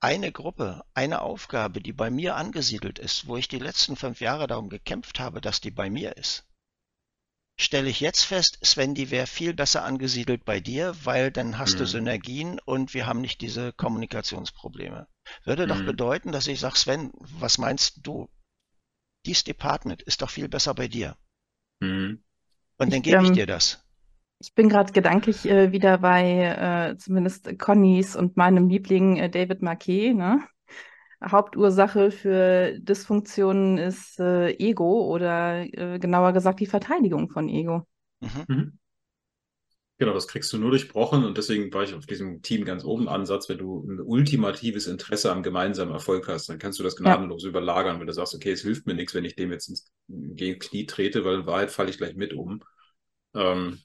eine 0.00 0.32
Gruppe, 0.32 0.84
eine 0.94 1.20
Aufgabe, 1.22 1.80
die 1.80 1.92
bei 1.92 2.10
mir 2.10 2.36
angesiedelt 2.36 2.98
ist, 2.98 3.26
wo 3.26 3.36
ich 3.36 3.48
die 3.48 3.58
letzten 3.58 3.96
fünf 3.96 4.20
Jahre 4.20 4.46
darum 4.46 4.68
gekämpft 4.68 5.20
habe, 5.20 5.40
dass 5.40 5.60
die 5.60 5.70
bei 5.70 5.90
mir 5.90 6.16
ist, 6.16 6.46
stelle 7.60 7.90
ich 7.90 8.00
jetzt 8.00 8.24
fest, 8.24 8.58
Sven, 8.62 8.94
die 8.94 9.10
wäre 9.10 9.26
viel 9.26 9.52
besser 9.52 9.84
angesiedelt 9.84 10.44
bei 10.44 10.60
dir, 10.60 10.94
weil 11.04 11.30
dann 11.30 11.58
hast 11.58 11.74
mhm. 11.74 11.78
du 11.78 11.86
Synergien 11.86 12.58
und 12.60 12.94
wir 12.94 13.06
haben 13.06 13.20
nicht 13.20 13.40
diese 13.42 13.72
Kommunikationsprobleme. 13.72 15.06
Würde 15.44 15.66
mhm. 15.66 15.68
doch 15.68 15.84
bedeuten, 15.84 16.32
dass 16.32 16.46
ich 16.46 16.60
sage, 16.60 16.78
Sven, 16.78 17.12
was 17.14 17.58
meinst 17.58 18.00
du? 18.02 18.30
Dies 19.26 19.44
Department 19.44 20.00
ist 20.02 20.22
doch 20.22 20.30
viel 20.30 20.48
besser 20.48 20.74
bei 20.74 20.88
dir. 20.88 21.16
Mhm. 21.80 22.24
Und 22.78 22.92
dann 22.92 23.02
gebe 23.02 23.22
ich 23.22 23.28
ähm, 23.28 23.34
dir 23.34 23.46
das. 23.46 23.84
Ich 24.42 24.54
bin 24.54 24.70
gerade 24.70 24.92
gedanklich 24.92 25.46
äh, 25.46 25.70
wieder 25.70 25.98
bei 25.98 26.92
äh, 26.92 26.96
zumindest 26.96 27.58
Connys 27.58 28.16
und 28.16 28.38
meinem 28.38 28.68
Liebling 28.70 29.18
äh, 29.18 29.28
David 29.28 29.60
Marquet. 29.60 30.14
Ne? 30.14 30.42
Hauptursache 31.22 32.10
für 32.10 32.78
Dysfunktionen 32.80 33.76
ist 33.76 34.18
äh, 34.18 34.52
Ego 34.52 35.06
oder 35.12 35.60
äh, 35.60 35.98
genauer 35.98 36.32
gesagt 36.32 36.60
die 36.60 36.66
Verteidigung 36.66 37.28
von 37.28 37.50
Ego. 37.50 37.86
Mhm. 38.20 38.44
mhm. 38.48 38.78
Genau, 39.98 40.14
das 40.14 40.28
kriegst 40.28 40.50
du 40.54 40.56
nur 40.56 40.70
durchbrochen 40.70 41.26
und 41.26 41.36
deswegen 41.36 41.70
war 41.74 41.82
ich 41.82 41.92
auf 41.92 42.06
diesem 42.06 42.40
Team 42.40 42.64
ganz 42.64 42.84
oben 42.84 43.06
Ansatz. 43.06 43.50
Wenn 43.50 43.58
du 43.58 43.86
ein 43.86 44.00
ultimatives 44.00 44.86
Interesse 44.86 45.30
am 45.30 45.42
gemeinsamen 45.42 45.92
Erfolg 45.92 46.26
hast, 46.26 46.48
dann 46.48 46.58
kannst 46.58 46.78
du 46.78 46.82
das 46.82 46.96
gnadenlos 46.96 47.42
ja. 47.42 47.50
überlagern, 47.50 48.00
wenn 48.00 48.06
du 48.06 48.14
sagst, 48.14 48.34
okay, 48.34 48.52
es 48.52 48.62
hilft 48.62 48.86
mir 48.86 48.94
nichts, 48.94 49.14
wenn 49.14 49.26
ich 49.26 49.36
dem 49.36 49.52
jetzt 49.52 49.68
ins 49.68 49.92
Knie 50.08 50.86
trete, 50.86 51.26
weil 51.26 51.40
in 51.40 51.46
Wahrheit 51.46 51.70
falle 51.70 51.90
ich 51.90 51.98
gleich 51.98 52.16
mit 52.16 52.32
um. 52.32 52.64
Ähm, 53.34 53.80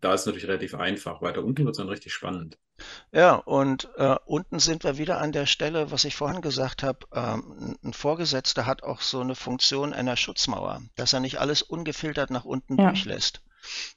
da 0.00 0.14
ist 0.14 0.20
es 0.20 0.26
natürlich 0.26 0.48
relativ 0.48 0.74
einfach. 0.74 1.22
Weiter 1.22 1.44
unten 1.44 1.64
wird 1.64 1.74
es 1.74 1.78
dann 1.78 1.88
richtig 1.88 2.12
spannend. 2.12 2.58
Ja, 3.12 3.34
und 3.34 3.90
äh, 3.96 4.16
unten 4.24 4.58
sind 4.58 4.84
wir 4.84 4.96
wieder 4.96 5.20
an 5.20 5.32
der 5.32 5.46
Stelle, 5.46 5.90
was 5.90 6.04
ich 6.04 6.16
vorhin 6.16 6.40
gesagt 6.40 6.82
habe. 6.82 7.06
Ähm, 7.12 7.76
ein 7.82 7.92
Vorgesetzter 7.92 8.66
hat 8.66 8.82
auch 8.82 9.00
so 9.00 9.20
eine 9.20 9.34
Funktion 9.34 9.92
einer 9.92 10.16
Schutzmauer, 10.16 10.82
dass 10.96 11.12
er 11.12 11.20
nicht 11.20 11.38
alles 11.38 11.62
ungefiltert 11.62 12.30
nach 12.30 12.44
unten 12.44 12.78
ja. 12.78 12.86
durchlässt. 12.86 13.42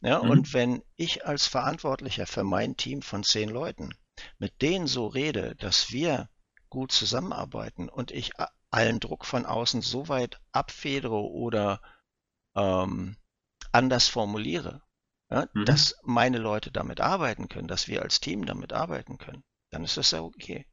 Ja, 0.02 0.22
mhm. 0.22 0.30
Und 0.30 0.54
wenn 0.54 0.84
ich 0.96 1.26
als 1.26 1.48
Verantwortlicher 1.48 2.28
für 2.28 2.44
mein 2.44 2.76
Team 2.76 3.02
von 3.02 3.24
zehn 3.24 3.50
Leuten 3.50 3.94
mit 4.38 4.62
denen 4.62 4.88
so 4.88 5.08
rede, 5.08 5.56
dass 5.56 5.92
wir 5.92 6.30
gut 6.70 6.92
zusammenarbeiten 6.92 7.90
und 7.90 8.12
ich 8.12 8.32
allen 8.72 9.00
Druck 9.00 9.26
von 9.26 9.46
außen 9.46 9.82
so 9.82 10.08
weit 10.08 10.40
abfedere 10.52 11.30
oder 11.30 11.82
ähm, 12.56 13.18
anders 13.72 14.08
formuliere, 14.08 14.82
ja, 15.34 15.48
mhm. 15.54 15.66
dass 15.66 15.98
meine 16.04 16.38
Leute 16.38 16.72
damit 16.72 17.02
arbeiten 17.02 17.50
können, 17.50 17.68
dass 17.68 17.88
wir 17.88 18.04
als 18.04 18.20
Team 18.20 18.46
damit 18.46 18.72
arbeiten 18.72 19.18
können, 19.18 19.44
dann 19.72 19.84
ist 19.84 19.98
das 19.98 20.12
ja 20.12 20.22
okay. 20.22 20.66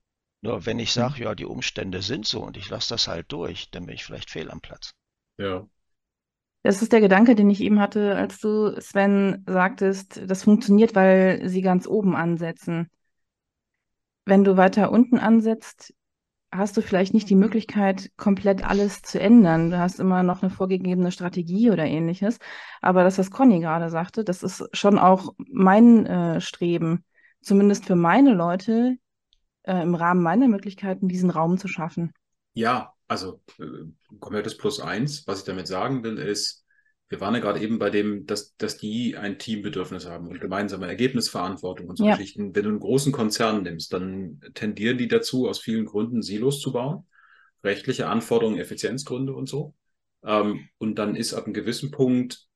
Nur 0.42 0.66
wenn 0.66 0.78
ich 0.78 0.92
sage, 0.92 1.14
mhm. 1.16 1.22
ja, 1.22 1.34
die 1.34 1.46
Umstände 1.46 2.02
sind 2.02 2.26
so 2.26 2.42
und 2.42 2.56
ich 2.56 2.68
lasse 2.68 2.90
das 2.90 3.08
halt 3.08 3.32
durch, 3.32 3.70
dann 3.70 3.86
bin 3.86 3.94
ich 3.94 4.04
vielleicht 4.04 4.30
fehl 4.30 4.50
am 4.50 4.60
Platz. 4.60 4.92
Ja. 5.38 5.66
Das 6.62 6.82
ist 6.82 6.92
der 6.92 7.00
Gedanke, 7.00 7.34
den 7.34 7.48
ich 7.48 7.62
eben 7.62 7.80
hatte, 7.80 8.16
als 8.16 8.38
du, 8.38 8.78
Sven, 8.80 9.44
sagtest, 9.46 10.20
das 10.26 10.42
funktioniert, 10.44 10.94
weil 10.94 11.48
sie 11.48 11.62
ganz 11.62 11.86
oben 11.86 12.14
ansetzen. 12.14 12.90
Wenn 14.26 14.44
du 14.44 14.58
weiter 14.58 14.92
unten 14.92 15.18
ansetzt, 15.18 15.94
hast 16.52 16.76
du 16.76 16.82
vielleicht 16.82 17.14
nicht 17.14 17.30
die 17.30 17.36
Möglichkeit, 17.36 18.10
komplett 18.16 18.64
alles 18.64 19.02
zu 19.02 19.20
ändern. 19.20 19.70
Du 19.70 19.78
hast 19.78 20.00
immer 20.00 20.22
noch 20.22 20.42
eine 20.42 20.50
vorgegebene 20.50 21.12
Strategie 21.12 21.70
oder 21.70 21.84
ähnliches. 21.84 22.38
Aber 22.80 23.04
das, 23.04 23.18
was 23.18 23.30
Conny 23.30 23.60
gerade 23.60 23.90
sagte, 23.90 24.24
das 24.24 24.42
ist 24.42 24.68
schon 24.72 24.98
auch 24.98 25.34
mein 25.38 26.06
äh, 26.06 26.40
Streben, 26.40 27.04
zumindest 27.40 27.86
für 27.86 27.96
meine 27.96 28.34
Leute, 28.34 28.96
äh, 29.62 29.82
im 29.82 29.94
Rahmen 29.94 30.22
meiner 30.22 30.48
Möglichkeiten, 30.48 31.08
diesen 31.08 31.30
Raum 31.30 31.58
zu 31.58 31.68
schaffen. 31.68 32.12
Ja, 32.54 32.94
also 33.06 33.40
äh, 33.58 33.64
komplettes 34.18 34.56
Plus 34.56 34.80
eins. 34.80 35.26
Was 35.26 35.40
ich 35.40 35.44
damit 35.44 35.68
sagen 35.68 36.02
will, 36.02 36.18
ist, 36.18 36.59
wir 37.10 37.20
waren 37.20 37.34
ja 37.34 37.40
gerade 37.40 37.60
eben 37.60 37.80
bei 37.80 37.90
dem, 37.90 38.24
dass, 38.24 38.56
dass 38.56 38.78
die 38.78 39.16
ein 39.16 39.36
Teambedürfnis 39.36 40.06
haben 40.06 40.28
und 40.28 40.40
gemeinsame 40.40 40.86
Ergebnisverantwortung 40.86 41.88
und 41.88 41.98
so 41.98 42.06
ja. 42.06 42.12
Geschichten. 42.12 42.54
Wenn 42.54 42.62
du 42.62 42.68
einen 42.70 42.78
großen 42.78 43.10
Konzern 43.10 43.64
nimmst, 43.64 43.92
dann 43.92 44.40
tendieren 44.54 44.96
die 44.96 45.08
dazu, 45.08 45.48
aus 45.48 45.58
vielen 45.58 45.86
Gründen 45.86 46.22
Silos 46.22 46.60
zu 46.60 46.72
bauen. 46.72 47.06
Rechtliche 47.64 48.06
Anforderungen, 48.06 48.60
Effizienzgründe 48.60 49.34
und 49.34 49.48
so. 49.48 49.74
Ähm, 50.24 50.68
und 50.78 51.00
dann 51.00 51.16
ist 51.16 51.34
ab 51.34 51.46
einem 51.46 51.52
gewissen 51.52 51.90
Punkt, 51.90 52.46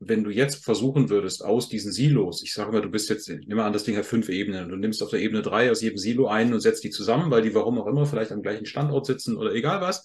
wenn 0.00 0.24
du 0.24 0.30
jetzt 0.30 0.64
versuchen 0.64 1.08
würdest, 1.08 1.44
aus 1.44 1.68
diesen 1.68 1.92
Silos, 1.92 2.42
ich 2.42 2.52
sage 2.52 2.72
mal, 2.72 2.82
du 2.82 2.90
bist 2.90 3.10
jetzt, 3.10 3.28
ich 3.28 3.46
nehme 3.46 3.62
an, 3.62 3.72
das 3.72 3.84
Ding 3.84 3.96
hat 3.96 4.06
fünf 4.06 4.28
Ebenen, 4.28 4.70
du 4.70 4.76
nimmst 4.76 5.04
auf 5.04 5.10
der 5.10 5.20
Ebene 5.20 5.42
drei 5.42 5.70
aus 5.70 5.82
jedem 5.82 5.98
Silo 5.98 6.26
ein 6.26 6.52
und 6.52 6.60
setzt 6.60 6.82
die 6.82 6.90
zusammen, 6.90 7.30
weil 7.30 7.42
die 7.42 7.54
warum 7.54 7.78
auch 7.78 7.86
immer 7.86 8.06
vielleicht 8.06 8.32
am 8.32 8.42
gleichen 8.42 8.66
Standort 8.66 9.06
sitzen 9.06 9.36
oder 9.36 9.52
egal 9.52 9.80
was 9.80 10.04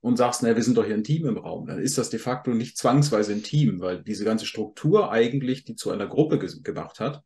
und 0.00 0.16
sagst, 0.16 0.42
na, 0.42 0.54
wir 0.54 0.62
sind 0.62 0.76
doch 0.76 0.84
hier 0.84 0.94
ein 0.94 1.04
Team 1.04 1.26
im 1.26 1.38
Raum, 1.38 1.66
dann 1.66 1.78
ist 1.78 1.98
das 1.98 2.10
de 2.10 2.18
facto 2.18 2.50
nicht 2.52 2.76
zwangsweise 2.76 3.32
ein 3.32 3.42
Team, 3.42 3.80
weil 3.80 4.02
diese 4.02 4.24
ganze 4.24 4.46
Struktur 4.46 5.10
eigentlich 5.10 5.64
die 5.64 5.74
zu 5.74 5.90
einer 5.90 6.06
Gruppe 6.06 6.38
ge 6.38 6.50
gemacht 6.62 7.00
hat. 7.00 7.22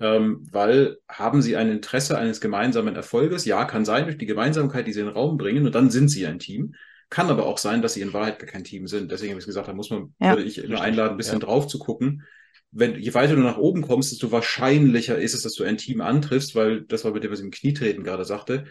Ähm, 0.00 0.46
weil 0.50 0.98
haben 1.08 1.40
sie 1.40 1.56
ein 1.56 1.70
Interesse 1.70 2.18
eines 2.18 2.40
gemeinsamen 2.40 2.96
Erfolges? 2.96 3.44
Ja, 3.44 3.64
kann 3.64 3.84
sein 3.84 4.04
durch 4.04 4.18
die 4.18 4.26
Gemeinsamkeit, 4.26 4.86
die 4.86 4.92
sie 4.92 5.00
in 5.00 5.06
den 5.06 5.14
Raum 5.14 5.36
bringen 5.36 5.66
und 5.66 5.74
dann 5.74 5.90
sind 5.90 6.08
sie 6.08 6.26
ein 6.26 6.40
Team. 6.40 6.74
Kann 7.10 7.30
aber 7.30 7.46
auch 7.46 7.58
sein, 7.58 7.80
dass 7.80 7.94
sie 7.94 8.00
in 8.00 8.12
Wahrheit 8.12 8.40
gar 8.40 8.48
kein 8.48 8.64
Team 8.64 8.88
sind. 8.88 9.12
Deswegen 9.12 9.30
habe 9.30 9.40
ich 9.40 9.46
gesagt, 9.46 9.68
da 9.68 9.72
muss 9.72 9.90
man, 9.90 10.14
ja, 10.18 10.30
würde 10.30 10.42
ich 10.42 10.66
nur 10.66 10.80
einladen, 10.80 11.12
ein 11.12 11.16
bisschen 11.16 11.38
ja. 11.38 11.46
drauf 11.46 11.68
zu 11.68 11.78
gucken. 11.78 12.24
Wenn, 12.72 12.98
je 12.98 13.14
weiter 13.14 13.36
du 13.36 13.42
nach 13.42 13.56
oben 13.56 13.82
kommst, 13.82 14.10
desto 14.10 14.32
wahrscheinlicher 14.32 15.16
ist 15.16 15.32
es, 15.32 15.42
dass 15.42 15.54
du 15.54 15.62
ein 15.62 15.76
Team 15.76 16.00
antriffst, 16.00 16.56
weil 16.56 16.82
das 16.82 17.04
war 17.04 17.12
mit 17.12 17.22
dem, 17.22 17.30
was 17.30 17.38
ich 17.38 17.44
im 17.44 17.52
Knietreten 17.52 18.02
gerade 18.02 18.24
sagte 18.24 18.64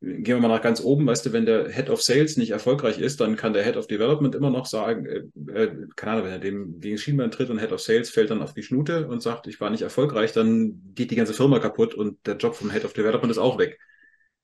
gehen 0.00 0.24
wir 0.24 0.40
mal 0.40 0.48
nach 0.48 0.62
ganz 0.62 0.80
oben, 0.80 1.06
weißt 1.06 1.26
du, 1.26 1.32
wenn 1.32 1.46
der 1.46 1.70
Head 1.70 1.90
of 1.90 2.02
Sales 2.02 2.36
nicht 2.36 2.50
erfolgreich 2.50 2.98
ist, 2.98 3.20
dann 3.20 3.36
kann 3.36 3.52
der 3.52 3.64
Head 3.64 3.76
of 3.76 3.86
Development 3.86 4.34
immer 4.34 4.50
noch 4.50 4.66
sagen, 4.66 5.06
äh, 5.06 5.22
äh, 5.52 5.72
keine 5.96 6.12
Ahnung, 6.12 6.24
wenn 6.26 6.32
er 6.32 6.38
dem 6.38 6.80
gegen 6.80 6.98
Schienbein 6.98 7.30
tritt 7.30 7.50
und 7.50 7.58
Head 7.58 7.72
of 7.72 7.80
Sales 7.80 8.10
fällt 8.10 8.30
dann 8.30 8.42
auf 8.42 8.54
die 8.54 8.62
Schnute 8.62 9.06
und 9.08 9.22
sagt, 9.22 9.46
ich 9.46 9.60
war 9.60 9.70
nicht 9.70 9.82
erfolgreich, 9.82 10.32
dann 10.32 10.80
geht 10.94 11.10
die 11.10 11.16
ganze 11.16 11.34
Firma 11.34 11.58
kaputt 11.58 11.94
und 11.94 12.26
der 12.26 12.36
Job 12.36 12.54
vom 12.54 12.70
Head 12.70 12.84
of 12.84 12.92
Development 12.92 13.30
ist 13.30 13.38
auch 13.38 13.58
weg. 13.58 13.78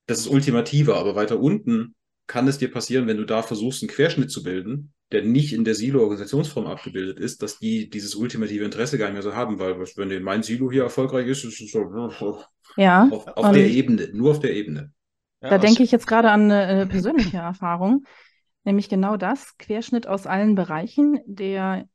Das 0.07 0.19
ist 0.19 0.29
ultimativer, 0.29 0.97
aber 0.97 1.15
weiter 1.15 1.39
unten 1.39 1.95
kann 2.27 2.47
es 2.47 2.59
dir 2.59 2.71
passieren, 2.71 3.07
wenn 3.07 3.17
du 3.17 3.25
da 3.25 3.43
versuchst, 3.43 3.83
einen 3.83 3.91
Querschnitt 3.91 4.31
zu 4.31 4.43
bilden, 4.43 4.93
der 5.13 5.23
nicht 5.23 5.53
in 5.53 5.65
der 5.65 5.75
Silo-Organisationsform 5.75 6.67
abgebildet 6.67 7.19
ist, 7.19 7.43
dass 7.43 7.59
die 7.59 7.89
dieses 7.89 8.15
ultimative 8.15 8.65
Interesse 8.65 8.99
gar 8.99 9.07
nicht 9.07 9.15
mehr 9.15 9.23
so 9.23 9.35
haben, 9.35 9.59
weil 9.59 9.79
wenn 9.79 10.23
mein 10.23 10.43
Silo 10.43 10.71
hier 10.71 10.83
erfolgreich 10.83 11.27
ist, 11.27 11.45
ist 11.45 11.61
es 11.61 11.73
so 11.73 12.45
ja, 12.77 13.09
auf, 13.11 13.27
auf 13.27 13.53
der 13.53 13.67
Ebene, 13.67 14.11
nur 14.13 14.33
auf 14.33 14.41
der 14.41 14.55
Ebene. 14.55 14.93
Ja, 15.41 15.51
da 15.51 15.59
denke 15.59 15.83
ich 15.83 15.93
jetzt 15.93 16.07
gerade 16.07 16.31
an 16.31 16.51
eine 16.51 16.83
äh, 16.83 16.87
persönliche 16.87 17.39
Erfahrung, 17.39 18.05
nämlich 18.65 18.89
genau 18.89 19.17
das, 19.17 19.57
Querschnitt 19.59 20.07
aus 20.07 20.27
allen 20.27 20.55
Bereichen, 20.55 21.21
der 21.27 21.87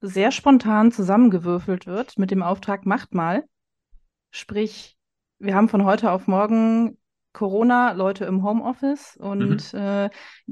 sehr 0.00 0.30
spontan 0.30 0.92
zusammengewürfelt 0.92 1.86
wird 1.86 2.18
mit 2.18 2.30
dem 2.30 2.42
Auftrag, 2.42 2.86
macht 2.86 3.14
mal. 3.14 3.44
Sprich, 4.30 4.96
wir 5.38 5.54
haben 5.54 5.68
von 5.68 5.84
heute 5.84 6.10
auf 6.10 6.26
morgen 6.26 6.98
Corona, 7.32 7.92
Leute 7.92 8.24
im 8.24 8.42
Homeoffice 8.42 9.16
und 9.16 9.72
mhm. 9.72 9.78
äh, 9.78 10.10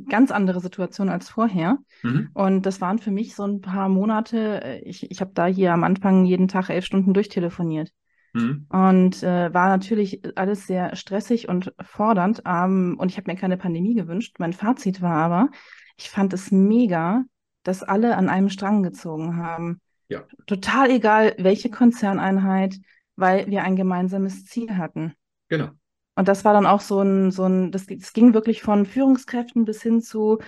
ganz 0.09 0.31
andere 0.31 0.61
Situation 0.61 1.09
als 1.09 1.29
vorher. 1.29 1.79
Mhm. 2.03 2.31
Und 2.35 2.67
das 2.67 2.81
waren 2.81 2.99
für 2.99 3.11
mich 3.11 3.35
so 3.35 3.45
ein 3.45 3.61
paar 3.61 3.89
Monate. 3.89 4.63
Äh, 4.63 4.79
ich, 4.81 5.11
ich 5.11 5.21
habe 5.21 5.33
da 5.35 5.47
hier 5.47 5.73
am 5.73 5.83
Anfang 5.83 6.25
jeden 6.25 6.49
Tag 6.49 6.71
elf 6.71 6.85
Stunden 6.85 7.15
durchtelefoniert. 7.15 7.91
Mhm. 8.33 8.67
Und 8.69 9.23
äh, 9.23 9.53
war 9.53 9.69
natürlich 9.69 10.21
alles 10.37 10.67
sehr 10.67 10.97
stressig 10.97 11.49
und 11.49 11.73
fordernd. 11.81 12.43
Ähm, 12.47 12.97
und 12.99 13.11
ich 13.11 13.17
habe 13.17 13.31
mir 13.31 13.39
keine 13.39 13.57
Pandemie 13.57 13.95
gewünscht. 13.95 14.37
Mein 14.39 14.53
Fazit 14.53 15.01
war 15.01 15.17
aber, 15.17 15.49
ich 15.97 16.11
fand 16.11 16.33
es 16.33 16.51
mega, 16.51 17.25
dass 17.63 17.83
alle 17.83 18.17
an 18.17 18.29
einem 18.29 18.49
Strang 18.49 18.83
gezogen 18.83 19.37
haben. 19.37 19.81
Ja. 20.09 20.25
Total 20.47 20.91
egal, 20.91 21.35
welche 21.39 21.71
Konzerneinheit, 21.71 22.77
weil 23.17 23.47
wir 23.49 23.63
ein 23.63 23.77
gemeinsames 23.77 24.45
Ziel 24.45 24.77
hatten. 24.77 25.15
Genau. 25.49 25.71
Und 26.15 26.29
das 26.29 26.45
war 26.45 26.53
dann 26.53 26.67
auch 26.67 26.81
so 26.81 27.01
ein, 27.01 27.31
so 27.31 27.45
ein, 27.45 27.71
das, 27.71 27.87
das 27.87 28.13
ging 28.13 28.35
wirklich 28.35 28.63
von 28.63 28.87
Führungskräften 28.87 29.65
bis 29.65 29.83
hin 29.83 30.01
zu 30.01 30.39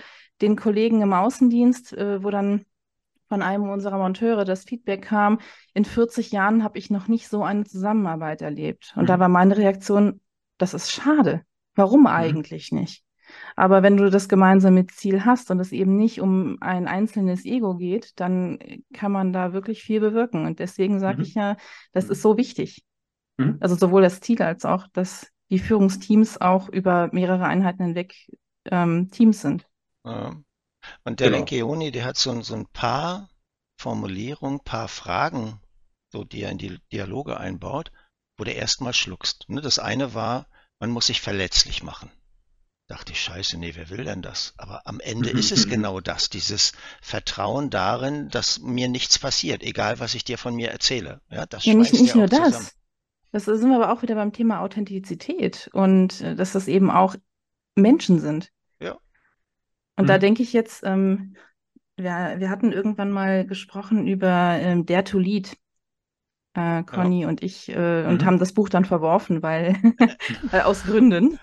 den 0.41 0.55
Kollegen 0.55 1.01
im 1.01 1.13
Außendienst, 1.13 1.93
äh, 1.93 2.23
wo 2.23 2.29
dann 2.29 2.65
von 3.31 3.41
einem 3.41 3.69
unserer 3.69 3.97
Monteure 3.97 4.43
das 4.43 4.65
Feedback 4.65 5.03
kam, 5.03 5.39
in 5.73 5.85
40 5.85 6.33
Jahren 6.33 6.65
habe 6.65 6.77
ich 6.77 6.89
noch 6.89 7.07
nicht 7.07 7.29
so 7.29 7.43
eine 7.43 7.63
Zusammenarbeit 7.63 8.41
erlebt. 8.41 8.91
Und 8.97 9.03
mhm. 9.03 9.07
da 9.07 9.19
war 9.19 9.29
meine 9.29 9.55
Reaktion, 9.55 10.19
das 10.57 10.73
ist 10.73 10.91
schade. 10.91 11.43
Warum 11.73 12.01
mhm. 12.01 12.07
eigentlich 12.07 12.73
nicht? 12.73 13.05
Aber 13.55 13.83
wenn 13.83 13.95
du 13.95 14.09
das 14.09 14.27
gemeinsame 14.27 14.85
Ziel 14.87 15.23
hast 15.23 15.49
und 15.49 15.61
es 15.61 15.71
eben 15.71 15.95
nicht 15.95 16.19
um 16.19 16.57
ein 16.59 16.89
einzelnes 16.89 17.45
Ego 17.45 17.77
geht, 17.77 18.19
dann 18.19 18.59
kann 18.91 19.13
man 19.13 19.31
da 19.31 19.53
wirklich 19.53 19.81
viel 19.81 20.01
bewirken. 20.01 20.45
Und 20.45 20.59
deswegen 20.59 20.99
sage 20.99 21.19
mhm. 21.19 21.23
ich 21.23 21.33
ja, 21.33 21.55
das 21.93 22.09
ist 22.09 22.21
so 22.21 22.35
wichtig. 22.35 22.83
Mhm. 23.37 23.59
Also 23.61 23.75
sowohl 23.75 24.01
das 24.01 24.19
Ziel 24.19 24.41
als 24.41 24.65
auch, 24.65 24.87
dass 24.91 25.31
die 25.49 25.59
Führungsteams 25.59 26.41
auch 26.41 26.67
über 26.67 27.07
mehrere 27.13 27.45
Einheiten 27.45 27.85
hinweg 27.85 28.13
ähm, 28.65 29.09
Teams 29.09 29.39
sind. 29.41 29.65
Ja. 30.03 30.35
Und 31.03 31.19
der 31.19 31.27
genau. 31.27 31.37
Lenkeoni, 31.39 31.91
der 31.91 32.05
hat 32.05 32.17
so, 32.17 32.41
so 32.41 32.55
ein 32.55 32.67
paar 32.67 33.29
Formulierungen, 33.77 34.59
paar 34.59 34.87
Fragen, 34.87 35.59
so 36.11 36.23
die 36.23 36.41
er 36.41 36.51
in 36.51 36.57
die 36.57 36.79
Dialoge 36.91 37.37
einbaut, 37.37 37.91
wo 38.37 38.43
du 38.43 38.51
erstmal 38.51 38.93
schluckst. 38.93 39.45
Ne? 39.49 39.61
Das 39.61 39.79
eine 39.79 40.13
war, 40.13 40.47
Man 40.79 40.89
muss 40.89 41.05
sich 41.05 41.21
verletzlich 41.21 41.83
machen. 41.83 42.09
Dachte 42.87 43.13
ich, 43.13 43.21
scheiße, 43.21 43.57
nee, 43.57 43.73
wer 43.75 43.89
will 43.89 44.03
denn 44.03 44.21
das? 44.23 44.53
Aber 44.57 44.85
am 44.85 44.99
Ende 44.99 45.29
ist 45.29 45.51
es 45.51 45.69
genau 45.69 46.01
das, 46.01 46.29
dieses 46.29 46.73
Vertrauen 47.01 47.69
darin, 47.69 48.29
dass 48.29 48.59
mir 48.59 48.89
nichts 48.89 49.19
passiert, 49.19 49.63
egal 49.63 49.99
was 49.99 50.15
ich 50.15 50.25
dir 50.25 50.37
von 50.37 50.55
mir 50.55 50.71
erzähle. 50.71 51.21
Ja, 51.29 51.45
das 51.45 51.63
ja 51.63 51.75
nicht, 51.75 51.93
nicht 51.93 52.15
nur 52.15 52.27
das. 52.27 52.47
Zusammen. 52.47 52.67
Das 53.31 53.45
sind 53.45 53.69
wir 53.69 53.75
aber 53.75 53.93
auch 53.93 54.01
wieder 54.01 54.15
beim 54.15 54.33
Thema 54.33 54.59
Authentizität 54.59 55.69
und 55.71 56.19
äh, 56.19 56.35
dass 56.35 56.51
das 56.51 56.67
eben 56.67 56.91
auch 56.91 57.15
Menschen 57.75 58.19
sind. 58.19 58.51
Und 59.95 60.05
mhm. 60.05 60.07
da 60.07 60.17
denke 60.17 60.43
ich 60.43 60.53
jetzt, 60.53 60.83
ähm, 60.83 61.35
wir, 61.97 62.35
wir 62.37 62.49
hatten 62.49 62.71
irgendwann 62.71 63.11
mal 63.11 63.45
gesprochen 63.45 64.07
über 64.07 64.57
ähm, 64.59 64.85
Dare 64.85 65.03
to 65.03 65.19
Lead, 65.19 65.57
äh, 66.53 66.83
Conny 66.83 67.21
ja. 67.21 67.27
und 67.29 67.43
ich, 67.43 67.69
äh, 67.69 68.05
und 68.05 68.21
mhm. 68.21 68.25
haben 68.25 68.39
das 68.39 68.53
Buch 68.53 68.69
dann 68.69 68.85
verworfen, 68.85 69.41
weil 69.41 69.75
äh, 70.51 70.61
aus 70.61 70.83
Gründen. 70.83 71.37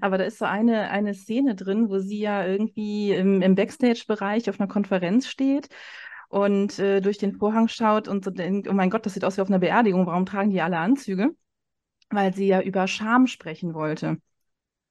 Aber 0.00 0.18
da 0.18 0.24
ist 0.24 0.38
so 0.38 0.44
eine, 0.44 0.90
eine 0.90 1.14
Szene 1.14 1.54
drin, 1.54 1.88
wo 1.88 1.98
sie 1.98 2.20
ja 2.20 2.46
irgendwie 2.46 3.12
im, 3.12 3.42
im 3.42 3.54
Backstage-Bereich 3.54 4.50
auf 4.50 4.60
einer 4.60 4.68
Konferenz 4.68 5.28
steht 5.28 5.68
und 6.28 6.78
äh, 6.78 7.00
durch 7.00 7.18
den 7.18 7.36
Vorhang 7.36 7.68
schaut 7.68 8.08
und 8.08 8.24
so 8.24 8.30
denkt, 8.30 8.68
oh 8.68 8.72
mein 8.72 8.90
Gott, 8.90 9.06
das 9.06 9.14
sieht 9.14 9.24
aus 9.24 9.36
wie 9.36 9.42
auf 9.42 9.48
einer 9.48 9.60
Beerdigung, 9.60 10.06
warum 10.06 10.26
tragen 10.26 10.50
die 10.50 10.60
alle 10.60 10.78
Anzüge? 10.78 11.30
Weil 12.10 12.34
sie 12.34 12.46
ja 12.46 12.60
über 12.60 12.86
Scham 12.86 13.26
sprechen 13.26 13.72
wollte. 13.72 14.18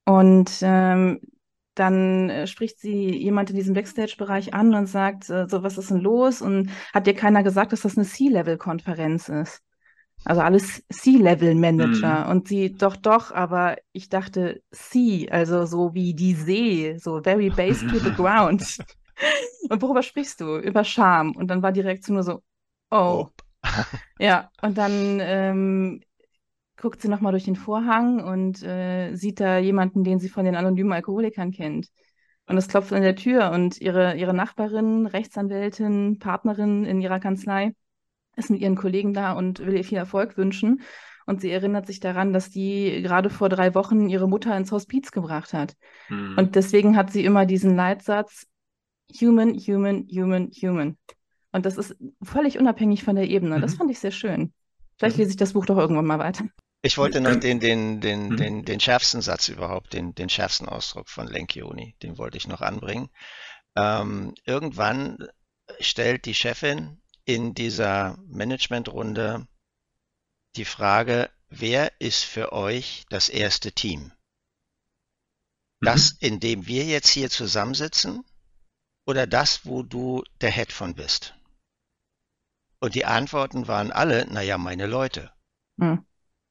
Und 0.06 0.52
ähm, 0.62 1.20
dann 1.76 2.30
äh, 2.30 2.48
spricht 2.48 2.80
sie 2.80 3.16
jemand 3.18 3.50
in 3.50 3.56
diesem 3.56 3.74
Backstage-Bereich 3.74 4.54
an 4.54 4.74
und 4.74 4.88
sagt, 4.88 5.30
äh, 5.30 5.48
so, 5.48 5.64
was 5.64 5.78
ist 5.78 5.90
denn 5.90 6.00
los? 6.00 6.42
Und 6.42 6.70
hat 6.94 7.08
dir 7.08 7.16
keiner 7.16 7.44
gesagt, 7.44 7.72
dass 7.74 7.82
das 7.82 7.98
eine 7.98 8.06
C-Level-Konferenz 8.06 9.30
ist? 9.30 9.62
Also 10.26 10.42
alles 10.42 10.84
C-Level-Manager. 10.90 12.26
Mhm. 12.26 12.32
Und 12.32 12.48
sie, 12.48 12.74
doch, 12.74 12.96
doch, 12.96 13.32
aber 13.32 13.78
ich 13.92 14.10
dachte 14.10 14.62
C, 14.72 15.28
also 15.30 15.66
so 15.66 15.94
wie 15.94 16.14
die 16.14 16.34
See, 16.34 16.98
so 16.98 17.22
very 17.22 17.50
base 17.50 17.86
to 17.88 17.98
the 18.00 18.12
ground. 18.16 18.78
und 19.70 19.82
worüber 19.82 20.04
sprichst 20.04 20.40
du? 20.42 20.58
Über 20.58 20.84
Scham. 20.84 21.36
Und 21.36 21.48
dann 21.48 21.62
war 21.62 21.72
die 21.72 21.82
Reaktion 21.82 22.16
nur 22.16 22.24
so, 22.24 22.44
oh. 22.92 23.28
oh. 23.28 23.30
ja, 24.20 24.50
und 24.62 24.78
dann 24.78 25.20
ähm, 25.22 26.02
guckt 26.84 27.02
sie 27.02 27.08
nochmal 27.08 27.32
durch 27.32 27.46
den 27.46 27.56
Vorhang 27.56 28.22
und 28.22 28.62
äh, 28.62 29.16
sieht 29.16 29.40
da 29.40 29.58
jemanden, 29.58 30.04
den 30.04 30.20
sie 30.20 30.28
von 30.28 30.44
den 30.44 30.58
anonymen 30.58 30.92
Alkoholikern 30.92 31.52
kennt. 31.52 31.88
Und 32.46 32.58
es 32.58 32.68
klopft 32.68 32.92
an 32.92 33.02
der 33.02 33.16
Tür 33.16 33.52
und 33.52 33.80
ihre, 33.80 34.18
ihre 34.18 34.34
Nachbarin, 34.34 35.08
Rechtsanwältin, 35.08 36.20
Partnerin 36.20 36.84
in 36.84 37.00
ihrer 37.00 37.22
Kanzlei 37.22 37.74
ist 38.36 38.50
mit 38.50 38.60
ihren 38.60 38.76
Kollegen 38.76 39.14
da 39.14 39.32
und 39.32 39.60
will 39.60 39.78
ihr 39.78 39.86
viel 39.86 39.98
Erfolg 39.98 40.36
wünschen. 40.36 40.82
Und 41.26 41.40
sie 41.40 41.52
erinnert 41.52 41.88
sich 41.88 42.02
daran, 42.02 42.34
dass 42.34 42.50
die 42.50 43.02
gerade 43.02 43.30
vor 43.30 43.48
drei 43.48 43.74
Wochen 43.76 44.10
ihre 44.10 44.28
Mutter 44.28 44.56
ins 44.58 44.74
Hospiz 44.74 45.12
gebracht 45.12 45.54
hat. 45.54 45.78
Mhm. 46.10 46.36
Und 46.38 46.56
deswegen 46.56 46.98
hat 46.98 47.14
sie 47.14 47.24
immer 47.24 47.46
diesen 47.46 47.78
Leitsatz, 47.78 48.46
human, 49.22 49.54
human, 49.58 50.06
human, 50.12 50.52
human. 50.62 50.98
Und 51.54 51.66
das 51.66 51.78
ist 51.78 51.96
völlig 52.22 52.60
unabhängig 52.60 53.06
von 53.06 53.16
der 53.16 53.30
Ebene. 53.30 53.62
Das 53.62 53.76
mhm. 53.76 53.78
fand 53.78 53.92
ich 53.92 54.00
sehr 54.00 54.12
schön. 54.12 54.52
Vielleicht 54.98 55.16
lese 55.16 55.32
ich 55.32 55.38
das 55.38 55.54
Buch 55.54 55.66
doch 55.66 55.78
irgendwann 55.78 56.06
mal 56.06 56.20
weiter. 56.20 56.44
Ich 56.86 56.98
wollte 56.98 57.22
noch 57.22 57.38
den, 57.38 57.62
den, 57.62 58.02
den, 58.02 58.28
mhm. 58.28 58.38
den, 58.38 58.66
den 58.66 58.80
schärfsten 58.82 59.22
Satz 59.22 59.48
überhaupt, 59.48 59.94
den, 59.94 60.14
den 60.16 60.28
schärfsten 60.28 60.68
Ausdruck 60.68 61.08
von 61.08 61.28
Lenkioni, 61.28 61.96
den 62.04 62.18
wollte 62.18 62.36
ich 62.36 62.46
noch 62.46 62.60
anbringen. 62.60 63.10
Ähm, 63.78 64.36
irgendwann 64.44 65.18
stellt 65.80 66.26
die 66.26 66.36
Chefin 66.36 67.02
in 67.24 67.54
dieser 67.54 68.18
Managementrunde 68.28 69.48
die 70.58 70.66
Frage, 70.66 71.32
wer 71.48 71.90
ist 72.02 72.26
für 72.26 72.52
euch 72.52 73.06
das 73.10 73.30
erste 73.30 73.72
Team? 73.72 74.12
Das, 75.80 76.14
mhm. 76.14 76.18
in 76.20 76.40
dem 76.42 76.68
wir 76.68 76.84
jetzt 76.84 77.10
hier 77.10 77.30
zusammensitzen 77.30 78.26
oder 79.06 79.26
das, 79.26 79.66
wo 79.66 79.84
du 79.84 80.22
der 80.42 80.52
Head 80.52 80.74
von 80.74 80.96
bist? 80.96 81.34
Und 82.82 82.94
die 82.94 83.06
Antworten 83.06 83.70
waren 83.70 83.94
alle, 83.94 84.28
naja, 84.30 84.58
meine 84.58 84.86
Leute. 84.86 85.32
Mhm. 85.78 86.06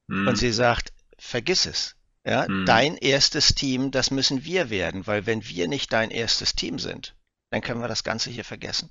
Mhm. 0.09 0.29
Und 0.29 0.37
sie 0.37 0.53
sagt, 0.53 0.93
vergiss 1.19 1.67
es. 1.67 1.97
Ja, 2.25 2.47
mhm. 2.49 2.67
dein 2.67 2.97
erstes 2.97 3.55
Team, 3.55 3.91
das 3.91 4.13
müssen 4.13 4.45
wir 4.45 4.71
werden, 4.71 5.07
weil 5.09 5.27
wenn 5.27 5.45
wir 5.45 5.67
nicht 5.67 5.93
dein 5.93 6.11
erstes 6.11 6.55
Team 6.55 6.79
sind, 6.79 7.17
dann 7.51 7.63
können 7.63 7.81
wir 7.81 7.89
das 7.89 8.05
Ganze 8.05 8.31
hier 8.31 8.45
vergessen. 8.45 8.91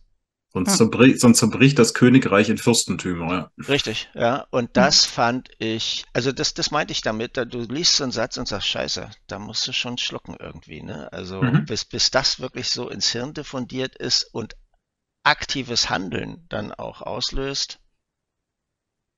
Sonst, 0.54 0.76
zerbricht, 0.76 1.22
sonst 1.22 1.38
zerbricht 1.38 1.80
das 1.80 1.94
Königreich 1.94 2.50
in 2.50 2.58
Fürstentümer, 2.58 3.32
ja. 3.32 3.52
Richtig, 3.70 4.10
ja. 4.14 4.48
Und 4.52 4.76
das 4.76 5.06
fand 5.06 5.50
ich, 5.60 6.04
also 6.12 6.34
das, 6.34 6.54
das 6.54 6.72
meinte 6.72 6.92
ich 6.92 7.02
damit, 7.02 7.38
da, 7.38 7.46
du 7.46 7.62
liest 7.62 7.96
so 7.96 8.04
einen 8.04 8.12
Satz 8.12 8.36
und 8.36 8.50
sagst, 8.50 8.68
scheiße, 8.68 9.10
da 9.28 9.40
musst 9.40 9.66
du 9.66 9.72
schon 9.72 9.98
schlucken 9.98 10.36
irgendwie, 10.38 10.84
ne? 10.84 11.12
Also 11.14 11.42
mhm. 11.42 11.64
bis, 11.64 11.86
bis 11.86 12.12
das 12.12 12.42
wirklich 12.42 12.68
so 12.68 12.90
ins 12.90 13.10
Hirn 13.14 13.34
diffundiert 13.34 13.96
ist 13.96 14.24
und 14.34 14.58
aktives 15.24 15.90
Handeln 15.90 16.46
dann 16.50 16.74
auch 16.74 17.02
auslöst. 17.02 17.80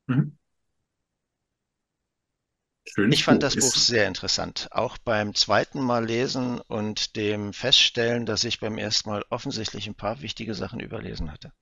Mhm. 0.05 0.37
Schönes 2.85 3.19
ich 3.19 3.23
fand 3.23 3.39
Buch. 3.39 3.47
das 3.47 3.55
Buch 3.55 3.75
sehr 3.75 4.07
interessant. 4.07 4.67
Auch 4.71 4.97
beim 4.97 5.33
zweiten 5.35 5.81
Mal 5.81 6.05
lesen 6.05 6.59
und 6.59 7.15
dem 7.15 7.53
Feststellen, 7.53 8.25
dass 8.25 8.43
ich 8.43 8.59
beim 8.59 8.77
ersten 8.77 9.09
Mal 9.09 9.23
offensichtlich 9.29 9.87
ein 9.87 9.95
paar 9.95 10.21
wichtige 10.21 10.53
Sachen 10.53 10.79
überlesen 10.79 11.31
hatte. 11.31 11.53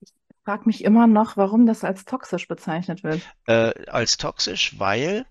Ich 0.00 0.12
frage 0.44 0.64
mich 0.66 0.84
immer 0.84 1.06
noch, 1.06 1.36
warum 1.36 1.66
das 1.66 1.84
als 1.84 2.04
toxisch 2.04 2.48
bezeichnet 2.48 3.02
wird. 3.02 3.22
Äh, 3.46 3.86
als 3.86 4.18
toxisch, 4.18 4.78
weil 4.78 5.26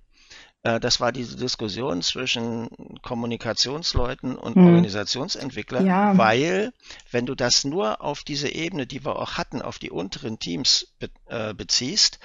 äh, 0.64 0.80
das 0.80 1.00
war 1.00 1.12
diese 1.12 1.38
Diskussion 1.38 2.02
zwischen 2.02 2.70
Kommunikationsleuten 3.02 4.36
und 4.36 4.56
hm. 4.56 4.66
Organisationsentwicklern, 4.66 5.86
ja. 5.86 6.18
weil 6.18 6.74
wenn 7.12 7.26
du 7.26 7.36
das 7.36 7.64
nur 7.64 8.02
auf 8.02 8.24
diese 8.24 8.50
Ebene, 8.50 8.88
die 8.88 9.06
wir 9.06 9.18
auch 9.18 9.38
hatten, 9.38 9.62
auf 9.62 9.80
die 9.80 9.92
unteren 9.92 10.40
Teams 10.40 10.94
be 11.00 11.10
äh, 11.28 11.54
beziehst, 11.54 12.20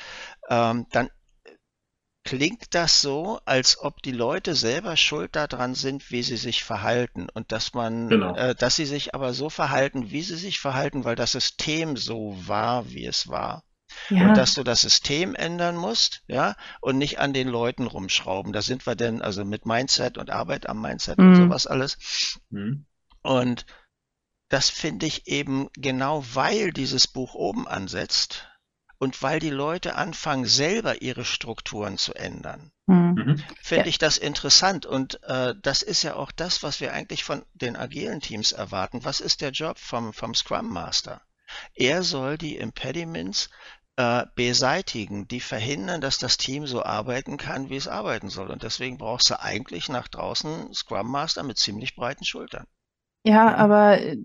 ähm, 0.49 0.87
dann 0.91 1.11
klingt 2.25 2.75
das 2.75 3.03
so, 3.03 3.41
als 3.45 3.79
ob 3.81 4.03
die 4.03 4.13
Leute 4.13 4.55
selber 4.55 4.97
schuld 4.97 5.35
daran 5.35 5.75
sind, 5.75 6.11
wie 6.11 6.23
sie 6.23 6.37
sich 6.37 6.65
verhalten 6.65 7.29
und 7.33 7.53
dass 7.53 7.75
man, 7.75 8.09
genau. 8.09 8.35
äh, 8.37 8.55
dass 8.55 8.77
sie 8.77 8.87
sich 8.87 9.15
aber 9.15 9.35
so 9.35 9.51
verhalten, 9.51 10.11
wie 10.11 10.23
sie 10.23 10.37
sich 10.37 10.61
verhalten, 10.61 11.05
weil 11.05 11.17
das 11.17 11.33
System 11.33 11.97
so 11.97 12.37
war, 12.47 12.91
wie 12.91 13.07
es 13.07 13.29
war. 13.29 13.65
Ja. 14.09 14.29
Und 14.29 14.37
dass 14.37 14.55
du 14.55 14.63
das 14.63 14.81
System 14.81 15.35
ändern 15.35 15.77
musst, 15.77 16.23
ja, 16.27 16.57
und 16.81 16.97
nicht 16.97 17.19
an 17.19 17.33
den 17.33 17.49
Leuten 17.49 17.87
rumschrauben. 17.87 18.53
Da 18.53 18.63
sind 18.63 18.87
wir 18.87 18.95
denn, 18.95 19.21
also 19.21 19.45
mit 19.45 19.67
Mindset 19.67 20.17
und 20.17 20.31
Arbeit 20.31 20.69
am 20.69 20.81
Mindset 20.81 21.19
mhm. 21.19 21.29
und 21.29 21.37
sowas 21.37 21.67
alles. 21.67 22.39
Mhm. 22.51 22.87
Und 23.23 23.67
das 24.49 24.71
finde 24.71 25.07
ich 25.07 25.27
eben 25.29 25.69
genau, 25.75 26.25
weil 26.33 26.73
dieses 26.73 27.07
Buch 27.07 27.35
oben 27.35 27.67
ansetzt, 27.67 28.49
und 29.03 29.21
weil 29.21 29.41
die 29.41 29.51
Leute 29.51 29.97
anfangen, 29.97 30.45
selber 30.45 31.03
ihre 31.03 31.25
Strukturen 31.25 31.99
zu 31.99 32.15
ändern, 32.15 32.71
mhm. 32.87 33.15
mhm. 33.17 33.45
finde 33.61 33.87
ja. 33.87 33.89
ich 33.89 33.99
das 33.99 34.17
interessant. 34.17 34.87
Und 34.87 35.21
äh, 35.25 35.57
das 35.61 35.83
ist 35.83 36.05
ja 36.05 36.15
auch 36.15 36.31
das, 36.31 36.63
was 36.63 36.81
wir 36.81 36.93
eigentlich 36.93 37.25
von 37.25 37.45
den 37.53 37.75
agilen 37.75 38.21
Teams 38.21 38.53
erwarten. 38.53 39.05
Was 39.05 39.19
ist 39.19 39.41
der 39.41 39.51
Job 39.51 39.81
vom, 39.81 40.13
vom 40.13 40.37
Scrum 40.37 40.73
Master? 40.73 41.21
Er 41.75 42.05
soll 42.05 42.39
die 42.39 42.57
Impediments 42.57 43.51
äh, 43.97 44.25
beseitigen, 44.37 45.27
die 45.27 45.41
verhindern, 45.41 46.01
dass 46.01 46.19
das 46.19 46.37
Team 46.37 46.69
so 46.69 46.85
arbeiten 46.85 47.39
kann, 47.39 47.71
wie 47.71 47.77
es 47.77 47.89
arbeiten 47.89 48.29
soll. 48.29 48.53
Und 48.53 48.63
deswegen 48.63 48.99
brauchst 48.99 49.29
du 49.31 49.41
eigentlich 49.41 49.89
nach 49.89 50.07
draußen 50.07 50.73
Scrum 50.73 51.11
Master 51.11 51.43
mit 51.43 51.59
ziemlich 51.59 51.97
breiten 51.97 52.25
Schultern. 52.25 52.69
Ja, 53.25 53.53
aber 53.57 54.01
äh, 54.01 54.17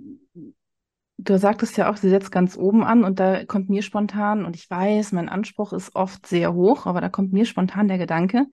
Du 1.28 1.38
sagtest 1.38 1.76
ja 1.76 1.92
auch, 1.92 1.98
sie 1.98 2.10
setzt 2.10 2.32
ganz 2.32 2.56
oben 2.56 2.86
an 2.86 3.04
und 3.04 3.20
da 3.20 3.44
kommt 3.44 3.70
mir 3.70 3.82
spontan, 3.82 4.46
und 4.46 4.56
ich 4.56 4.70
weiß, 4.70 5.12
mein 5.12 5.28
Anspruch 5.28 5.74
ist 5.74 5.94
oft 5.94 6.26
sehr 6.26 6.54
hoch, 6.54 6.86
aber 6.86 7.02
da 7.02 7.10
kommt 7.10 7.34
mir 7.34 7.46
spontan 7.46 7.90
der 7.90 7.98
Gedanke, 7.98 8.46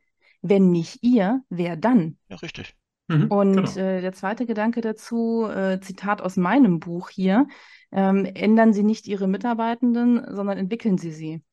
wenn 0.42 0.72
nicht 0.72 0.98
ihr, 1.04 1.40
wer 1.48 1.76
dann? 1.76 2.18
Ja, 2.28 2.36
richtig. 2.38 2.74
Mhm, 3.06 3.28
und 3.28 3.54
genau. 3.54 3.76
äh, 3.76 4.00
der 4.00 4.12
zweite 4.12 4.44
Gedanke 4.44 4.80
dazu, 4.80 5.46
äh, 5.46 5.78
Zitat 5.78 6.20
aus 6.20 6.36
meinem 6.36 6.80
Buch 6.80 7.10
hier, 7.10 7.46
ähm, 7.92 8.24
ändern 8.24 8.72
Sie 8.72 8.82
nicht 8.82 9.06
Ihre 9.06 9.28
Mitarbeitenden, 9.28 10.34
sondern 10.34 10.58
entwickeln 10.58 10.98
Sie 10.98 11.12
sie. 11.12 11.44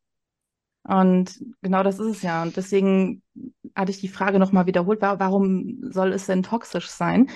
Und 0.83 1.39
genau 1.61 1.83
das 1.83 1.99
ist 1.99 2.07
es 2.07 2.21
ja. 2.23 2.41
Und 2.41 2.57
deswegen 2.57 3.21
hatte 3.75 3.91
ich 3.91 3.99
die 3.99 4.07
Frage 4.07 4.39
nochmal 4.39 4.65
wiederholt, 4.65 5.03
warum 5.03 5.81
soll 5.83 6.13
es 6.13 6.25
denn 6.25 6.41
toxisch 6.41 6.87
sein? 6.89 7.29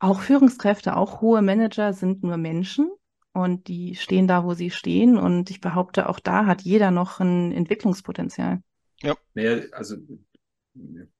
Auch 0.00 0.18
Führungskräfte, 0.18 0.96
auch 0.96 1.20
hohe 1.20 1.40
Manager 1.40 1.92
sind 1.92 2.24
nur 2.24 2.36
Menschen 2.36 2.90
und 3.32 3.68
die 3.68 3.94
stehen 3.94 4.28
da, 4.28 4.44
wo 4.44 4.54
sie 4.54 4.70
stehen. 4.70 5.18
Und 5.18 5.50
ich 5.50 5.60
behaupte, 5.60 6.08
auch 6.08 6.20
da 6.20 6.46
hat 6.46 6.62
jeder 6.62 6.90
noch 6.90 7.20
ein 7.20 7.52
Entwicklungspotenzial. 7.52 8.62
Ja. 9.02 9.16
Naja, 9.34 9.62
also 9.72 9.96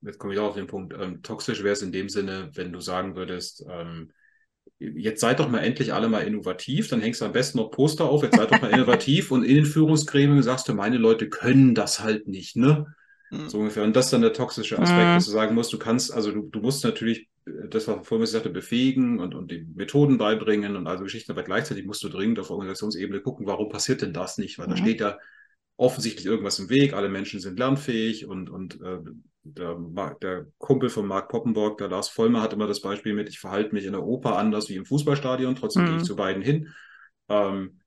jetzt 0.03 0.19
komme 0.19 0.35
ich 0.35 0.39
auch 0.39 0.49
auf 0.49 0.55
den 0.55 0.67
Punkt. 0.67 0.95
Ähm, 0.99 1.23
toxisch 1.23 1.63
wäre 1.63 1.73
es 1.73 1.83
in 1.83 1.93
dem 1.93 2.09
Sinne, 2.09 2.51
wenn 2.55 2.73
du 2.73 2.81
sagen 2.81 3.17
würdest, 3.17 3.65
ähm, 3.69 4.13
jetzt 4.79 5.21
seid 5.21 5.41
doch 5.41 5.49
mal 5.49 5.61
endlich 5.61 5.93
alle 5.93 6.09
mal 6.09 6.21
innovativ, 6.21 6.89
dann 6.89 7.01
hängst 7.01 7.21
du 7.21 7.25
am 7.25 7.33
besten 7.33 7.59
noch 7.59 7.71
Poster 7.71 8.05
auf, 8.05 8.23
jetzt 8.23 8.37
seid 8.37 8.53
doch 8.53 8.61
mal 8.61 8.71
innovativ 8.73 9.31
und 9.31 9.45
in 9.45 9.57
den 9.57 9.65
Führungsgremien 9.65 10.43
sagst 10.43 10.69
du, 10.69 10.75
meine 10.75 10.99
Leute 10.99 11.29
können 11.29 11.75
das 11.75 12.01
halt 12.01 12.29
nicht, 12.29 12.57
ne? 12.57 12.95
Mhm. 13.31 13.49
So 13.49 13.59
ungefähr. 13.59 13.85
Und 13.85 13.97
das 13.97 14.07
ist 14.07 14.13
dann 14.13 14.23
der 14.23 14.33
toxische 14.33 14.79
Aspekt, 14.79 15.09
mhm. 15.09 15.15
dass 15.15 15.27
du 15.27 15.31
sagen 15.31 15.55
musst, 15.55 15.73
du 15.73 15.79
kannst, 15.79 16.13
also 16.13 16.31
du, 16.31 16.43
du 16.43 16.61
musst 16.61 16.85
natürlich 16.85 17.29
das, 17.45 17.89
was 17.89 18.07
vorhin 18.07 18.21
gesagt 18.21 18.45
habe, 18.45 18.55
befähigen 18.55 19.19
und, 19.19 19.35
und 19.35 19.51
die 19.51 19.67
Methoden 19.75 20.19
beibringen 20.19 20.77
und 20.77 20.87
also 20.87 21.05
Geschichten, 21.05 21.33
aber 21.33 21.43
gleichzeitig 21.43 21.85
musst 21.85 22.03
du 22.03 22.09
dringend 22.09 22.39
auf 22.39 22.51
Organisationsebene 22.51 23.21
gucken, 23.21 23.47
warum 23.47 23.69
passiert 23.69 24.03
denn 24.03 24.13
das 24.13 24.39
nicht? 24.39 24.59
Weil 24.59 24.67
mhm. 24.67 24.71
da 24.71 24.77
steht 24.77 25.01
ja 25.01 25.19
offensichtlich 25.77 26.27
irgendwas 26.27 26.59
im 26.59 26.71
Weg, 26.71 26.93
alle 26.95 27.09
Menschen 27.09 27.41
sind 27.41 27.59
lernfähig 27.59 28.27
und, 28.27 28.51
und 28.51 28.81
äh, 28.81 28.99
der, 29.43 29.77
der, 30.23 30.47
Kumpel 30.59 30.89
von 30.89 31.07
Mark 31.07 31.29
Poppenborg, 31.29 31.79
der 31.79 31.89
Lars 31.89 32.09
Vollmer, 32.09 32.43
hat 32.43 32.53
immer 32.53 32.69
das 32.69 32.81
Beispiel 32.81 33.15
mit, 33.15 33.29
ich 33.29 33.41
verhalte 33.41 33.75
mich 33.75 33.85
in 33.85 33.93
der 33.93 34.05
Oper 34.05 34.39
anders 34.39 34.69
wie 34.69 34.77
im 34.77 34.87
Fußballstadion, 34.87 35.57
trotzdem 35.57 35.87
gehe 35.87 35.97
ich 35.97 36.05
zu 36.05 36.15
beiden 36.15 36.43
hin. 36.43 36.69
Ähm, 37.29 37.81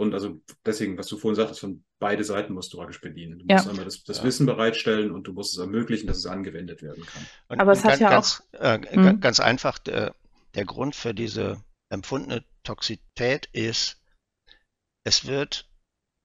und 0.00 0.14
also 0.14 0.40
deswegen, 0.64 0.96
was 0.96 1.08
du 1.08 1.18
vorhin 1.18 1.36
sagtest, 1.36 1.60
von 1.60 1.84
beide 1.98 2.24
Seiten 2.24 2.54
musst 2.54 2.72
du 2.72 2.78
praktisch 2.78 3.02
bedienen. 3.02 3.40
Du 3.40 3.44
musst 3.44 3.68
einmal 3.68 3.84
das, 3.84 4.02
das 4.02 4.18
ja. 4.18 4.24
Wissen 4.24 4.46
bereitstellen 4.46 5.10
und 5.10 5.24
du 5.24 5.34
musst 5.34 5.52
es 5.52 5.58
ermöglichen, 5.58 6.06
dass 6.06 6.16
es 6.16 6.24
angewendet 6.24 6.80
werden 6.80 7.04
kann. 7.04 7.26
Und, 7.48 7.60
Aber 7.60 7.72
es 7.72 7.84
hat 7.84 8.00
ganz, 8.00 8.42
ja 8.50 8.58
auch 8.58 8.80
äh, 8.80 8.96
mhm. 8.96 9.20
ganz 9.20 9.40
einfach 9.40 9.78
der, 9.78 10.14
der 10.54 10.64
Grund 10.64 10.96
für 10.96 11.12
diese 11.12 11.62
empfundene 11.90 12.44
Toxität 12.62 13.50
ist, 13.52 14.00
es 15.04 15.26
wird 15.26 15.69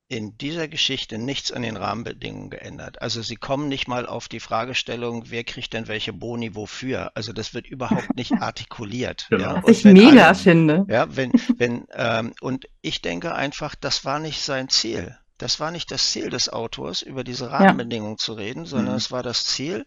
in 0.07 0.37
dieser 0.37 0.67
Geschichte 0.67 1.17
nichts 1.17 1.51
an 1.51 1.63
den 1.63 1.77
Rahmenbedingungen 1.77 2.51
geändert. 2.51 3.01
Also 3.01 3.23
sie 3.23 3.37
kommen 3.37 3.67
nicht 3.67 3.87
mal 3.87 4.05
auf 4.05 4.27
die 4.27 4.39
Fragestellung, 4.39 5.23
wer 5.27 5.43
kriegt 5.43 5.73
denn 5.73 5.87
welche 5.87 6.13
Boni 6.13 6.53
wofür. 6.53 7.11
Also 7.15 7.33
das 7.33 7.53
wird 7.55 7.65
überhaupt 7.65 8.15
nicht 8.15 8.31
artikuliert. 8.39 9.25
Genau. 9.29 9.55
Ja. 9.55 9.63
Was 9.63 9.79
ich 9.79 9.85
mega 9.85 10.27
alle, 10.27 10.35
finde. 10.35 10.85
Ja, 10.89 11.15
wenn, 11.15 11.31
wenn, 11.57 11.87
ähm, 11.93 12.33
und 12.41 12.69
ich 12.81 13.01
denke 13.01 13.33
einfach, 13.33 13.73
das 13.73 14.05
war 14.05 14.19
nicht 14.19 14.41
sein 14.41 14.69
Ziel. 14.69 15.17
Das 15.39 15.59
war 15.59 15.71
nicht 15.71 15.91
das 15.91 16.11
Ziel 16.11 16.29
des 16.29 16.49
Autors, 16.49 17.01
über 17.01 17.23
diese 17.23 17.51
Rahmenbedingungen 17.51 18.13
ja. 18.13 18.23
zu 18.23 18.33
reden, 18.33 18.65
sondern 18.65 18.93
mhm. 18.93 18.99
es 18.99 19.11
war 19.11 19.23
das 19.23 19.45
Ziel, 19.45 19.85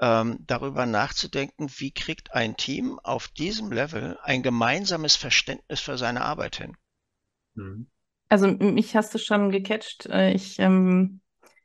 ähm, 0.00 0.38
darüber 0.46 0.84
nachzudenken, 0.84 1.70
wie 1.78 1.90
kriegt 1.90 2.34
ein 2.34 2.56
Team 2.56 3.00
auf 3.02 3.28
diesem 3.28 3.72
Level 3.72 4.18
ein 4.22 4.42
gemeinsames 4.42 5.16
Verständnis 5.16 5.80
für 5.80 5.96
seine 5.96 6.20
Arbeit 6.20 6.56
hin. 6.56 6.76
Mhm. 7.54 7.88
Also 8.28 8.48
mich 8.48 8.96
hast 8.96 9.14
du 9.14 9.18
schon 9.18 9.50
gecatcht. 9.50 10.06
Äh, 10.06 10.32
ich 10.32 10.58
ähm, 10.58 11.20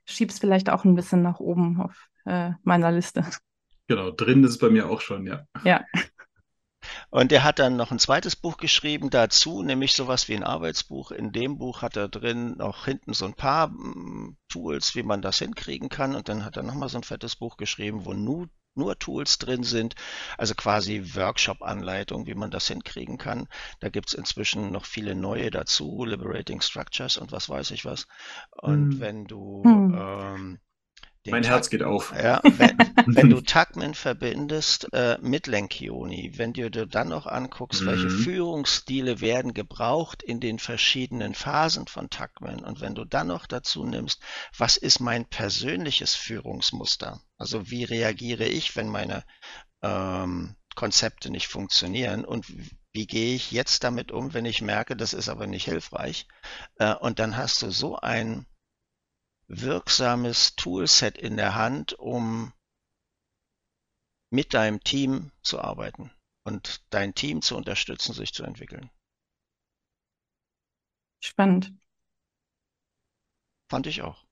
schieb's 0.05 0.39
vielleicht 0.39 0.69
auch 0.69 0.83
ein 0.83 0.95
bisschen 0.95 1.21
nach 1.21 1.39
oben 1.39 1.81
auf 1.81 2.07
äh, 2.25 2.51
meiner 2.63 2.91
Liste. 2.91 3.25
Genau, 3.87 4.11
drin 4.11 4.43
ist 4.43 4.51
es 4.51 4.57
bei 4.57 4.69
mir 4.69 4.89
auch 4.89 5.01
schon, 5.01 5.25
ja. 5.27 5.45
Ja. 5.65 5.83
Und 7.09 7.31
er 7.31 7.43
hat 7.43 7.59
dann 7.59 7.75
noch 7.75 7.91
ein 7.91 7.99
zweites 7.99 8.35
Buch 8.35 8.57
geschrieben 8.57 9.09
dazu, 9.09 9.61
nämlich 9.63 9.93
sowas 9.93 10.29
wie 10.29 10.35
ein 10.35 10.43
Arbeitsbuch. 10.43 11.11
In 11.11 11.31
dem 11.31 11.57
Buch 11.57 11.81
hat 11.81 11.97
er 11.97 12.07
drin 12.07 12.55
noch 12.57 12.85
hinten 12.85 13.13
so 13.13 13.25
ein 13.25 13.33
paar 13.33 13.71
Tools, 14.49 14.95
wie 14.95 15.03
man 15.03 15.21
das 15.21 15.39
hinkriegen 15.39 15.89
kann. 15.89 16.15
Und 16.15 16.29
dann 16.29 16.45
hat 16.45 16.57
er 16.57 16.63
nochmal 16.63 16.89
so 16.89 16.97
ein 16.97 17.03
fettes 17.03 17.35
Buch 17.35 17.57
geschrieben, 17.57 18.05
wo 18.05 18.13
nur 18.13 18.47
nur 18.75 18.97
Tools 18.97 19.37
drin 19.37 19.63
sind, 19.63 19.95
also 20.37 20.55
quasi 20.55 21.15
Workshop-Anleitung, 21.15 22.25
wie 22.27 22.35
man 22.35 22.51
das 22.51 22.67
hinkriegen 22.67 23.17
kann. 23.17 23.47
Da 23.79 23.89
gibt's 23.89 24.13
inzwischen 24.13 24.71
noch 24.71 24.85
viele 24.85 25.15
neue 25.15 25.51
dazu, 25.51 26.05
Liberating 26.05 26.61
Structures 26.61 27.17
und 27.17 27.31
was 27.31 27.49
weiß 27.49 27.71
ich 27.71 27.85
was. 27.85 28.07
Und 28.51 28.93
hm. 28.93 28.99
wenn 28.99 29.25
du 29.25 29.63
hm. 29.63 29.95
ähm, 29.97 30.59
mein 31.29 31.43
Herz 31.43 31.69
geht 31.69 31.83
auf. 31.83 32.13
Ja, 32.15 32.41
wenn, 32.43 32.77
wenn 33.05 33.29
du 33.29 33.41
Tuckman 33.41 33.93
verbindest 33.93 34.91
äh, 34.93 35.17
mit 35.21 35.45
Lenkioni, 35.45 36.33
wenn 36.37 36.53
du 36.53 36.71
dir 36.71 36.87
dann 36.87 37.09
noch 37.09 37.27
anguckst, 37.27 37.81
mhm. 37.81 37.85
welche 37.87 38.09
Führungsstile 38.09 39.21
werden 39.21 39.53
gebraucht 39.53 40.23
in 40.23 40.39
den 40.39 40.57
verschiedenen 40.57 41.35
Phasen 41.35 41.87
von 41.87 42.09
Tuckman 42.09 42.63
und 42.63 42.81
wenn 42.81 42.95
du 42.95 43.05
dann 43.05 43.27
noch 43.27 43.45
dazu 43.45 43.85
nimmst, 43.85 44.21
was 44.57 44.77
ist 44.77 44.99
mein 44.99 45.25
persönliches 45.25 46.15
Führungsmuster? 46.15 47.21
Also 47.37 47.69
wie 47.69 47.83
reagiere 47.83 48.45
ich, 48.45 48.75
wenn 48.75 48.87
meine 48.87 49.23
ähm, 49.83 50.55
Konzepte 50.75 51.29
nicht 51.29 51.47
funktionieren 51.47 52.25
und 52.25 52.47
wie 52.93 53.07
gehe 53.07 53.35
ich 53.35 53.51
jetzt 53.51 53.83
damit 53.83 54.11
um, 54.11 54.33
wenn 54.33 54.45
ich 54.45 54.61
merke, 54.61 54.95
das 54.95 55.13
ist 55.13 55.29
aber 55.29 55.47
nicht 55.47 55.65
hilfreich? 55.65 56.27
Äh, 56.77 56.95
und 56.95 57.19
dann 57.19 57.37
hast 57.37 57.61
du 57.61 57.71
so 57.71 57.97
ein 57.97 58.45
wirksames 59.53 60.55
Toolset 60.55 61.17
in 61.17 61.35
der 61.35 61.55
Hand, 61.55 61.93
um 61.93 62.53
mit 64.31 64.53
deinem 64.53 64.81
Team 64.81 65.31
zu 65.43 65.59
arbeiten 65.59 66.09
und 66.45 66.83
dein 66.89 67.13
Team 67.13 67.41
zu 67.41 67.57
unterstützen, 67.57 68.13
sich 68.13 68.33
zu 68.33 68.43
entwickeln. 68.43 68.89
Spannend. 71.19 71.73
Fand 73.69 73.87
ich 73.87 74.01
auch. 74.01 74.25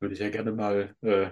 Würde 0.00 0.14
ich 0.14 0.20
ja 0.20 0.30
gerne 0.30 0.52
mal 0.52 0.94
äh, 1.02 1.30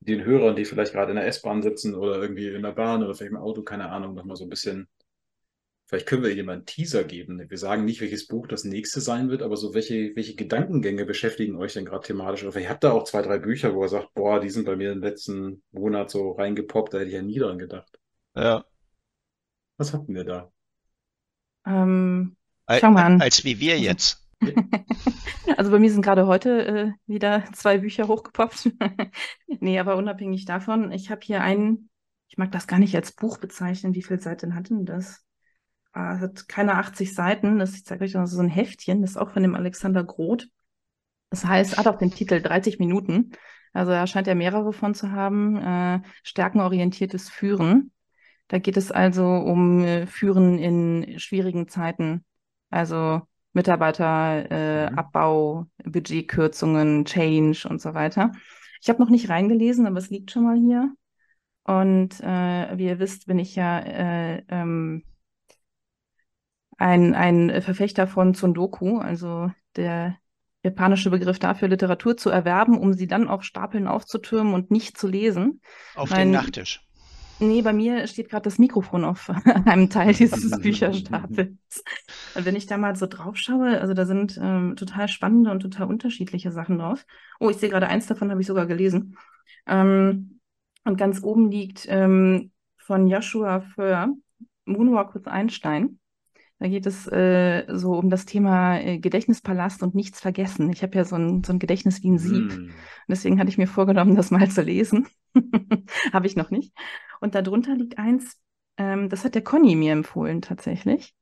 den 0.00 0.24
Hörern, 0.24 0.56
die 0.56 0.64
vielleicht 0.64 0.92
gerade 0.92 1.12
in 1.12 1.16
der 1.16 1.26
S-Bahn 1.26 1.62
sitzen 1.62 1.94
oder 1.94 2.16
irgendwie 2.20 2.48
in 2.48 2.62
der 2.62 2.72
Bahn 2.72 3.02
oder 3.02 3.14
vielleicht 3.14 3.32
im 3.32 3.38
Auto, 3.38 3.62
keine 3.62 3.90
Ahnung, 3.90 4.14
nochmal 4.14 4.36
so 4.36 4.44
ein 4.44 4.50
bisschen 4.50 4.88
Vielleicht 5.86 6.06
können 6.06 6.22
wir 6.22 6.30
einen 6.30 6.64
Teaser 6.64 7.04
geben. 7.04 7.44
Wir 7.48 7.58
sagen 7.58 7.84
nicht, 7.84 8.00
welches 8.00 8.26
Buch 8.26 8.46
das 8.46 8.64
nächste 8.64 9.00
sein 9.00 9.28
wird, 9.28 9.42
aber 9.42 9.56
so 9.56 9.74
welche, 9.74 10.16
welche 10.16 10.34
Gedankengänge 10.34 11.04
beschäftigen 11.04 11.56
euch 11.56 11.74
denn 11.74 11.84
gerade 11.84 12.06
thematisch? 12.06 12.42
Oder 12.42 12.52
vielleicht 12.52 12.70
habt 12.70 12.84
ihr 12.84 12.94
auch 12.94 13.04
zwei, 13.04 13.20
drei 13.20 13.38
Bücher, 13.38 13.74
wo 13.74 13.82
er 13.82 13.88
sagt, 13.88 14.14
boah, 14.14 14.40
die 14.40 14.48
sind 14.48 14.64
bei 14.64 14.76
mir 14.76 14.92
im 14.92 15.02
letzten 15.02 15.62
Monat 15.72 16.10
so 16.10 16.32
reingepoppt, 16.32 16.94
da 16.94 16.98
hätte 16.98 17.08
ich 17.08 17.14
ja 17.14 17.22
nie 17.22 17.38
dran 17.38 17.58
gedacht. 17.58 17.98
Ja. 18.34 18.64
Was 19.76 19.92
hatten 19.92 20.14
wir 20.14 20.24
da? 20.24 20.50
Ähm, 21.66 22.36
schau 22.70 22.90
mal 22.90 23.04
an. 23.04 23.20
Als 23.20 23.44
wie 23.44 23.60
wir 23.60 23.78
jetzt. 23.78 24.26
Also 25.56 25.70
bei 25.70 25.78
mir 25.78 25.90
sind 25.90 26.02
gerade 26.02 26.26
heute 26.26 26.66
äh, 26.66 26.92
wieder 27.06 27.44
zwei 27.52 27.78
Bücher 27.78 28.08
hochgepoppt. 28.08 28.70
nee, 29.60 29.78
aber 29.78 29.96
unabhängig 29.96 30.46
davon, 30.46 30.90
ich 30.90 31.10
habe 31.10 31.20
hier 31.22 31.42
einen, 31.42 31.90
ich 32.28 32.38
mag 32.38 32.50
das 32.52 32.66
gar 32.66 32.78
nicht 32.78 32.94
als 32.96 33.12
Buch 33.12 33.38
bezeichnen, 33.38 33.94
wie 33.94 34.02
viele 34.02 34.20
Seiten 34.20 34.54
hatten 34.54 34.84
das? 34.86 35.23
Äh, 35.94 35.98
hat 35.98 36.48
keine 36.48 36.74
80 36.74 37.14
Seiten. 37.14 37.58
Das, 37.58 37.74
ich 37.74 37.84
zeige 37.84 38.04
euch 38.04 38.14
noch 38.14 38.26
so 38.26 38.40
ein 38.40 38.48
Heftchen, 38.48 39.02
das 39.02 39.12
ist 39.12 39.16
auch 39.16 39.30
von 39.30 39.42
dem 39.42 39.54
Alexander 39.54 40.04
Groth. 40.04 40.48
Das 41.30 41.44
heißt, 41.44 41.78
hat 41.78 41.88
auch 41.88 41.98
den 41.98 42.10
Titel 42.10 42.40
30 42.40 42.78
Minuten. 42.78 43.32
Also 43.72 43.92
er 43.92 44.06
scheint 44.06 44.26
ja 44.26 44.34
mehrere 44.34 44.72
von 44.72 44.94
zu 44.94 45.10
haben. 45.10 45.56
Äh, 45.56 46.00
stärkenorientiertes 46.22 47.28
Führen. 47.28 47.92
Da 48.48 48.58
geht 48.58 48.76
es 48.76 48.92
also 48.92 49.26
um 49.26 49.84
äh, 49.84 50.06
Führen 50.06 50.58
in 50.58 51.18
schwierigen 51.18 51.68
Zeiten. 51.68 52.24
Also 52.70 53.22
Mitarbeiterabbau, 53.52 55.60
äh, 55.60 55.86
mhm. 55.86 55.92
Budgetkürzungen, 55.92 57.04
Change 57.04 57.66
und 57.68 57.80
so 57.80 57.94
weiter. 57.94 58.32
Ich 58.80 58.88
habe 58.88 59.02
noch 59.02 59.10
nicht 59.10 59.28
reingelesen, 59.28 59.86
aber 59.86 59.98
es 59.98 60.10
liegt 60.10 60.30
schon 60.30 60.44
mal 60.44 60.56
hier. 60.56 60.92
Und 61.64 62.20
äh, 62.20 62.78
wie 62.78 62.86
ihr 62.86 62.98
wisst, 62.98 63.26
bin 63.26 63.38
ich 63.38 63.56
ja 63.56 63.78
äh, 63.78 64.42
ähm, 64.48 65.02
ein, 66.78 67.14
ein 67.14 67.62
Verfechter 67.62 68.06
von 68.06 68.34
Tsundoku, 68.34 68.98
also 68.98 69.50
der 69.76 70.16
japanische 70.62 71.10
Begriff 71.10 71.38
dafür, 71.38 71.68
Literatur 71.68 72.16
zu 72.16 72.30
erwerben, 72.30 72.78
um 72.78 72.94
sie 72.94 73.06
dann 73.06 73.28
auf 73.28 73.42
Stapeln 73.44 73.86
aufzutürmen 73.86 74.54
und 74.54 74.70
nicht 74.70 74.96
zu 74.96 75.06
lesen. 75.06 75.60
Auf 75.94 76.10
mein, 76.10 76.28
den 76.28 76.30
Nachttisch. 76.32 76.80
Nee, 77.40 77.62
bei 77.62 77.72
mir 77.72 78.06
steht 78.06 78.30
gerade 78.30 78.44
das 78.44 78.58
Mikrofon 78.58 79.04
auf 79.04 79.30
einem 79.66 79.90
Teil 79.90 80.14
dieses 80.14 80.50
Bücherstapels. 80.60 81.84
Und 82.34 82.44
wenn 82.44 82.56
ich 82.56 82.66
da 82.66 82.78
mal 82.78 82.96
so 82.96 83.06
drauf 83.06 83.36
schaue, 83.36 83.80
also 83.80 83.92
da 83.92 84.06
sind 84.06 84.38
ähm, 84.40 84.76
total 84.76 85.08
spannende 85.08 85.50
und 85.50 85.60
total 85.60 85.88
unterschiedliche 85.88 86.52
Sachen 86.52 86.78
drauf. 86.78 87.04
Oh, 87.40 87.50
ich 87.50 87.56
sehe 87.56 87.68
gerade 87.68 87.88
eins 87.88 88.06
davon, 88.06 88.30
habe 88.30 88.40
ich 88.40 88.46
sogar 88.46 88.66
gelesen. 88.66 89.16
Ähm, 89.66 90.40
und 90.84 90.96
ganz 90.96 91.22
oben 91.22 91.50
liegt 91.50 91.86
ähm, 91.88 92.52
von 92.76 93.08
Joshua 93.08 93.60
Föhr 93.60 94.14
Moonwalk 94.64 95.14
with 95.14 95.26
Einstein. 95.26 95.98
Da 96.64 96.70
geht 96.70 96.86
es 96.86 97.06
äh, 97.08 97.66
so 97.68 97.92
um 97.92 98.08
das 98.08 98.24
Thema 98.24 98.78
äh, 98.78 98.98
Gedächtnispalast 98.98 99.82
und 99.82 99.94
nichts 99.94 100.18
vergessen. 100.18 100.72
Ich 100.72 100.82
habe 100.82 100.96
ja 100.96 101.04
so 101.04 101.14
ein, 101.14 101.44
so 101.44 101.52
ein 101.52 101.58
Gedächtnis 101.58 102.02
wie 102.02 102.08
ein 102.08 102.16
Sieb. 102.16 102.56
Mm. 102.56 102.70
deswegen 103.06 103.38
hatte 103.38 103.50
ich 103.50 103.58
mir 103.58 103.66
vorgenommen, 103.66 104.16
das 104.16 104.30
mal 104.30 104.48
zu 104.48 104.62
lesen. 104.62 105.06
habe 106.14 106.26
ich 106.26 106.36
noch 106.36 106.50
nicht. 106.50 106.72
Und 107.20 107.34
darunter 107.34 107.74
liegt 107.76 107.98
eins, 107.98 108.40
ähm, 108.78 109.10
das 109.10 109.26
hat 109.26 109.34
der 109.34 109.44
Conny 109.44 109.76
mir 109.76 109.92
empfohlen 109.92 110.40
tatsächlich. 110.40 111.14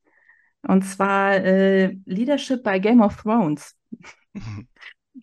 Und 0.63 0.83
zwar 0.83 1.35
äh, 1.35 1.97
Leadership 2.05 2.63
by 2.63 2.79
Game 2.79 3.01
of 3.01 3.21
Thrones. 3.21 3.75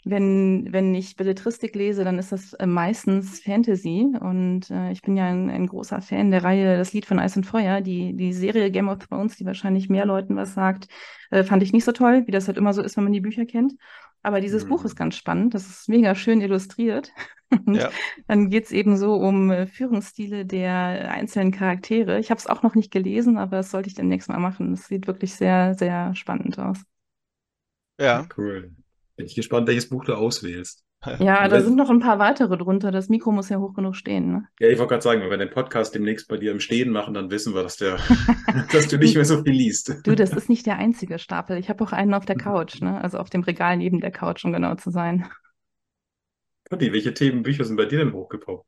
wenn, 0.04 0.72
wenn 0.72 0.94
ich 0.94 1.16
Belletristik 1.16 1.76
lese, 1.76 2.04
dann 2.04 2.20
ist 2.20 2.32
das 2.32 2.54
äh, 2.54 2.68
meistens 2.68 3.42
Fantasy. 3.42 4.08
Und 4.20 4.70
äh, 4.70 4.92
ich 4.92 5.02
bin 5.02 5.18
ja 5.18 5.26
ein, 5.26 5.50
ein, 5.50 5.68
großer 5.68 6.02
Fan 6.02 6.32
der 6.32 6.44
Reihe 6.44 6.78
Das 6.78 6.94
Lied 6.94 7.06
von 7.06 7.20
Eis 7.20 7.36
und 7.36 7.46
Feuer. 7.46 7.82
Die, 7.82 8.16
die 8.16 8.34
Serie 8.34 8.72
Game 8.72 8.88
of 8.88 9.00
Thrones, 9.00 9.38
die 9.38 9.46
wahrscheinlich 9.46 9.90
mehr 9.90 10.06
Leuten 10.06 10.36
was 10.36 10.54
sagt, 10.54 10.88
äh, 11.32 11.44
fand 11.44 11.64
ich 11.64 11.74
nicht 11.74 11.86
so 11.86 11.92
toll, 11.92 12.24
wie 12.28 12.32
das 12.32 12.48
halt 12.48 12.58
immer 12.58 12.74
so 12.74 12.84
ist, 12.84 12.98
wenn 12.98 13.04
man 13.04 13.14
die 13.14 13.22
Bücher 13.22 13.46
kennt. 13.46 13.74
Aber 14.22 14.42
dieses 14.42 14.66
mhm. 14.66 14.70
Buch 14.70 14.86
ist 14.86 14.96
ganz 14.96 15.16
spannend. 15.16 15.54
Das 15.54 15.68
ist 15.68 15.90
mega 15.90 16.14
schön 16.14 16.42
illustriert. 16.42 17.12
Und 17.66 17.76
ja. 17.76 17.90
dann 18.28 18.50
geht's 18.50 18.72
eben 18.72 18.96
so 18.96 19.16
um 19.16 19.50
äh, 19.50 19.66
Führungsstile 19.66 20.46
der 20.46 21.12
einzelnen 21.12 21.52
Charaktere. 21.52 22.20
Ich 22.20 22.30
habe 22.30 22.38
es 22.38 22.46
auch 22.46 22.62
noch 22.62 22.76
nicht 22.76 22.92
gelesen, 22.92 23.40
aber 23.40 23.58
das 23.58 23.72
sollte 23.72 23.90
ich 23.90 23.96
demnächst 23.96 24.30
mal 24.30 24.40
machen. 24.40 24.74
Es 24.74 24.88
sieht 24.88 25.08
wirklich 25.08 25.34
sehr, 25.34 25.74
sehr 25.74 26.14
spannend 26.14 26.60
aus. 26.60 26.84
Ja. 28.00 28.28
Cool. 28.38 28.72
Bin 29.20 29.26
ich 29.26 29.36
gespannt, 29.36 29.68
welches 29.68 29.90
Buch 29.90 30.06
du 30.06 30.14
auswählst. 30.14 30.86
Ja, 31.20 31.46
da 31.50 31.60
sind 31.60 31.76
noch 31.76 31.90
ein 31.90 32.00
paar 32.00 32.20
weitere 32.20 32.58
drunter. 32.58 32.90
Das 32.90 33.10
Mikro 33.10 33.34
muss 33.34 33.50
ja 33.50 33.58
hoch 33.58 33.74
genug 33.74 33.98
stehen. 33.98 34.32
Ne? 34.32 34.48
Ja, 34.62 34.70
ich 34.70 34.80
wollte 34.80 34.92
gerade 34.92 35.02
sagen, 35.02 35.20
wenn 35.20 35.30
wir 35.30 35.38
den 35.38 35.50
Podcast 35.50 35.94
demnächst 35.94 36.30
bei 36.30 36.38
dir 36.38 36.54
im 36.54 36.62
Stehen 36.62 36.90
machen, 36.90 37.14
dann 37.14 37.30
wissen 37.30 37.54
wir, 37.54 37.62
dass, 37.62 37.76
der, 37.76 37.98
dass 38.72 38.88
du 38.88 38.98
nicht 38.98 39.16
mehr 39.16 39.26
so 39.26 39.44
viel 39.44 39.52
liest. 39.52 39.94
Du, 40.06 40.16
das 40.16 40.32
ist 40.32 40.48
nicht 40.48 40.66
der 40.66 40.78
einzige 40.78 41.20
Stapel. 41.20 41.58
Ich 41.58 41.68
habe 41.68 41.84
auch 41.84 41.92
einen 41.92 42.14
auf 42.14 42.26
der 42.26 42.38
Couch, 42.38 42.80
ne? 42.80 43.02
also 43.02 43.18
auf 43.18 43.30
dem 43.30 43.44
Regal 43.44 43.76
neben 43.76 44.00
der 44.00 44.12
Couch, 44.12 44.46
um 44.46 44.54
genau 44.54 44.76
zu 44.76 44.90
sein. 44.90 45.30
Conny, 46.70 46.94
welche 46.94 47.14
Themenbücher 47.14 47.66
sind 47.66 47.76
bei 47.76 47.88
dir 47.88 48.00
denn 48.00 48.14
hochgepoppt? 48.14 48.66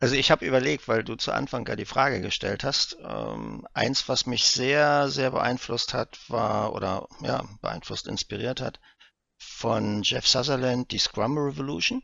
Also 0.00 0.16
ich 0.16 0.30
habe 0.30 0.44
überlegt, 0.44 0.88
weil 0.88 1.04
du 1.04 1.14
zu 1.16 1.32
Anfang 1.32 1.64
gar 1.64 1.76
die 1.76 1.84
Frage 1.84 2.20
gestellt 2.20 2.64
hast. 2.64 2.98
Ähm, 3.02 3.66
eins, 3.72 4.08
was 4.08 4.26
mich 4.26 4.44
sehr, 4.44 5.08
sehr 5.08 5.30
beeinflusst 5.30 5.94
hat, 5.94 6.18
war 6.28 6.74
oder 6.74 7.06
ja 7.22 7.44
beeinflusst, 7.62 8.08
inspiriert 8.08 8.60
hat, 8.60 8.80
von 9.54 10.02
Jeff 10.02 10.26
Sutherland, 10.26 10.90
die 10.90 10.98
Scrum 10.98 11.38
Revolution, 11.38 12.02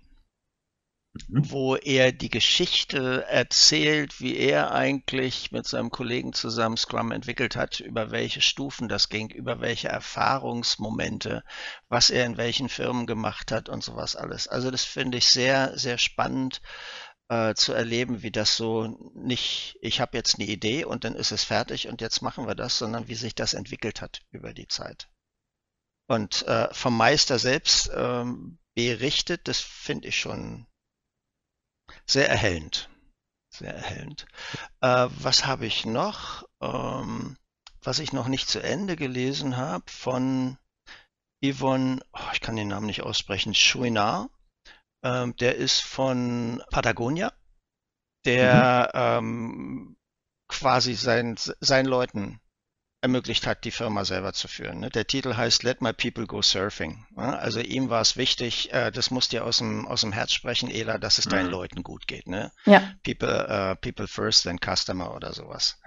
mhm. 1.29 1.51
wo 1.51 1.77
er 1.77 2.13
die 2.13 2.31
Geschichte 2.31 3.27
erzählt, 3.29 4.21
wie 4.21 4.37
er 4.37 4.71
eigentlich 4.71 5.51
mit 5.51 5.67
seinem 5.67 5.91
Kollegen 5.91 6.33
zusammen 6.33 6.77
Scrum 6.77 7.11
entwickelt 7.11 7.57
hat, 7.57 7.81
über 7.81 8.13
welche 8.13 8.41
Stufen 8.41 8.89
das 8.89 9.09
ging, 9.09 9.31
über 9.31 9.61
welche 9.61 9.89
Erfahrungsmomente, 9.89 11.43
was 11.89 12.11
er 12.11 12.25
in 12.25 12.37
welchen 12.37 12.69
Firmen 12.69 13.07
gemacht 13.07 13.51
hat 13.51 13.69
und 13.69 13.83
sowas 13.83 14.17
alles. 14.17 14.47
Also 14.47 14.71
das 14.71 14.85
finde 14.85 15.19
ich 15.19 15.29
sehr, 15.29 15.77
sehr 15.77 15.99
spannend 15.99 16.63
äh, 17.29 17.55
zu 17.55 17.73
erleben, 17.73 18.23
wie 18.23 18.31
das 18.31 18.57
so 18.57 19.13
nicht, 19.15 19.77
ich 19.83 20.01
habe 20.01 20.17
jetzt 20.17 20.39
eine 20.39 20.49
Idee 20.49 20.85
und 20.85 21.05
dann 21.05 21.17
ist 21.17 21.33
es 21.33 21.45
fertig 21.45 21.89
und 21.89 22.01
jetzt 22.01 22.23
machen 22.23 22.47
wir 22.47 22.55
das, 22.55 22.79
sondern 22.79 23.09
wie 23.09 23.17
sich 23.17 23.35
das 23.35 23.55
entwickelt 23.55 24.01
hat 24.01 24.21
über 24.31 24.55
die 24.55 24.69
Zeit. 24.69 25.09
Und 26.11 26.43
äh, 26.49 26.75
vom 26.75 26.97
Meister 26.97 27.39
selbst 27.39 27.89
ähm, 27.95 28.59
berichtet, 28.75 29.47
das 29.47 29.61
finde 29.61 30.09
ich 30.09 30.19
schon 30.19 30.67
sehr 32.05 32.29
erhellend. 32.29 32.91
Sehr 33.55 33.73
erhellend. 33.73 34.27
Äh, 34.81 35.07
was 35.09 35.47
habe 35.47 35.67
ich 35.67 35.85
noch? 35.85 36.49
Ähm, 36.61 37.37
was 37.81 38.01
ich 38.01 38.13
noch 38.13 38.27
nicht 38.27 38.49
zu 38.49 38.61
Ende 38.61 38.97
gelesen 38.97 39.57
habe 39.57 39.85
von 39.89 40.59
Yvonne, 41.45 42.01
oh, 42.13 42.31
ich 42.33 42.41
kann 42.41 42.57
den 42.57 42.67
Namen 42.67 42.87
nicht 42.87 43.03
aussprechen, 43.03 43.55
Chouinard. 43.55 44.31
Ähm, 45.05 45.37
der 45.37 45.55
ist 45.55 45.81
von 45.81 46.61
Patagonia, 46.71 47.33
der 48.25 48.91
mhm. 48.93 49.01
ähm, 49.01 49.97
quasi 50.49 50.95
sein, 50.95 51.37
seinen 51.37 51.87
Leuten 51.87 52.41
ermöglicht 53.03 53.47
hat, 53.47 53.65
die 53.65 53.71
Firma 53.71 54.05
selber 54.05 54.33
zu 54.33 54.47
führen. 54.47 54.81
Ne? 54.81 54.91
Der 54.91 55.07
Titel 55.07 55.37
heißt 55.37 55.63
Let 55.63 55.81
My 55.81 55.93
People 55.93 56.27
Go 56.27 56.43
Surfing. 56.43 57.07
Also 57.17 57.61
ihm 57.61 57.89
war 57.89 58.03
es 58.03 58.17
wichtig, 58.17 58.73
äh, 58.73 58.91
das 58.91 59.11
muss 59.11 59.29
dir 59.29 59.45
aus 59.45 59.59
dem, 59.59 59.87
aus 59.87 60.03
dem 60.03 60.13
Herz 60.13 60.33
sprechen, 60.33 60.71
Ela, 60.71 60.99
dass 60.99 61.19
es 61.19 61.25
deinen 61.25 61.47
mhm. 61.47 61.53
Leuten 61.53 61.83
gut 61.83 62.07
geht. 62.07 62.27
Ne? 62.27 62.53
Ja. 62.67 62.93
People, 63.03 63.47
uh, 63.49 63.75
people 63.77 64.07
first, 64.07 64.45
then 64.45 64.59
customer 64.59 65.15
oder 65.15 65.33
sowas. 65.33 65.79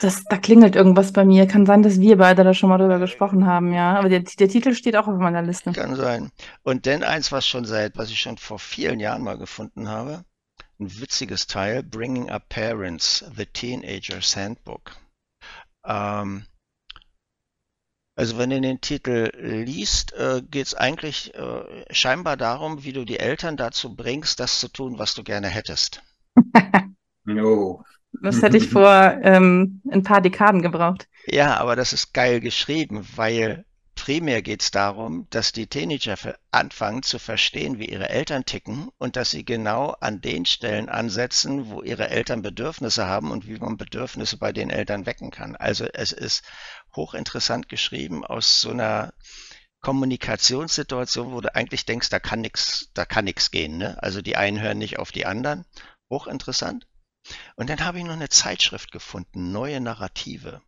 Das, 0.00 0.24
da 0.24 0.38
klingelt 0.38 0.74
irgendwas 0.74 1.12
bei 1.12 1.24
mir. 1.24 1.46
Kann 1.46 1.66
sein, 1.66 1.82
dass 1.82 2.00
wir 2.00 2.16
beide 2.16 2.44
da 2.44 2.54
schon 2.54 2.70
mal 2.70 2.78
drüber 2.78 2.98
gesprochen 2.98 3.46
haben, 3.46 3.72
ja. 3.72 3.98
Aber 3.98 4.08
der, 4.08 4.20
der 4.20 4.48
Titel 4.48 4.74
steht 4.74 4.96
auch 4.96 5.08
auf 5.08 5.18
meiner 5.18 5.42
Liste. 5.42 5.72
Kann 5.72 5.96
sein. 5.96 6.30
Und 6.62 6.86
dann 6.86 7.02
eins, 7.02 7.32
was 7.32 7.46
schon 7.46 7.64
seit, 7.66 7.96
was 7.96 8.10
ich 8.10 8.20
schon 8.20 8.38
vor 8.38 8.58
vielen 8.58 9.00
Jahren 9.00 9.22
mal 9.22 9.36
gefunden 9.36 9.88
habe. 9.88 10.24
Ein 10.80 11.00
witziges 11.00 11.46
Teil, 11.46 11.82
Bringing 11.82 12.30
Up 12.30 12.48
Parents, 12.48 13.24
The 13.36 13.44
Teenager's 13.44 14.34
Handbook. 14.36 14.96
Ähm, 15.84 16.46
also 18.14 18.38
wenn 18.38 18.50
du 18.50 18.60
den 18.60 18.80
Titel 18.80 19.30
liest, 19.38 20.12
äh, 20.12 20.42
geht 20.42 20.66
es 20.66 20.74
eigentlich 20.74 21.34
äh, 21.34 21.84
scheinbar 21.90 22.36
darum, 22.36 22.84
wie 22.84 22.92
du 22.92 23.04
die 23.04 23.18
Eltern 23.18 23.56
dazu 23.56 23.94
bringst, 23.94 24.40
das 24.40 24.60
zu 24.60 24.68
tun, 24.68 24.98
was 24.98 25.14
du 25.14 25.22
gerne 25.22 25.48
hättest. 25.48 26.02
no. 27.24 27.84
Das 28.20 28.42
hätte 28.42 28.58
ich 28.58 28.68
vor 28.68 29.18
ähm, 29.22 29.80
ein 29.90 30.02
paar 30.02 30.20
Dekaden 30.20 30.60
gebraucht. 30.60 31.08
Ja, 31.26 31.56
aber 31.56 31.76
das 31.76 31.94
ist 31.94 32.12
geil 32.12 32.40
geschrieben, 32.40 33.06
weil 33.16 33.64
primär 34.02 34.42
geht 34.42 34.62
es 34.62 34.72
darum, 34.72 35.28
dass 35.30 35.52
die 35.52 35.68
Teenager 35.68 36.16
anfangen 36.50 37.04
zu 37.04 37.20
verstehen, 37.20 37.78
wie 37.78 37.88
ihre 37.88 38.08
Eltern 38.08 38.44
ticken 38.44 38.90
und 38.98 39.14
dass 39.14 39.30
sie 39.30 39.44
genau 39.44 39.90
an 40.00 40.20
den 40.20 40.44
Stellen 40.44 40.88
ansetzen, 40.88 41.70
wo 41.70 41.82
ihre 41.82 42.10
Eltern 42.10 42.42
Bedürfnisse 42.42 43.06
haben 43.06 43.30
und 43.30 43.46
wie 43.46 43.60
man 43.60 43.76
Bedürfnisse 43.76 44.38
bei 44.38 44.52
den 44.52 44.70
Eltern 44.70 45.06
wecken 45.06 45.30
kann. 45.30 45.54
Also 45.54 45.84
es 45.84 46.10
ist 46.10 46.42
hochinteressant 46.96 47.68
geschrieben 47.68 48.26
aus 48.26 48.60
so 48.60 48.70
einer 48.70 49.14
Kommunikationssituation, 49.82 51.30
wo 51.30 51.40
du 51.40 51.54
eigentlich 51.54 51.86
denkst, 51.86 52.08
da 52.08 52.18
kann 52.18 52.40
nichts, 52.40 52.90
da 52.94 53.04
kann 53.04 53.24
nichts 53.24 53.52
gehen. 53.52 53.78
Ne? 53.78 54.02
Also 54.02 54.20
die 54.20 54.36
einen 54.36 54.60
hören 54.60 54.78
nicht 54.78 54.98
auf 54.98 55.12
die 55.12 55.26
anderen. 55.26 55.64
Hochinteressant. 56.10 56.88
Und 57.54 57.70
dann 57.70 57.84
habe 57.84 57.98
ich 57.98 58.04
noch 58.04 58.14
eine 58.14 58.30
Zeitschrift 58.30 58.90
gefunden, 58.90 59.52
Neue 59.52 59.80
Narrative. 59.80 60.60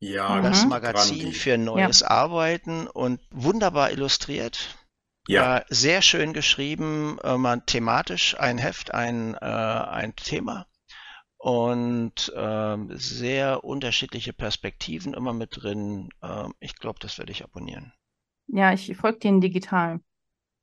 Ja, 0.00 0.40
das 0.40 0.64
Magazin 0.64 1.20
Grandi. 1.20 1.32
für 1.32 1.58
neues 1.58 2.00
ja. 2.00 2.08
Arbeiten 2.08 2.86
und 2.86 3.20
wunderbar 3.30 3.90
illustriert. 3.90 4.76
Ja. 5.28 5.58
Äh, 5.58 5.64
sehr 5.68 6.00
schön 6.00 6.32
geschrieben, 6.32 7.18
äh, 7.22 7.60
thematisch 7.66 8.38
ein 8.38 8.56
Heft, 8.56 8.94
ein, 8.94 9.34
äh, 9.34 9.38
ein 9.44 10.16
Thema 10.16 10.66
und 11.36 12.32
ähm, 12.36 12.90
sehr 12.94 13.64
unterschiedliche 13.64 14.34
Perspektiven 14.34 15.14
immer 15.14 15.32
mit 15.32 15.62
drin. 15.62 16.10
Ähm, 16.22 16.54
ich 16.60 16.76
glaube, 16.76 16.98
das 17.00 17.18
werde 17.18 17.32
ich 17.32 17.44
abonnieren. 17.44 17.92
Ja, 18.46 18.72
ich 18.72 18.94
folge 18.96 19.20
denen 19.20 19.40
digital. 19.40 20.00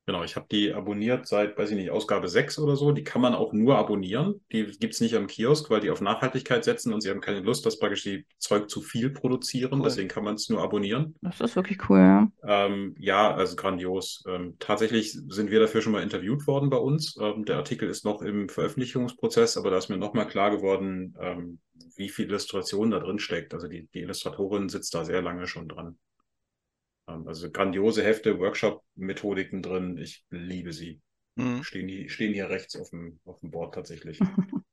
Genau, 0.08 0.24
ich 0.24 0.36
habe 0.36 0.46
die 0.50 0.72
abonniert 0.72 1.26
seit, 1.26 1.58
weiß 1.58 1.68
ich 1.68 1.76
nicht, 1.76 1.90
Ausgabe 1.90 2.28
6 2.28 2.58
oder 2.60 2.76
so. 2.76 2.92
Die 2.92 3.04
kann 3.04 3.20
man 3.20 3.34
auch 3.34 3.52
nur 3.52 3.76
abonnieren. 3.76 4.40
Die 4.50 4.64
gibt 4.64 4.94
es 4.94 5.02
nicht 5.02 5.14
am 5.14 5.26
Kiosk, 5.26 5.68
weil 5.68 5.80
die 5.80 5.90
auf 5.90 6.00
Nachhaltigkeit 6.00 6.64
setzen 6.64 6.94
und 6.94 7.02
sie 7.02 7.10
haben 7.10 7.20
keine 7.20 7.40
Lust, 7.40 7.66
dass 7.66 7.78
praktisch 7.78 8.04
die 8.04 8.24
Zeug 8.38 8.70
zu 8.70 8.80
viel 8.80 9.10
produzieren. 9.10 9.80
Cool. 9.80 9.84
Deswegen 9.84 10.08
kann 10.08 10.24
man 10.24 10.36
es 10.36 10.48
nur 10.48 10.62
abonnieren. 10.62 11.14
Das 11.20 11.42
ist 11.42 11.56
wirklich 11.56 11.90
cool, 11.90 11.98
ja. 11.98 12.32
Ähm, 12.42 12.94
ja, 12.98 13.34
also 13.34 13.54
grandios. 13.54 14.24
Ähm, 14.26 14.56
tatsächlich 14.58 15.12
sind 15.12 15.50
wir 15.50 15.60
dafür 15.60 15.82
schon 15.82 15.92
mal 15.92 16.02
interviewt 16.02 16.46
worden 16.46 16.70
bei 16.70 16.78
uns. 16.78 17.18
Ähm, 17.20 17.44
der 17.44 17.56
Artikel 17.56 17.90
ist 17.90 18.06
noch 18.06 18.22
im 18.22 18.48
Veröffentlichungsprozess, 18.48 19.58
aber 19.58 19.70
da 19.70 19.76
ist 19.76 19.90
mir 19.90 19.98
nochmal 19.98 20.26
klar 20.26 20.50
geworden, 20.50 21.18
ähm, 21.20 21.58
wie 21.96 22.08
viel 22.08 22.28
Illustration 22.28 22.90
da 22.90 22.98
drin 22.98 23.18
steckt. 23.18 23.52
Also 23.52 23.68
die, 23.68 23.88
die 23.92 24.00
Illustratorin 24.00 24.70
sitzt 24.70 24.94
da 24.94 25.04
sehr 25.04 25.20
lange 25.20 25.46
schon 25.46 25.68
dran. 25.68 25.98
Ähm, 27.08 27.26
also 27.26 27.50
grandiose 27.50 28.04
Hefte, 28.04 28.38
Workshop-Methodiken 28.38 29.62
drin. 29.62 29.96
Ich 29.98 30.24
liebe 30.30 30.72
sie. 30.72 31.00
Mhm. 31.36 31.62
Stehen, 31.62 31.88
die, 31.88 32.08
stehen 32.08 32.34
hier 32.34 32.50
rechts 32.50 32.76
auf 32.76 32.90
dem, 32.90 33.20
auf 33.24 33.40
dem 33.40 33.50
Board 33.50 33.74
tatsächlich. 33.74 34.20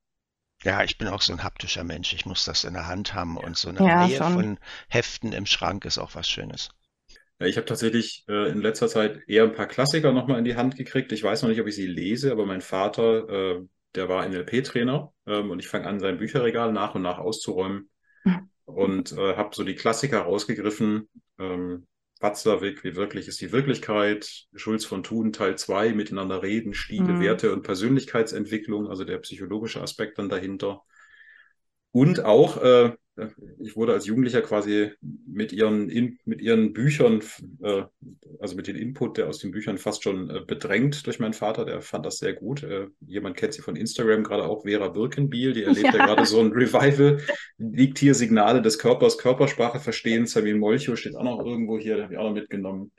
Ja, 0.63 0.83
ich 0.83 0.97
bin 0.97 1.07
auch 1.07 1.21
so 1.21 1.31
ein 1.31 1.43
haptischer 1.43 1.83
Mensch. 1.83 2.13
Ich 2.13 2.25
muss 2.25 2.43
das 2.43 2.63
in 2.63 2.73
der 2.73 2.87
Hand 2.87 3.13
haben 3.13 3.37
und 3.37 3.55
so 3.55 3.69
eine 3.69 3.79
ja, 3.85 4.01
Reihe 4.01 4.17
schon. 4.17 4.33
von 4.33 4.59
Heften 4.89 5.31
im 5.31 5.45
Schrank 5.45 5.85
ist 5.85 5.99
auch 5.99 6.15
was 6.15 6.27
Schönes. 6.27 6.69
Ja, 7.39 7.45
ich 7.45 7.57
habe 7.57 7.67
tatsächlich 7.67 8.25
äh, 8.27 8.49
in 8.49 8.61
letzter 8.61 8.87
Zeit 8.87 9.21
eher 9.27 9.43
ein 9.43 9.53
paar 9.53 9.67
Klassiker 9.67 10.11
nochmal 10.11 10.39
in 10.39 10.45
die 10.45 10.55
Hand 10.55 10.75
gekriegt. 10.75 11.11
Ich 11.11 11.21
weiß 11.21 11.43
noch 11.43 11.49
nicht, 11.49 11.61
ob 11.61 11.67
ich 11.67 11.75
sie 11.75 11.85
lese, 11.85 12.31
aber 12.31 12.47
mein 12.47 12.61
Vater, 12.61 13.29
äh, 13.29 13.61
der 13.93 14.09
war 14.09 14.27
NLP-Trainer 14.27 15.13
ähm, 15.27 15.51
und 15.51 15.59
ich 15.59 15.67
fange 15.67 15.85
an, 15.85 15.99
sein 15.99 16.17
Bücherregal 16.17 16.71
nach 16.71 16.95
und 16.95 17.03
nach 17.03 17.19
auszuräumen 17.19 17.89
mhm. 18.23 18.49
und 18.65 19.11
äh, 19.11 19.35
habe 19.35 19.53
so 19.53 19.63
die 19.63 19.75
Klassiker 19.75 20.21
rausgegriffen. 20.21 21.09
Ähm, 21.37 21.85
Watzlawick, 22.19 22.83
wie 22.83 22.95
wirklich 22.95 23.27
ist 23.27 23.41
die 23.41 23.51
Wirklichkeit, 23.51 24.45
Schulz 24.55 24.85
von 24.85 25.03
Thun, 25.03 25.33
Teil 25.33 25.57
2, 25.57 25.93
miteinander 25.93 26.41
reden, 26.41 26.73
Stile, 26.73 27.13
mhm. 27.13 27.19
Werte 27.21 27.51
und 27.53 27.63
Persönlichkeitsentwicklung, 27.63 28.87
also 28.87 29.03
der 29.03 29.17
psychologische 29.19 29.81
Aspekt 29.81 30.17
dann 30.17 30.29
dahinter. 30.29 30.81
Und 31.91 32.23
auch 32.23 32.61
äh, 32.61 32.93
ich 33.59 33.75
wurde 33.75 33.93
als 33.93 34.05
Jugendlicher 34.05 34.41
quasi 34.41 34.91
mit 35.25 35.53
ihren, 35.53 35.89
in, 35.89 36.19
mit 36.25 36.41
ihren 36.41 36.73
Büchern, 36.73 37.21
äh, 37.61 37.83
also 38.39 38.55
mit 38.55 38.67
dem 38.67 38.75
Input, 38.75 39.17
der 39.17 39.29
aus 39.29 39.39
den 39.39 39.51
Büchern 39.51 39.77
fast 39.77 40.03
schon 40.03 40.29
äh, 40.29 40.41
bedrängt 40.45 41.05
durch 41.05 41.19
meinen 41.19 41.33
Vater, 41.33 41.65
der 41.65 41.81
fand 41.81 42.05
das 42.05 42.17
sehr 42.17 42.33
gut. 42.33 42.63
Äh, 42.63 42.87
jemand 43.05 43.37
kennt 43.37 43.53
sie 43.53 43.61
von 43.61 43.75
Instagram, 43.75 44.23
gerade 44.23 44.43
auch 44.43 44.63
Vera 44.63 44.89
Birkenbiel, 44.89 45.53
die 45.53 45.63
erlebt 45.63 45.85
ja, 45.93 45.97
ja 45.97 46.05
gerade 46.05 46.25
so 46.25 46.39
ein 46.41 46.51
Revival. 46.51 47.21
Liegt 47.57 47.99
hier 47.99 48.15
Signale 48.15 48.61
des 48.61 48.79
Körpers, 48.79 49.17
Körpersprache 49.17 49.79
verstehen. 49.79 50.27
Sabine 50.27 50.59
Molcho 50.59 50.95
steht 50.95 51.15
auch 51.15 51.23
noch 51.23 51.45
irgendwo 51.45 51.79
hier, 51.79 52.03
habe 52.03 52.13
ich 52.13 52.19
auch 52.19 52.25
noch 52.25 52.33
mitgenommen. 52.33 52.91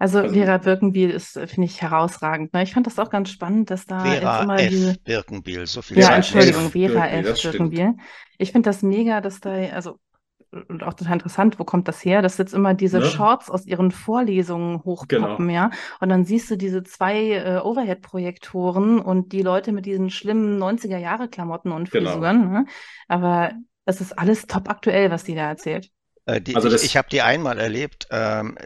Also, 0.00 0.20
also 0.20 0.32
Vera 0.32 0.56
Birkenbiel 0.56 1.10
ist, 1.10 1.36
äh, 1.36 1.46
finde 1.46 1.66
ich, 1.66 1.82
herausragend. 1.82 2.54
Ne? 2.54 2.62
Ich 2.62 2.72
fand 2.72 2.86
das 2.86 2.98
auch 2.98 3.10
ganz 3.10 3.28
spannend, 3.28 3.70
dass 3.70 3.84
da 3.84 4.00
Vera 4.00 4.14
jetzt 4.14 4.42
immer 4.42 4.58
F. 4.58 4.70
diese... 4.70 4.94
Birkenbiel, 5.04 5.66
so 5.66 5.82
viel 5.82 5.98
Ja, 5.98 6.06
Zeit. 6.06 6.16
Entschuldigung, 6.16 6.70
Vera 6.70 7.06
F. 7.08 7.42
Birkenbiel. 7.42 7.94
Ich 8.38 8.50
finde 8.50 8.70
das 8.70 8.82
mega, 8.82 9.20
dass 9.20 9.40
da, 9.40 9.50
also 9.50 10.00
und 10.68 10.82
auch 10.82 10.94
total 10.94 11.12
interessant, 11.12 11.58
wo 11.60 11.64
kommt 11.64 11.86
das 11.86 12.04
her? 12.04 12.22
Dass 12.22 12.38
jetzt 12.38 12.54
immer 12.54 12.74
diese 12.74 12.98
ne? 12.98 13.04
Shorts 13.04 13.50
aus 13.50 13.66
ihren 13.66 13.92
Vorlesungen 13.92 14.82
hochpoppen, 14.84 15.46
genau. 15.46 15.52
ja. 15.52 15.70
Und 16.00 16.08
dann 16.08 16.24
siehst 16.24 16.50
du 16.50 16.56
diese 16.56 16.82
zwei 16.82 17.32
äh, 17.32 17.60
Overhead-Projektoren 17.62 18.98
und 18.98 19.32
die 19.32 19.42
Leute 19.42 19.70
mit 19.70 19.86
diesen 19.86 20.10
schlimmen 20.10 20.60
90er-Jahre-Klamotten 20.60 21.70
und 21.70 21.90
genau. 21.90 22.10
Frisuren. 22.10 22.40
Genau. 22.42 22.52
Ne? 22.52 22.66
Aber 23.06 23.52
es 23.84 24.00
ist 24.00 24.18
alles 24.18 24.46
top 24.46 24.68
aktuell, 24.68 25.10
was 25.10 25.24
die 25.24 25.34
da 25.34 25.42
erzählt. 25.42 25.90
Äh, 26.26 26.40
die, 26.40 26.56
also 26.56 26.68
ich, 26.68 26.82
ich 26.82 26.96
habe 26.96 27.08
die 27.10 27.22
einmal 27.22 27.60
erlebt. 27.60 28.08
Ähm, 28.10 28.56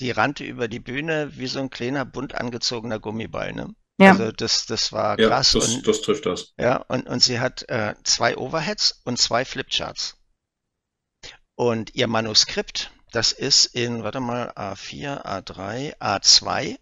die 0.00 0.10
rannte 0.10 0.44
über 0.44 0.68
die 0.68 0.80
Bühne 0.80 1.30
wie 1.36 1.46
so 1.46 1.60
ein 1.60 1.70
kleiner 1.70 2.04
bunt 2.04 2.34
angezogener 2.34 2.98
Gummiball. 2.98 3.52
Ne? 3.52 3.74
Ja. 3.98 4.10
Also 4.10 4.32
das, 4.32 4.66
das 4.66 4.92
war 4.92 5.16
krass. 5.16 5.52
Ja, 5.52 5.60
das, 5.60 5.74
und, 5.74 5.86
das 5.86 6.02
trifft 6.02 6.26
das. 6.26 6.52
Ja, 6.58 6.76
und, 6.88 7.08
und 7.08 7.22
sie 7.22 7.40
hat 7.40 7.68
äh, 7.68 7.94
zwei 8.02 8.36
Overheads 8.36 9.00
und 9.04 9.18
zwei 9.18 9.44
Flipcharts. 9.44 10.16
Und 11.56 11.94
ihr 11.94 12.08
Manuskript, 12.08 12.90
das 13.12 13.30
ist 13.30 13.66
in, 13.66 14.02
warte 14.02 14.18
mal, 14.18 14.50
A4, 14.56 15.24
A3, 15.24 15.96
A2, 15.98 16.76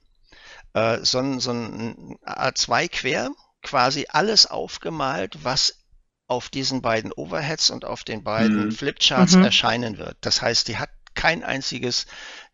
äh, 0.72 1.04
so, 1.04 1.38
so 1.38 1.52
ein 1.52 2.16
A2 2.24 2.88
quer, 2.88 3.30
quasi 3.62 4.06
alles 4.08 4.46
aufgemalt, 4.46 5.44
was 5.44 5.78
auf 6.26 6.48
diesen 6.48 6.80
beiden 6.80 7.12
Overheads 7.12 7.68
und 7.68 7.84
auf 7.84 8.04
den 8.04 8.24
beiden 8.24 8.66
mhm. 8.66 8.72
Flipcharts 8.72 9.36
mhm. 9.36 9.44
erscheinen 9.44 9.98
wird. 9.98 10.16
Das 10.22 10.40
heißt, 10.40 10.68
die 10.68 10.78
hat 10.78 10.88
kein 11.14 11.44
einziges, 11.44 12.06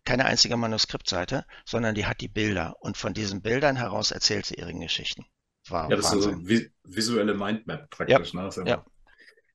keine 0.08 0.24
einzige 0.24 0.56
Manuskriptseite, 0.56 1.44
sondern 1.66 1.94
die 1.94 2.06
hat 2.06 2.22
die 2.22 2.28
Bilder. 2.28 2.76
Und 2.80 2.96
von 2.96 3.12
diesen 3.12 3.42
Bildern 3.42 3.76
heraus 3.76 4.10
erzählt 4.10 4.46
sie 4.46 4.54
ihre 4.54 4.72
Geschichten. 4.72 5.26
War 5.68 5.90
ja, 5.90 5.96
das 5.96 6.06
Wahnsinn. 6.06 6.40
ist 6.40 6.48
so 6.48 6.54
eine 6.54 6.70
visuelle 6.84 7.34
Mindmap 7.34 7.90
praktisch. 7.90 8.32
Ja. 8.32 8.42
Ne? 8.42 8.50
Ja. 8.64 8.86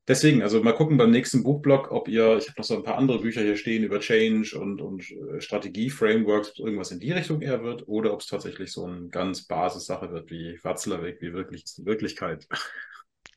Deswegen, 0.07 0.43
also 0.43 0.61
mal 0.61 0.75
gucken 0.75 0.97
beim 0.97 1.09
nächsten 1.09 1.41
Buchblock, 1.41 1.91
ob 1.91 2.07
ihr, 2.07 2.37
ich 2.37 2.49
habe 2.49 2.59
noch 2.59 2.65
so 2.65 2.75
ein 2.75 2.83
paar 2.83 2.99
andere 2.99 3.19
Bücher 3.19 3.41
hier 3.41 3.57
stehen 3.57 3.83
über 3.83 3.99
Change 3.99 4.59
und, 4.59 4.79
und 4.79 5.09
äh, 5.09 5.41
Strategie-Frameworks, 5.41 6.59
irgendwas 6.59 6.91
in 6.91 6.99
die 6.99 7.13
Richtung 7.13 7.41
eher 7.41 7.63
wird, 7.63 7.87
oder 7.87 8.13
ob 8.13 8.21
es 8.21 8.27
tatsächlich 8.27 8.71
so 8.71 8.85
eine 8.85 9.07
ganz 9.07 9.47
Basissache 9.47 10.11
wird 10.11 10.29
wie 10.29 10.59
Watzlawick, 10.61 11.19
wie 11.21 11.33
wirklich 11.33 11.63
Wirklichkeit. 11.77 12.47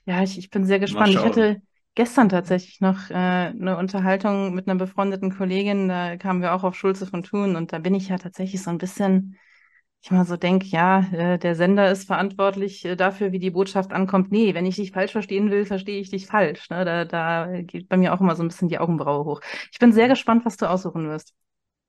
Ja, 0.04 0.22
ich, 0.22 0.36
ich 0.36 0.50
bin 0.50 0.66
sehr 0.66 0.80
gespannt. 0.80 1.10
Ich 1.10 1.18
hatte 1.18 1.62
gestern 1.96 2.28
tatsächlich 2.28 2.80
noch 2.80 3.10
äh, 3.10 3.14
eine 3.14 3.76
Unterhaltung 3.76 4.54
mit 4.54 4.68
einer 4.68 4.78
befreundeten 4.78 5.36
Kollegin, 5.36 5.88
da 5.88 6.16
kamen 6.16 6.42
wir 6.42 6.54
auch 6.54 6.62
auf 6.62 6.76
Schulze 6.76 7.06
von 7.06 7.24
Thun 7.24 7.56
und 7.56 7.72
da 7.72 7.80
bin 7.80 7.94
ich 7.94 8.08
ja 8.08 8.18
tatsächlich 8.18 8.62
so 8.62 8.70
ein 8.70 8.78
bisschen 8.78 9.36
ich 10.06 10.12
mal 10.12 10.24
so 10.24 10.36
denke, 10.36 10.66
ja, 10.66 11.00
äh, 11.12 11.36
der 11.36 11.56
Sender 11.56 11.90
ist 11.90 12.06
verantwortlich 12.06 12.84
äh, 12.84 12.94
dafür, 12.94 13.32
wie 13.32 13.40
die 13.40 13.50
Botschaft 13.50 13.92
ankommt. 13.92 14.30
Nee, 14.30 14.54
wenn 14.54 14.64
ich 14.64 14.76
dich 14.76 14.92
falsch 14.92 15.10
verstehen 15.10 15.50
will, 15.50 15.64
verstehe 15.64 16.00
ich 16.00 16.10
dich 16.10 16.26
falsch. 16.28 16.70
Ne? 16.70 16.84
Da, 16.84 17.04
da 17.04 17.60
geht 17.62 17.88
bei 17.88 17.96
mir 17.96 18.14
auch 18.14 18.20
immer 18.20 18.36
so 18.36 18.44
ein 18.44 18.48
bisschen 18.48 18.68
die 18.68 18.78
Augenbraue 18.78 19.24
hoch. 19.24 19.40
Ich 19.72 19.80
bin 19.80 19.92
sehr 19.92 20.06
gespannt, 20.06 20.44
was 20.44 20.56
du 20.56 20.70
aussuchen 20.70 21.08
wirst. 21.08 21.34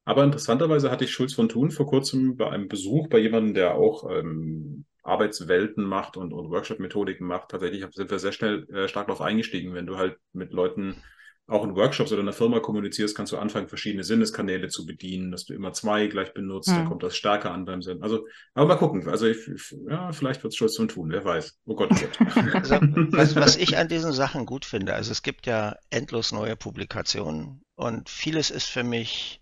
Aber 0.05 0.23
interessanterweise 0.23 0.89
hatte 0.89 1.03
ich 1.03 1.11
Schulz 1.11 1.35
von 1.35 1.47
Thun 1.47 1.69
vor 1.69 1.85
kurzem 1.85 2.37
bei 2.37 2.49
einem 2.49 2.67
Besuch 2.67 3.07
bei 3.07 3.19
jemandem, 3.19 3.53
der 3.53 3.75
auch 3.75 4.09
ähm, 4.09 4.85
Arbeitswelten 5.07 5.83
macht 5.83 6.17
und, 6.17 6.33
und 6.33 6.49
Workshop-Methodiken 6.49 7.25
macht. 7.25 7.49
Tatsächlich 7.49 7.85
sind 7.93 8.11
wir 8.11 8.19
sehr 8.19 8.31
schnell 8.31 8.67
äh, 8.69 8.87
stark 8.87 9.07
darauf 9.07 9.21
eingestiegen, 9.21 9.73
wenn 9.73 9.85
du 9.85 9.97
halt 9.97 10.17
mit 10.33 10.51
Leuten 10.51 11.01
auch 11.49 11.63
in 11.63 11.75
Workshops 11.75 12.11
oder 12.11 12.19
in 12.19 12.27
einer 12.27 12.35
Firma 12.35 12.59
kommunizierst, 12.59 13.15
kannst 13.15 13.31
du 13.31 13.37
anfangen, 13.37 13.69
verschiedene 13.69 14.03
Sinneskanäle 14.03 14.67
zu 14.67 14.85
bedienen, 14.85 15.31
dass 15.31 15.45
du 15.45 15.53
immer 15.53 15.71
zwei 15.71 16.07
gleich 16.07 16.33
benutzt, 16.33 16.69
mhm. 16.69 16.75
dann 16.75 16.85
kommt 16.89 17.03
das 17.03 17.15
stärker 17.15 17.51
an 17.51 17.63
beim 17.63 17.81
Sinn. 17.81 18.03
Also, 18.03 18.27
aber 18.53 18.67
mal 18.67 18.75
gucken. 18.75 19.07
Also, 19.07 19.27
ich, 19.27 19.37
ja, 19.89 20.11
vielleicht 20.11 20.43
wird 20.43 20.51
es 20.51 20.57
schon 20.57 20.67
zum 20.67 20.89
Tun, 20.89 21.09
wer 21.09 21.23
weiß. 21.23 21.57
Oh 21.65 21.75
Gott, 21.75 21.91
oh 21.91 22.25
Gott. 22.51 22.53
Also, 22.53 22.75
was, 23.11 23.35
was 23.35 23.55
ich 23.55 23.77
an 23.77 23.87
diesen 23.87 24.11
Sachen 24.13 24.45
gut 24.45 24.65
finde, 24.65 24.93
also 24.93 25.11
es 25.11 25.23
gibt 25.23 25.45
ja 25.45 25.77
endlos 25.89 26.33
neue 26.33 26.57
Publikationen 26.57 27.61
und 27.75 28.09
vieles 28.09 28.51
ist 28.51 28.67
für 28.67 28.83
mich 28.83 29.41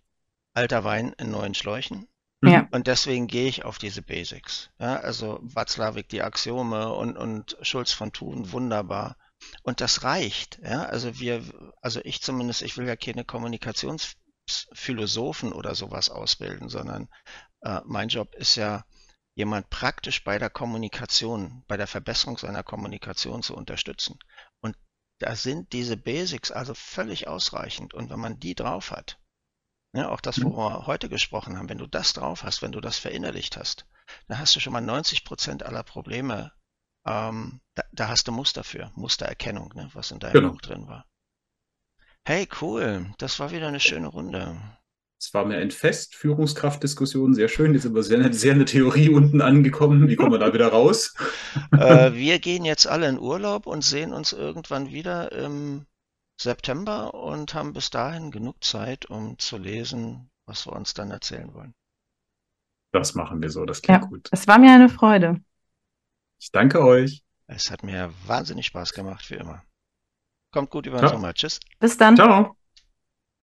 alter 0.54 0.84
Wein 0.84 1.14
in 1.18 1.32
neuen 1.32 1.56
Schläuchen. 1.56 2.08
Ja. 2.52 2.68
Und 2.72 2.88
deswegen 2.88 3.28
gehe 3.28 3.48
ich 3.48 3.64
auf 3.66 3.78
diese 3.78 4.02
Basics. 4.02 4.70
Ja, 4.80 4.96
also 4.98 5.40
Watzlawick, 5.42 6.10
die 6.10 6.22
Axiome 6.22 6.94
und, 6.94 7.18
und 7.18 7.58
Schulz 7.62 7.92
von 7.92 8.12
Thun, 8.12 8.52
wunderbar. 8.52 9.18
Und 9.64 9.82
das 9.82 10.04
reicht. 10.04 10.60
Ja? 10.64 10.84
Also 10.84 11.20
wir, 11.20 11.44
also 11.82 12.00
ich 12.04 12.22
zumindest, 12.22 12.62
ich 12.62 12.78
will 12.78 12.88
ja 12.88 12.96
keine 12.96 13.26
Kommunikationsphilosophen 13.26 15.52
oder 15.54 15.76
sowas 15.76 16.10
ausbilden, 16.10 16.70
sondern 16.70 17.10
äh, 17.62 17.82
mein 17.86 18.10
Job 18.10 18.34
ist 18.36 18.56
ja, 18.56 18.86
jemand 19.36 19.70
praktisch 19.70 20.24
bei 20.24 20.40
der 20.40 20.50
Kommunikation, 20.50 21.64
bei 21.68 21.78
der 21.78 21.88
Verbesserung 21.88 22.38
seiner 22.38 22.64
Kommunikation 22.64 23.44
zu 23.44 23.56
unterstützen. 23.56 24.18
Und 24.62 24.76
da 25.20 25.36
sind 25.36 25.74
diese 25.74 25.98
Basics 25.98 26.52
also 26.52 26.74
völlig 26.74 27.28
ausreichend. 27.28 27.94
Und 27.94 28.10
wenn 28.10 28.20
man 28.20 28.40
die 28.40 28.56
drauf 28.56 28.92
hat, 28.92 29.20
ja, 29.96 30.10
auch 30.10 30.22
das, 30.22 30.42
worüber 30.42 30.70
wir 30.70 30.88
heute 30.88 31.10
gesprochen 31.10 31.58
haben, 31.58 31.70
wenn 31.70 31.78
du 31.78 31.88
das 31.88 32.14
drauf 32.14 32.44
hast, 32.44 32.62
wenn 32.62 32.72
du 32.72 32.82
das 32.82 32.98
verinnerlicht 32.98 33.58
hast, 33.58 33.86
dann 34.28 34.40
hast 34.40 34.56
du 34.56 34.60
schon 34.60 34.74
mal 34.74 34.82
90 34.82 35.24
Prozent 35.24 35.64
aller 35.64 35.84
Probleme 35.84 36.52
ähm, 37.06 37.62
da, 37.76 37.84
da, 37.92 38.08
hast 38.08 38.28
du 38.28 38.32
Muster 38.32 38.64
für, 38.64 38.92
Mustererkennung, 38.96 39.72
ne, 39.76 39.90
was 39.94 40.12
in 40.12 40.20
deinem 40.20 40.34
genau. 40.34 40.52
Buch 40.52 40.62
drin 40.62 40.88
war. 40.88 41.06
Hey, 42.28 42.48
cool, 42.62 43.14
das 43.20 43.40
war 43.40 43.52
wieder 43.52 43.68
eine 43.68 43.80
schöne 43.80 44.08
Runde. 44.08 44.60
Es 45.20 45.34
war 45.34 45.46
mir 45.46 45.58
ein 45.58 45.72
Fest, 45.72 46.16
Führungskraftdiskussion, 46.16 47.36
sehr 47.36 47.48
schön. 47.48 47.74
Jetzt 47.74 47.84
sind 47.84 47.96
wir 47.96 48.04
sehr, 48.04 48.34
sehr 48.34 48.54
eine 48.54 48.66
Theorie 48.66 49.10
unten 49.10 49.42
angekommen. 49.42 50.08
Wie 50.08 50.16
kommen 50.16 50.32
wir 50.32 50.40
da 50.40 50.54
wieder 50.54 50.70
raus? 50.70 51.14
äh, 51.72 52.14
wir 52.14 52.40
gehen 52.40 52.66
jetzt 52.66 52.88
alle 52.88 53.08
in 53.08 53.20
Urlaub 53.20 53.68
und 53.68 53.84
sehen 53.84 54.12
uns 54.12 54.34
irgendwann 54.34 54.92
wieder 54.92 55.32
im 55.32 55.86
September 56.40 57.14
und 57.14 57.54
haben 57.54 57.74
bis 57.74 57.90
dahin 57.90 58.32
genug 58.32 58.64
Zeit, 58.64 59.06
um 59.06 59.38
zu 59.40 59.58
lesen, 59.58 60.30
was 60.46 60.66
wir 60.68 60.74
uns 60.74 60.94
dann 60.94 61.12
erzählen 61.12 61.54
wollen. 61.54 61.74
Das 62.92 63.16
machen 63.16 63.42
wir 63.42 63.50
so, 63.50 63.66
das 63.66 63.82
klingt 63.82 64.04
ja, 64.04 64.08
gut. 64.08 64.30
Es 64.32 64.48
war 64.48 64.58
mir 64.58 64.72
eine 64.72 64.90
Freude. 64.90 65.42
Ich 66.40 66.52
danke 66.52 66.84
euch. 66.84 67.24
Es 67.48 67.70
hat 67.70 67.84
mir 67.84 68.12
wahnsinnig 68.26 68.66
Spaß 68.66 68.94
gemacht, 68.94 69.30
wie 69.30 69.36
immer. 69.36 69.64
Kommt 70.52 70.70
gut 70.70 70.86
über 70.86 71.00
den 71.00 71.10
Sommer. 71.10 71.34
Tschüss. 71.34 71.60
Bis 71.80 71.98
dann. 71.98 72.16
Ciao. 72.16 72.56